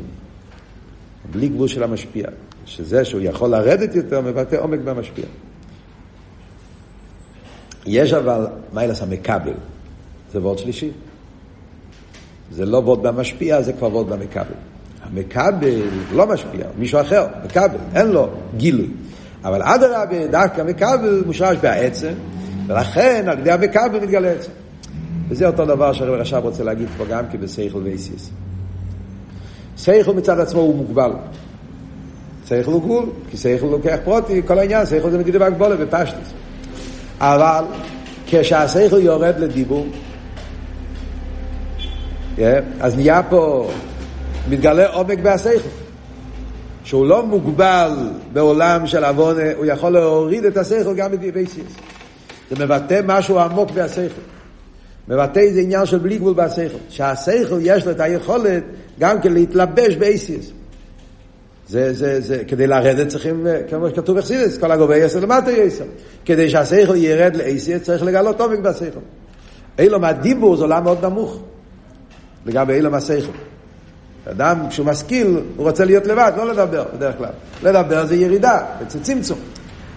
בלי 1.30 1.48
גבול 1.48 1.68
של 1.68 1.82
המשפיע. 1.82 2.26
שזה 2.66 3.04
שהוא 3.04 3.20
יכול 3.20 3.50
לרדת 3.50 3.94
יותר 3.94 4.20
מבטא 4.20 4.56
עומק 4.56 4.78
במשפיע. 4.84 5.24
יש 7.86 8.12
אבל 8.12 8.46
מיילס 8.72 9.02
המקבל, 9.02 9.52
זה 10.32 10.40
וורד 10.40 10.58
שלישי. 10.58 10.90
זה 12.50 12.64
לא 12.64 12.76
וורד 12.76 13.02
במשפיע, 13.02 13.62
זה 13.62 13.72
כבר 13.72 13.88
וורד 13.88 14.08
במקבל. 14.08 14.54
המקבל 15.02 15.82
לא 16.12 16.26
משפיע, 16.26 16.66
מישהו 16.78 17.00
אחר, 17.00 17.26
מקבל, 17.44 17.78
אין 17.94 18.08
לו 18.08 18.28
גילוי. 18.56 18.88
אבל 19.44 19.62
אדרבה, 19.62 20.26
דווקא 20.26 20.62
מקבל 20.62 21.22
מושרש 21.26 21.56
בעצם, 21.62 22.12
ולכן 22.66 23.24
על 23.28 23.38
ידי 23.38 23.50
המקבל 23.50 24.00
מתגלה 24.02 24.30
עצם. 24.30 24.50
וזה 25.28 25.46
אותו 25.46 25.64
דבר 25.64 25.92
שהרב 25.92 26.14
רש"ב 26.14 26.40
רוצה 26.42 26.64
להגיד 26.64 26.88
פה 26.96 27.04
גם 27.04 27.24
כי 27.30 27.38
בסייכל 27.38 27.78
ואיסיס. 27.78 28.30
סייכל 29.76 30.12
מצד 30.12 30.40
עצמו 30.40 30.60
הוא 30.60 30.74
מוגבל. 30.74 31.10
סייכל 32.46 32.70
הוא 32.70 32.82
גבול, 32.82 33.04
כי 33.30 33.36
סייכל 33.36 33.66
לוקח 33.66 33.96
פרוטי, 34.04 34.42
כל 34.46 34.58
העניין, 34.58 34.86
סייכל 34.86 35.10
זה 35.10 35.18
מגידי 35.18 35.38
בהגבולה 35.38 35.76
בפשטוס. 35.76 36.28
אבל 37.20 37.64
כשהסייכל 38.26 38.98
יורד 38.98 39.34
לדיבור, 39.38 39.86
yeah, 42.36 42.40
אז 42.80 42.96
נהיה 42.96 43.22
פה, 43.22 43.70
מתגלה 44.48 44.88
עומק 44.88 45.18
בהסייכל. 45.18 45.68
שהוא 46.84 47.06
לא 47.06 47.26
מוגבל 47.26 47.90
בעולם 48.32 48.86
של 48.86 49.04
עשיה, 49.04 49.42
הוא 49.56 49.66
יכול 49.66 49.90
להוריד 49.90 50.44
את 50.44 50.56
השכל 50.56 50.94
גם 50.94 51.12
באותיות. 51.12 51.76
זה 52.50 52.64
מבטא 52.64 53.00
משהו 53.04 53.38
עמוק 53.38 53.70
בהשכל. 53.70 54.20
מבטא 55.08 55.38
איזה 55.38 55.60
עניין 55.60 55.86
של 55.86 55.98
בלי 55.98 56.18
גבול 56.18 56.34
בהשכל. 56.34 56.78
שהשכל 56.88 57.58
יש 57.62 57.86
לו 57.86 57.90
את 57.90 58.00
היכולת 58.00 58.62
גם 58.98 59.20
כן 59.20 59.32
להתלבש 59.32 59.96
בייסיס. 59.96 60.50
זה, 61.68 61.92
זה, 61.92 62.20
זה, 62.20 62.44
כדי 62.48 62.66
לרדת 62.66 63.08
צריכים, 63.08 63.46
כמו 63.68 63.90
שכתוב 63.90 64.18
בחסידות, 64.18 64.58
כל 64.58 64.72
הגבוה 64.72 64.96
יותר 64.96 65.20
למטה 65.20 65.50
יותר. 65.50 65.84
כדי 66.24 66.50
שהשכל 66.50 66.96
ירד 66.96 67.36
לאותיות 67.36 67.78
צריך 67.78 68.02
לגלות 68.02 68.40
עומק 68.40 68.58
בשכל. 68.58 69.00
עולם 69.78 70.04
הדיבור 70.04 70.56
זה 70.56 70.62
עולם 70.62 70.84
מאוד 70.84 71.04
נמוך, 71.04 71.40
לגבי 72.46 72.72
עולם 72.72 72.94
השכל. 72.94 73.32
אדם, 74.30 74.58
כשהוא 74.70 74.86
משכיל, 74.86 75.26
הוא 75.56 75.66
רוצה 75.68 75.84
להיות 75.84 76.06
לבד, 76.06 76.32
לא 76.36 76.52
לדבר 76.52 76.84
בדרך 76.96 77.18
כלל. 77.18 77.30
לדבר 77.62 78.06
זה 78.06 78.16
ירידה, 78.16 78.58
זה 78.90 79.00
צמצום. 79.00 79.38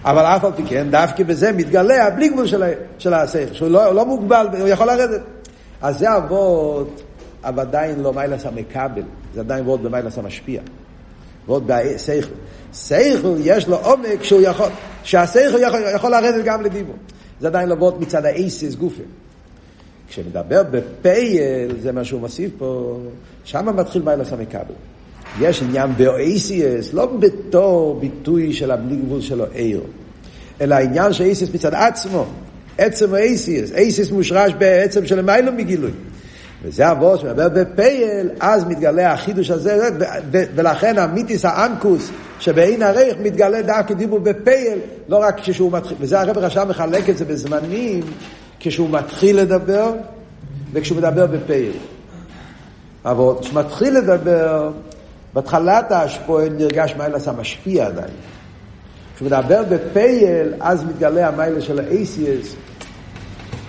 אבל 0.04 0.22
אף 0.22 0.44
על 0.44 0.52
פי 0.56 0.62
כן, 0.66 0.86
דווקא 0.90 1.24
בזה 1.24 1.52
מתגלה 1.52 2.06
הבלי 2.06 2.28
גבול 2.28 2.46
של, 2.46 2.62
של 2.98 3.14
השכל, 3.14 3.54
שהוא 3.54 3.68
לא, 3.68 3.94
לא 3.94 4.06
מוגבל, 4.06 4.46
הוא 4.60 4.68
יכול 4.68 4.86
לרדת. 4.86 5.20
אז 5.82 5.98
זה 5.98 6.16
אבות, 6.16 7.02
אבל 7.44 7.60
עדיין 7.60 8.00
לא 8.00 8.12
מיילס 8.12 8.46
המקבל, 8.46 9.02
זה 9.34 9.40
עדיין 9.40 9.60
אבות 9.60 9.82
במיילס 9.82 10.18
המשפיע. 10.18 10.60
ועוד 11.46 11.64
בשכל. 11.66 12.34
שכל 12.74 13.34
יש 13.38 13.68
לו 13.68 13.76
עומק 13.76 14.22
שהוא 14.22 14.40
יכול, 14.40 14.68
שהשכל 15.02 15.58
יכול, 15.60 15.80
יכול 15.94 16.10
לרדת 16.10 16.44
גם 16.44 16.62
לדיבור. 16.62 16.96
זה 17.40 17.46
עדיין 17.46 17.68
לא 17.68 17.96
מצד 18.00 18.24
האייסיס 18.24 18.74
גופה. 18.74 19.02
כשמדבר 20.08 20.62
בפייל, 20.62 21.80
זה 21.80 21.92
מה 21.92 22.04
שהוא 22.04 22.20
מוסיף 22.20 22.50
פה, 22.58 22.98
שם 23.44 23.76
מתחיל 23.76 24.02
מיילס 24.02 24.32
המקבל. 24.32 24.74
יש 25.40 25.62
עניין 25.62 25.90
באייסיס, 25.96 26.92
לא 26.92 27.06
בתור 27.06 27.98
ביטוי 28.00 28.52
של 28.52 28.70
הבלי 28.70 28.96
גבול 28.96 29.20
שלו 29.20 29.44
עיר, 29.52 29.80
אלא 30.60 30.74
העניין 30.74 31.12
של 31.12 31.24
אייסיס 31.24 31.54
מצד 31.54 31.74
עצמו, 31.74 32.26
עצם 32.78 33.14
האייסיס, 33.14 33.72
אייסיס 33.72 34.10
מושרש 34.10 34.52
בעצם 34.58 35.06
של 35.06 35.22
מיילו 35.22 35.52
מגילוי. 35.52 35.90
וזה 36.62 36.90
אבות 36.90 37.20
שמדבר 37.20 37.48
בפייל, 37.48 38.30
אז 38.40 38.64
מתגלה 38.64 39.12
החידוש 39.12 39.50
הזה, 39.50 39.88
ולכן 40.30 40.98
המיתיס 40.98 41.44
האנקוס 41.44 42.10
שבעין 42.40 42.82
הריח 42.82 43.16
מתגלה 43.22 43.62
דווקא 43.62 43.94
דיבור 43.94 44.18
בפייל, 44.18 44.78
לא 45.08 45.16
רק 45.16 45.40
כשהוא 45.40 45.72
מתחיל, 45.72 45.96
וזה 46.00 46.20
הרב 46.20 46.38
רשם 46.38 46.68
מחלק 46.68 47.10
את 47.10 47.18
זה 47.18 47.24
בזמנים, 47.24 48.00
כשהוא 48.60 48.90
מתחיל 48.90 49.40
לדבר 49.40 49.92
וכשהוא 50.72 50.98
מדבר 50.98 51.26
בפייל. 51.26 51.72
אבל 53.04 53.24
כשהוא 53.40 53.60
מתחיל 53.60 53.98
לדבר, 53.98 54.70
בהתחלת 55.38 55.92
ההשפועה 55.92 56.48
נרגש 56.48 56.94
מיילס 56.98 57.28
המשפיע 57.28 57.86
עדיין. 57.86 58.10
כשהוא 59.14 59.26
מדבר 59.26 59.62
בפייל, 59.68 60.54
אז 60.60 60.84
מתגלה 60.84 61.28
המיילה 61.28 61.60
של 61.60 61.78
האייסיאס, 61.78 62.54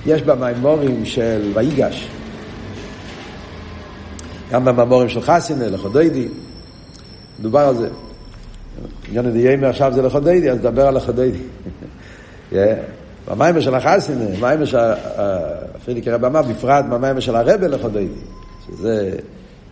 יש 0.06 0.22
במימורים 0.22 1.06
של 1.06 1.52
ויגש. 1.56 2.10
גם 4.52 4.66
במאמורים 4.66 5.10
של 5.10 5.22
חסינה, 5.22 5.68
לחודיידי, 5.68 6.28
מדובר 7.40 7.60
על 7.60 7.76
זה. 7.76 7.90
עניין 9.08 9.32
דיימי 9.32 9.68
עכשיו 9.68 9.94
זה 9.94 10.02
לחודיידי, 10.02 10.52
אז 10.52 10.58
נדבר 10.58 10.88
על 10.88 10.96
לחודיידי. 10.96 11.44
במיימר 13.28 13.60
של 13.60 13.76
החסינה, 13.76 14.26
במיימר 14.38 14.66
של 14.66 14.78
פרידיק 15.86 16.08
הרב 16.08 16.26
אמר, 16.26 16.42
בפרט 16.42 16.86
במיימר 16.90 17.20
של 17.20 17.36
הרבה 17.36 17.68
לחודיידי, 17.68 18.20
שזה, 18.68 19.12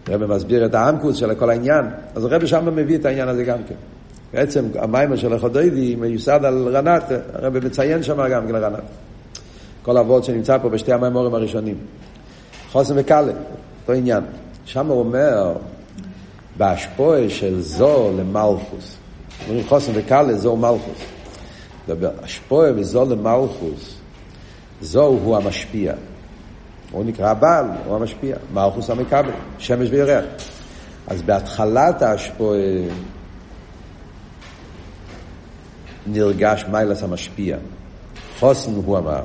הרב 0.08 0.26
מסביר 0.26 0.66
את 0.66 0.76
העמקוס 0.76 1.16
של 1.16 1.36
כל 1.36 1.49
העניין, 1.49 1.86
אז 2.16 2.26
הרב 2.26 2.45
שם 2.45 2.76
מביא 2.76 2.97
את 2.97 3.05
העניין 3.05 3.28
הזה 3.28 3.43
גם 3.43 3.58
כן. 3.70 3.76
בעצם 4.34 4.66
המיימר 4.76 5.16
של 5.16 5.36
לחודיידי 5.36 5.95
מיוסד 5.95 6.45
על 6.45 6.68
רנת, 6.76 7.03
הרב 7.34 7.66
מציין 7.66 8.03
שם 8.03 8.30
גם 8.32 8.47
כן 8.47 8.55
רנת. 8.55 8.84
כל 9.82 9.97
אבות 9.97 10.24
שנמצא 10.24 10.58
פה 10.58 10.70
בשתי 10.70 10.93
המיימורים 10.93 11.34
הראשונים. 11.36 11.76
חוסן 12.72 12.93
וקאלה, 12.97 13.32
אותו 13.82 13.93
עניין. 13.93 14.24
שם 14.66 14.88
הוא 14.88 14.99
אומר, 14.99 15.53
בהשפועה 16.58 17.30
של 17.30 17.62
זו 17.62 18.12
למלכוס. 18.20 18.97
אומרים 19.47 19.68
חוסן 19.68 19.91
וקל 19.95 20.22
לזו 20.22 20.55
מלכוס. 20.55 21.01
השפועה 22.24 22.72
מזו 22.72 23.05
למלכוס, 23.05 23.97
זו 24.82 25.05
הוא 25.05 25.38
המשפיע. 25.38 25.93
הוא 26.92 27.06
נקרא 27.06 27.30
הבעל, 27.30 27.66
הוא 27.86 27.96
המשפיע. 27.96 28.36
מלכוס 28.54 28.90
המקבל, 28.90 29.32
שמש 29.58 29.90
וירח. 29.92 30.24
אז 31.08 31.22
בהתחלת 31.22 32.02
ההשפועה 32.02 32.60
נרגש 36.08 36.66
מיילס 36.72 37.04
המשפיע. 37.04 37.58
חוסן 38.40 38.72
הוא 38.86 38.98
אמר. 38.98 39.22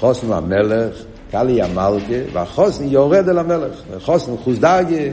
חוסן 0.00 0.26
הוא 0.26 0.34
המלך, 0.34 0.94
קלי 1.30 1.62
המלכה, 1.62 2.14
והחוסן 2.32 2.88
יורד 2.88 3.28
אל 3.28 3.38
המלך. 3.38 3.82
חוסן 4.00 4.36
חוסדגיה, 4.36 5.12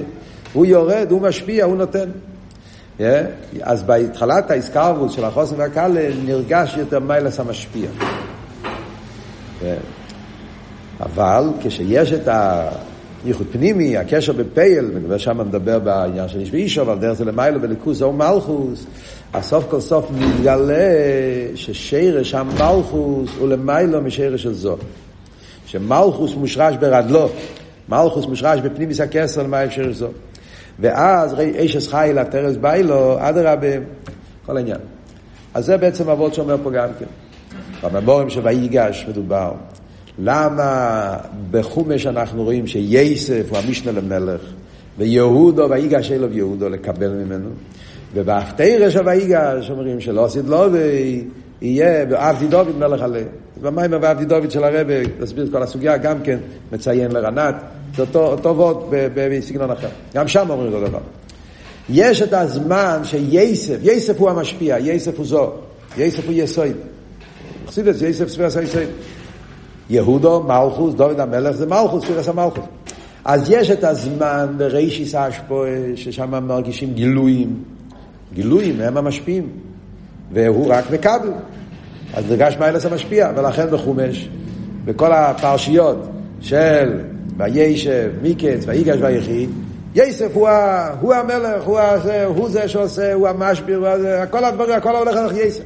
הוא 0.53 0.65
יורד, 0.65 1.07
הוא 1.09 1.21
משפיע, 1.21 1.65
הוא 1.65 1.77
נותן. 1.77 2.09
Yeah? 2.99 3.01
אז 3.61 3.83
בהתחלת 3.83 4.51
ההזכרות 4.51 5.11
של 5.11 5.25
החוסן 5.25 5.55
והקלה 5.57 6.09
נרגש 6.25 6.75
יותר 6.77 6.99
מיילס 6.99 7.39
המשפיע. 7.39 7.89
Yeah. 9.61 9.63
אבל 10.99 11.43
כשיש 11.63 12.13
את 12.13 12.29
הייחוד 13.25 13.47
פנימי, 13.51 13.97
הקשר 13.97 14.33
בפייל, 14.33 14.91
ושם 15.07 15.37
מדבר 15.47 15.79
בעניין 15.79 16.27
של 16.27 16.39
איש 16.39 16.49
ואישו, 16.51 16.81
אבל 16.81 16.97
דרך 16.97 17.13
זה 17.13 17.25
למיילו 17.25 17.61
בליכוס 17.61 18.01
או 18.01 18.13
מלכוס, 18.13 18.85
אז 19.33 19.45
סוף 19.45 19.65
כל 19.69 19.79
סוף 19.79 20.11
מתגלה 20.11 20.95
ששרש 21.55 22.33
המלכוס 22.33 23.29
הוא 23.39 23.49
למיילו 23.49 24.01
משרש 24.01 24.43
של 24.43 24.53
זו. 24.53 24.77
שמלכוס 25.65 26.35
מושרש 26.35 26.75
ברדלו, 26.75 27.29
מלכוס 27.89 28.25
מושרש 28.25 28.59
בפנימיס 28.59 28.99
הכסר 28.99 29.43
למיילו 29.43 29.71
שרש 29.71 29.95
זו. 29.95 30.07
ואז 30.79 31.35
אשס 31.65 31.87
חי 31.87 32.11
לטרס 32.15 32.55
ביילו, 32.55 33.15
אדרבה, 33.19 33.67
כל 34.45 34.57
העניין. 34.57 34.79
אז 35.53 35.65
זה 35.65 35.77
בעצם 35.77 36.09
אבות 36.09 36.33
שאומר 36.33 36.55
פה 36.63 36.71
גם 36.71 36.89
כן. 36.99 37.05
בממורים 37.83 38.29
של 38.29 38.41
ויגש 38.43 39.05
מדובר. 39.09 39.51
למה 40.23 41.17
בחומש 41.51 42.07
אנחנו 42.07 42.43
רואים 42.43 42.67
שייסף 42.67 43.45
הוא 43.49 43.57
המשנה 43.57 43.91
למלך, 43.91 44.41
ויהודו 44.97 45.69
ויגש 45.69 46.11
אליו 46.11 46.37
יהודו 46.37 46.69
לקבל 46.69 47.09
ממנו, 47.09 47.49
ובאחתרש 48.13 48.95
הוויגש 48.95 49.69
אומרים 49.69 49.99
שלא 49.99 50.25
עשית 50.25 50.45
לו 50.47 50.65
ויהיה 50.71 52.05
ועבדי 52.09 52.47
דוד 52.47 52.77
מלך 52.77 53.01
עליה. 53.01 53.23
במים 53.61 53.91
ועבדי 54.01 54.25
דוד 54.25 54.51
של 54.51 54.63
הרבה, 54.63 54.93
להסביר 55.19 55.45
את 55.45 55.51
כל 55.51 55.63
הסוגיה, 55.63 55.97
גם 55.97 56.21
כן 56.23 56.37
מציין 56.71 57.11
לרנת, 57.11 57.55
זה 57.95 58.01
אותו, 58.01 58.27
אותו 58.27 58.57
ווד 58.57 58.93
בסגנון 59.15 59.71
אחר. 59.71 59.87
גם 60.15 60.27
שם 60.27 60.49
אומרים 60.49 60.73
אותו 60.73 60.87
דבר. 60.87 60.99
יש 61.89 62.21
את 62.21 62.33
הזמן 62.33 62.99
שייסף, 63.03 63.77
ייסף 63.81 64.17
הוא 64.17 64.29
המשפיע, 64.29 64.77
ייסף 64.77 65.17
הוא 65.17 65.25
זו, 65.25 65.51
ייסף 65.97 66.25
הוא 66.25 66.33
יסויד. 66.37 66.75
חסידס, 67.67 68.01
ייסף 68.01 68.27
ספירס 68.27 68.57
היסויד. 68.57 68.89
יהודו, 69.89 70.43
מלכוס, 70.43 70.93
דוד 70.93 71.19
המלך 71.19 71.55
זה 71.55 71.65
מלכוס, 71.65 72.03
ספירס 72.03 72.27
המלכוס. 72.29 72.65
אז 73.25 73.49
יש 73.49 73.71
את 73.71 73.83
הזמן 73.83 74.47
ברישיס 74.57 75.15
האשפויה, 75.15 75.95
ששם 75.95 76.47
מרגישים 76.47 76.93
גילויים. 76.93 77.63
גילויים 78.33 78.81
הם 78.81 78.97
המשפיעים, 78.97 79.49
והוא 80.33 80.67
רק 80.69 80.91
מקבל. 80.91 81.31
אז 82.13 82.25
דרגש 82.25 82.57
מיילס 82.59 82.85
המשפיע, 82.85 83.31
ולכן 83.35 83.67
בחומש, 83.71 84.29
בכל 84.85 85.13
הפרשיות 85.13 85.97
של 86.41 87.01
וישב, 87.37 88.11
מיקץ, 88.21 88.63
ויגש 88.65 88.97
ויחיד, 89.01 89.49
יסף 89.95 90.29
הוא, 90.33 90.49
הוא 91.01 91.13
המלך, 91.13 91.63
הוא, 91.63 91.79
הזה, 91.79 92.25
הוא 92.25 92.49
זה 92.49 92.67
שעושה, 92.67 93.13
הוא 93.13 93.27
המשביר, 93.27 93.85
כל 94.29 94.45
הדברים, 94.45 94.75
הכל 94.75 94.95
הולך 94.95 95.17
על 95.17 95.37
יסף. 95.37 95.63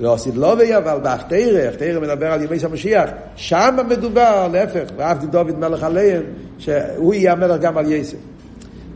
לא 0.00 0.14
עשית 0.14 0.36
לא 0.36 0.54
וי, 0.58 0.76
אבל 0.76 0.98
באחתירה, 1.02 1.68
אחתירה 1.68 2.00
מדבר 2.00 2.26
על 2.26 2.42
ימי 2.42 2.56
המשיח, 2.62 3.10
שם 3.36 3.76
מדובר, 3.88 4.48
להפך, 4.52 4.84
ואהבתי 4.96 5.26
דוד 5.26 5.58
מלך 5.58 5.82
עליהם, 5.82 6.22
שהוא 6.58 7.14
יהיה 7.14 7.32
המלך 7.32 7.60
גם 7.60 7.78
על 7.78 7.92
יסף. 7.92 8.16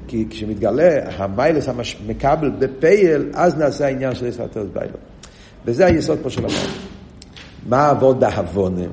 כי 0.08 0.26
כשמתגלה 0.30 0.98
המיילס 1.16 1.68
המקבל 1.68 2.50
בפייל, 2.58 3.30
אז 3.34 3.56
נעשה 3.58 3.86
העניין 3.86 4.14
של 4.14 4.26
ישראל 4.26 4.48
תרס 4.48 4.68
ביילו. 4.72 4.98
וזה 5.64 5.86
היסוד 5.86 6.18
פה 6.22 6.30
של 6.30 6.44
המיילס. 6.44 6.78
מה 7.68 7.90
אבות 7.90 8.18
בהבונה? 8.18 8.86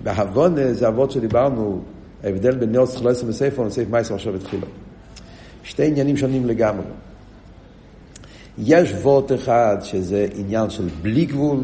בהבונה 0.00 0.72
זה 0.72 0.88
אבות 0.88 1.10
שדיברנו, 1.10 1.82
ההבדל 2.24 2.54
בין 2.56 2.72
נרץ 2.72 2.96
חלוסם 2.96 3.28
וספר 3.28 3.62
לסעיף 3.62 3.90
מייסר 3.90 4.14
עכשיו 4.14 4.34
התחילו. 4.34 4.66
שתי 5.62 5.86
עניינים 5.86 6.16
שונים 6.16 6.46
לגמרי. 6.46 6.84
יש 8.58 8.92
וורט 8.92 9.32
אחד 9.32 9.76
שזה 9.82 10.26
עניין 10.36 10.70
של 10.70 10.88
בלי 11.02 11.24
גבול, 11.24 11.60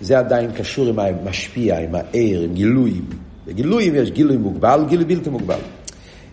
זה 0.00 0.18
עדיין 0.18 0.52
קשור 0.52 0.88
עם 0.88 0.98
המשפיע, 0.98 1.78
עם 1.78 1.94
העיר, 1.94 2.42
עם 2.42 2.54
גילויים. 2.54 3.04
בגילויים 3.46 3.94
יש 3.94 4.10
גילוי 4.10 4.36
מוגבל, 4.36 4.84
גילוי 4.88 5.04
בלתי 5.04 5.30
מוגבל. 5.30 5.58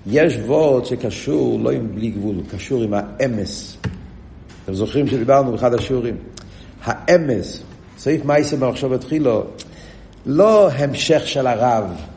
יש 0.07 0.38
וורט 0.45 0.86
שקשור 0.86 1.59
לא 1.59 1.71
עם 1.71 1.95
בלי 1.95 2.09
גבול, 2.09 2.36
קשור 2.51 2.84
עם 2.84 2.93
האמס. 2.93 3.78
אתם 4.63 4.74
זוכרים 4.74 5.07
שדיברנו 5.07 5.51
באחד 5.51 5.74
השיעורים? 5.74 6.15
האמס, 6.84 7.63
סעיף 7.97 8.26
מייסר 8.26 8.55
במחשב 8.55 8.93
התחילו, 8.93 9.43
לא 10.26 10.71
המשך 10.71 11.21
של 11.26 11.47
הרב. 11.47 12.12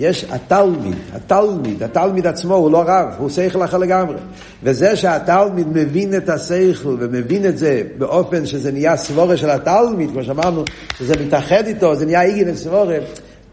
יש 0.00 0.24
התלמיד, 0.30 0.94
התלמיד, 1.12 1.82
התלמיד 1.82 2.26
עצמו 2.26 2.54
הוא 2.54 2.70
לא 2.70 2.82
רב, 2.86 3.08
הוא 3.18 3.28
שכל 3.28 3.64
אחר 3.64 3.78
לגמרי. 3.78 4.16
וזה 4.62 4.96
שהתלמיד 4.96 5.66
מבין 5.68 6.14
את 6.16 6.28
השכל 6.28 6.96
ומבין 6.98 7.46
את 7.46 7.58
זה 7.58 7.82
באופן 7.98 8.46
שזה 8.46 8.72
נהיה 8.72 8.96
סבורה 8.96 9.36
של 9.36 9.50
התלמיד, 9.50 10.10
כמו 10.10 10.24
שאמרנו, 10.24 10.64
שזה 10.98 11.14
מתאחד 11.26 11.66
איתו, 11.66 11.94
זה 11.94 12.06
נהיה 12.06 12.22
איגן 12.22 12.54
סבורה, 12.54 12.98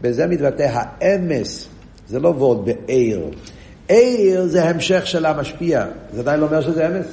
בזה 0.00 0.26
מתבטא 0.26 0.70
האמס, 0.72 1.68
זה 2.08 2.20
לא 2.20 2.28
וורד 2.28 2.64
בעיר. 2.64 3.30
עיר 3.88 4.46
זה 4.46 4.64
המשך 4.64 5.06
של 5.06 5.26
המשפיע. 5.26 5.84
זה 6.12 6.20
עדיין 6.20 6.40
לא 6.40 6.46
אומר 6.46 6.60
שזה 6.60 6.86
אמס. 6.86 7.06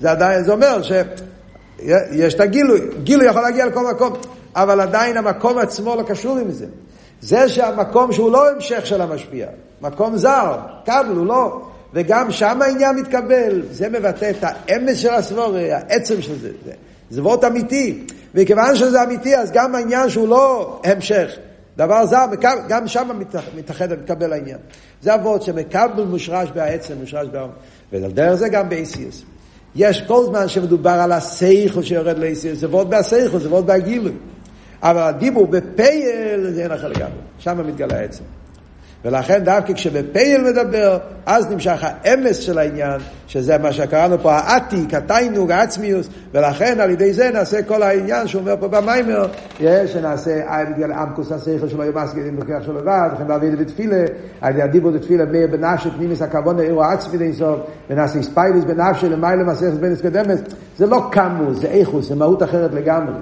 זה 0.00 0.10
עדיין, 0.10 0.44
זה 0.44 0.52
אומר 0.52 0.82
שיש 0.82 2.34
את 2.34 2.40
הגילוי. 2.40 2.80
גילוי 3.02 3.26
יכול 3.26 3.42
להגיע 3.42 3.66
לכל 3.66 3.92
מקום, 3.94 4.12
אבל 4.56 4.80
עדיין 4.80 5.16
המקום 5.16 5.58
עצמו 5.58 5.96
לא 5.96 6.02
קשור 6.02 6.38
עם 6.38 6.50
זה. 6.50 6.66
זה 7.20 7.48
שהמקום 7.48 8.12
שהוא 8.12 8.32
לא 8.32 8.50
המשך 8.50 8.86
של 8.86 9.00
המשפיע, 9.00 9.46
מקום 9.80 10.16
זר, 10.16 10.58
כבל 10.84 11.16
הוא 11.16 11.26
לא, 11.26 11.60
וגם 11.94 12.30
שם 12.30 12.62
העניין 12.62 12.96
מתקבל, 12.96 13.62
זה 13.70 13.88
מבטא 13.88 14.30
את 14.30 14.36
האמס 14.42 14.98
של 14.98 15.10
הסבורי, 15.10 15.72
העצם 15.72 16.22
של 16.22 16.38
זה. 16.38 16.50
זה, 17.10 17.22
וורט 17.22 17.44
אמיתי, 17.44 18.04
וכיוון 18.34 18.76
שזה 18.76 19.02
אמיתי, 19.02 19.36
אז 19.36 19.52
גם 19.52 19.74
העניין 19.74 20.10
שהוא 20.10 20.28
לא 20.28 20.80
המשך, 20.84 21.30
דבר 21.76 22.06
זר, 22.06 22.24
גם 22.68 22.88
שם 22.88 23.20
מתאחד 23.56 23.86
ומתקבל 23.90 24.32
העניין. 24.32 24.58
זה 25.02 25.14
אבות 25.14 25.42
שמקבל 25.42 26.04
מושרש 26.04 26.48
בעצם, 26.54 26.94
מושרש 27.00 27.28
בעם. 27.28 27.48
ועל 27.92 28.10
דרך 28.10 28.34
זה 28.34 28.48
גם 28.48 28.68
ב-ACS. 28.68 29.24
יש 29.76 30.02
כל 30.02 30.24
זמן 30.24 30.48
שמדובר 30.48 30.90
על 30.90 31.12
הסייכל 31.12 31.82
שיורד 31.82 32.18
ל-ACS, 32.18 32.54
זה 32.54 32.68
וורט 32.68 32.86
בהסייכל, 32.86 33.38
זה 33.38 33.48
וורט 33.48 33.64
בהגילוי. 33.64 34.12
אבל 34.82 35.02
הדיבור 35.02 35.46
בפייל 35.46 36.50
זה 36.50 36.62
אין 36.62 36.72
אחר 36.72 36.88
לגמרי, 36.88 37.18
שם 37.38 37.66
מתגלה 37.66 37.98
העצם. 37.98 38.24
ולכן 39.04 39.44
דווקא 39.44 39.72
כשבפייל 39.72 40.44
מדבר, 40.50 40.98
אז 41.26 41.50
נמשך 41.50 41.78
האמס 41.82 42.36
של 42.36 42.58
העניין, 42.58 43.00
שזה 43.26 43.58
מה 43.58 43.72
שקראנו 43.72 44.18
פה, 44.18 44.32
העתיק, 44.32 44.94
התיינוג, 44.94 45.50
העצמיוס, 45.50 46.08
ולכן 46.34 46.80
על 46.80 46.90
ידי 46.90 47.12
זה 47.12 47.30
נעשה 47.34 47.62
כל 47.62 47.82
העניין 47.82 48.26
שהוא 48.26 48.40
אומר 48.40 48.54
פה 48.60 48.68
במיימר, 48.68 49.26
שנעשה 49.86 50.40
בגלל 50.76 50.92
עמקוס 50.92 51.32
השכל 51.32 51.68
שלו 51.68 51.84
יומס 51.84 52.14
גדים 52.14 52.36
בכך 52.36 52.64
שלו 52.64 52.78
לבד, 52.78 53.08
וכן 53.14 53.26
בעביד 53.26 53.58
בתפילה, 53.58 54.04
על 54.40 54.52
ידי 54.52 54.62
הדיבור 54.62 54.90
בתפילה, 54.90 55.24
מאיר 55.24 55.46
בנפשי 55.46 55.90
פנימיס 55.90 56.22
הכוונה 56.22 56.62
עירו 56.62 56.82
עצמי 56.82 57.18
די 57.18 57.32
סוף, 57.32 57.60
ונעשה 57.90 58.22
ספייליס 58.22 58.64
בנפשי 58.64 59.08
למעלה 59.08 59.44
מסכת 59.44 59.72
בין 59.72 59.92
אסקדמס, 59.92 60.40
זה 60.78 60.86
לא 60.86 61.08
כמוס, 61.12 61.58
זה 61.58 61.66
איכוס, 61.66 62.08
זה 62.08 62.14
מהות 62.14 62.42
אחרת 62.42 62.74
לגמרי. 62.74 63.14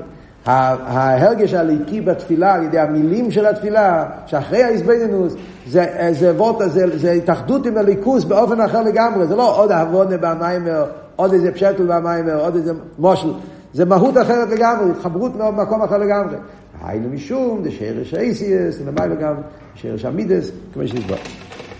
ההרגש 0.46 1.54
הליקי 1.54 2.00
בתפילה, 2.00 2.54
על 2.54 2.62
ידי 2.62 2.78
המילים 2.78 3.30
של 3.30 3.46
התפילה, 3.46 4.04
שאחרי 4.26 4.62
ההזבנינוס, 4.62 5.34
זה, 5.66 5.86
זה, 6.12 6.32
זה, 6.32 6.68
זה, 6.68 6.98
זה 6.98 7.12
התאחדות 7.12 7.66
עם 7.66 7.76
הליכוס 7.76 8.24
באופן 8.24 8.60
אחר 8.60 8.82
לגמרי, 8.82 9.26
זה 9.26 9.36
לא 9.36 9.58
עוד 9.58 9.72
אהבונה 9.72 10.16
במיימר, 10.16 10.84
עוד 11.16 11.32
איזה 11.32 11.52
פשטל 11.52 11.86
במיימר, 11.86 12.40
עוד 12.40 12.54
איזה 12.56 12.72
מושל, 12.98 13.32
זה 13.72 13.84
מהות 13.84 14.16
אחרת 14.16 14.48
לגמרי, 14.48 14.90
התחברות 14.90 15.36
במקום 15.36 15.82
אחר 15.82 15.98
לגמרי. 15.98 16.36
היינו 16.84 17.08
משום, 17.08 17.60
זה 17.62 17.70
שרש 17.70 18.14
האיסיאס, 18.14 18.80
למעלה 18.86 19.14
גם 19.14 19.34
שרש 19.74 20.04
המידס, 20.04 20.50
כמו 20.74 20.86
שהסבר. 20.86 21.16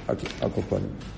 אוקיי, 0.08 0.28
על 0.42 0.48
קופונים. 0.54 1.15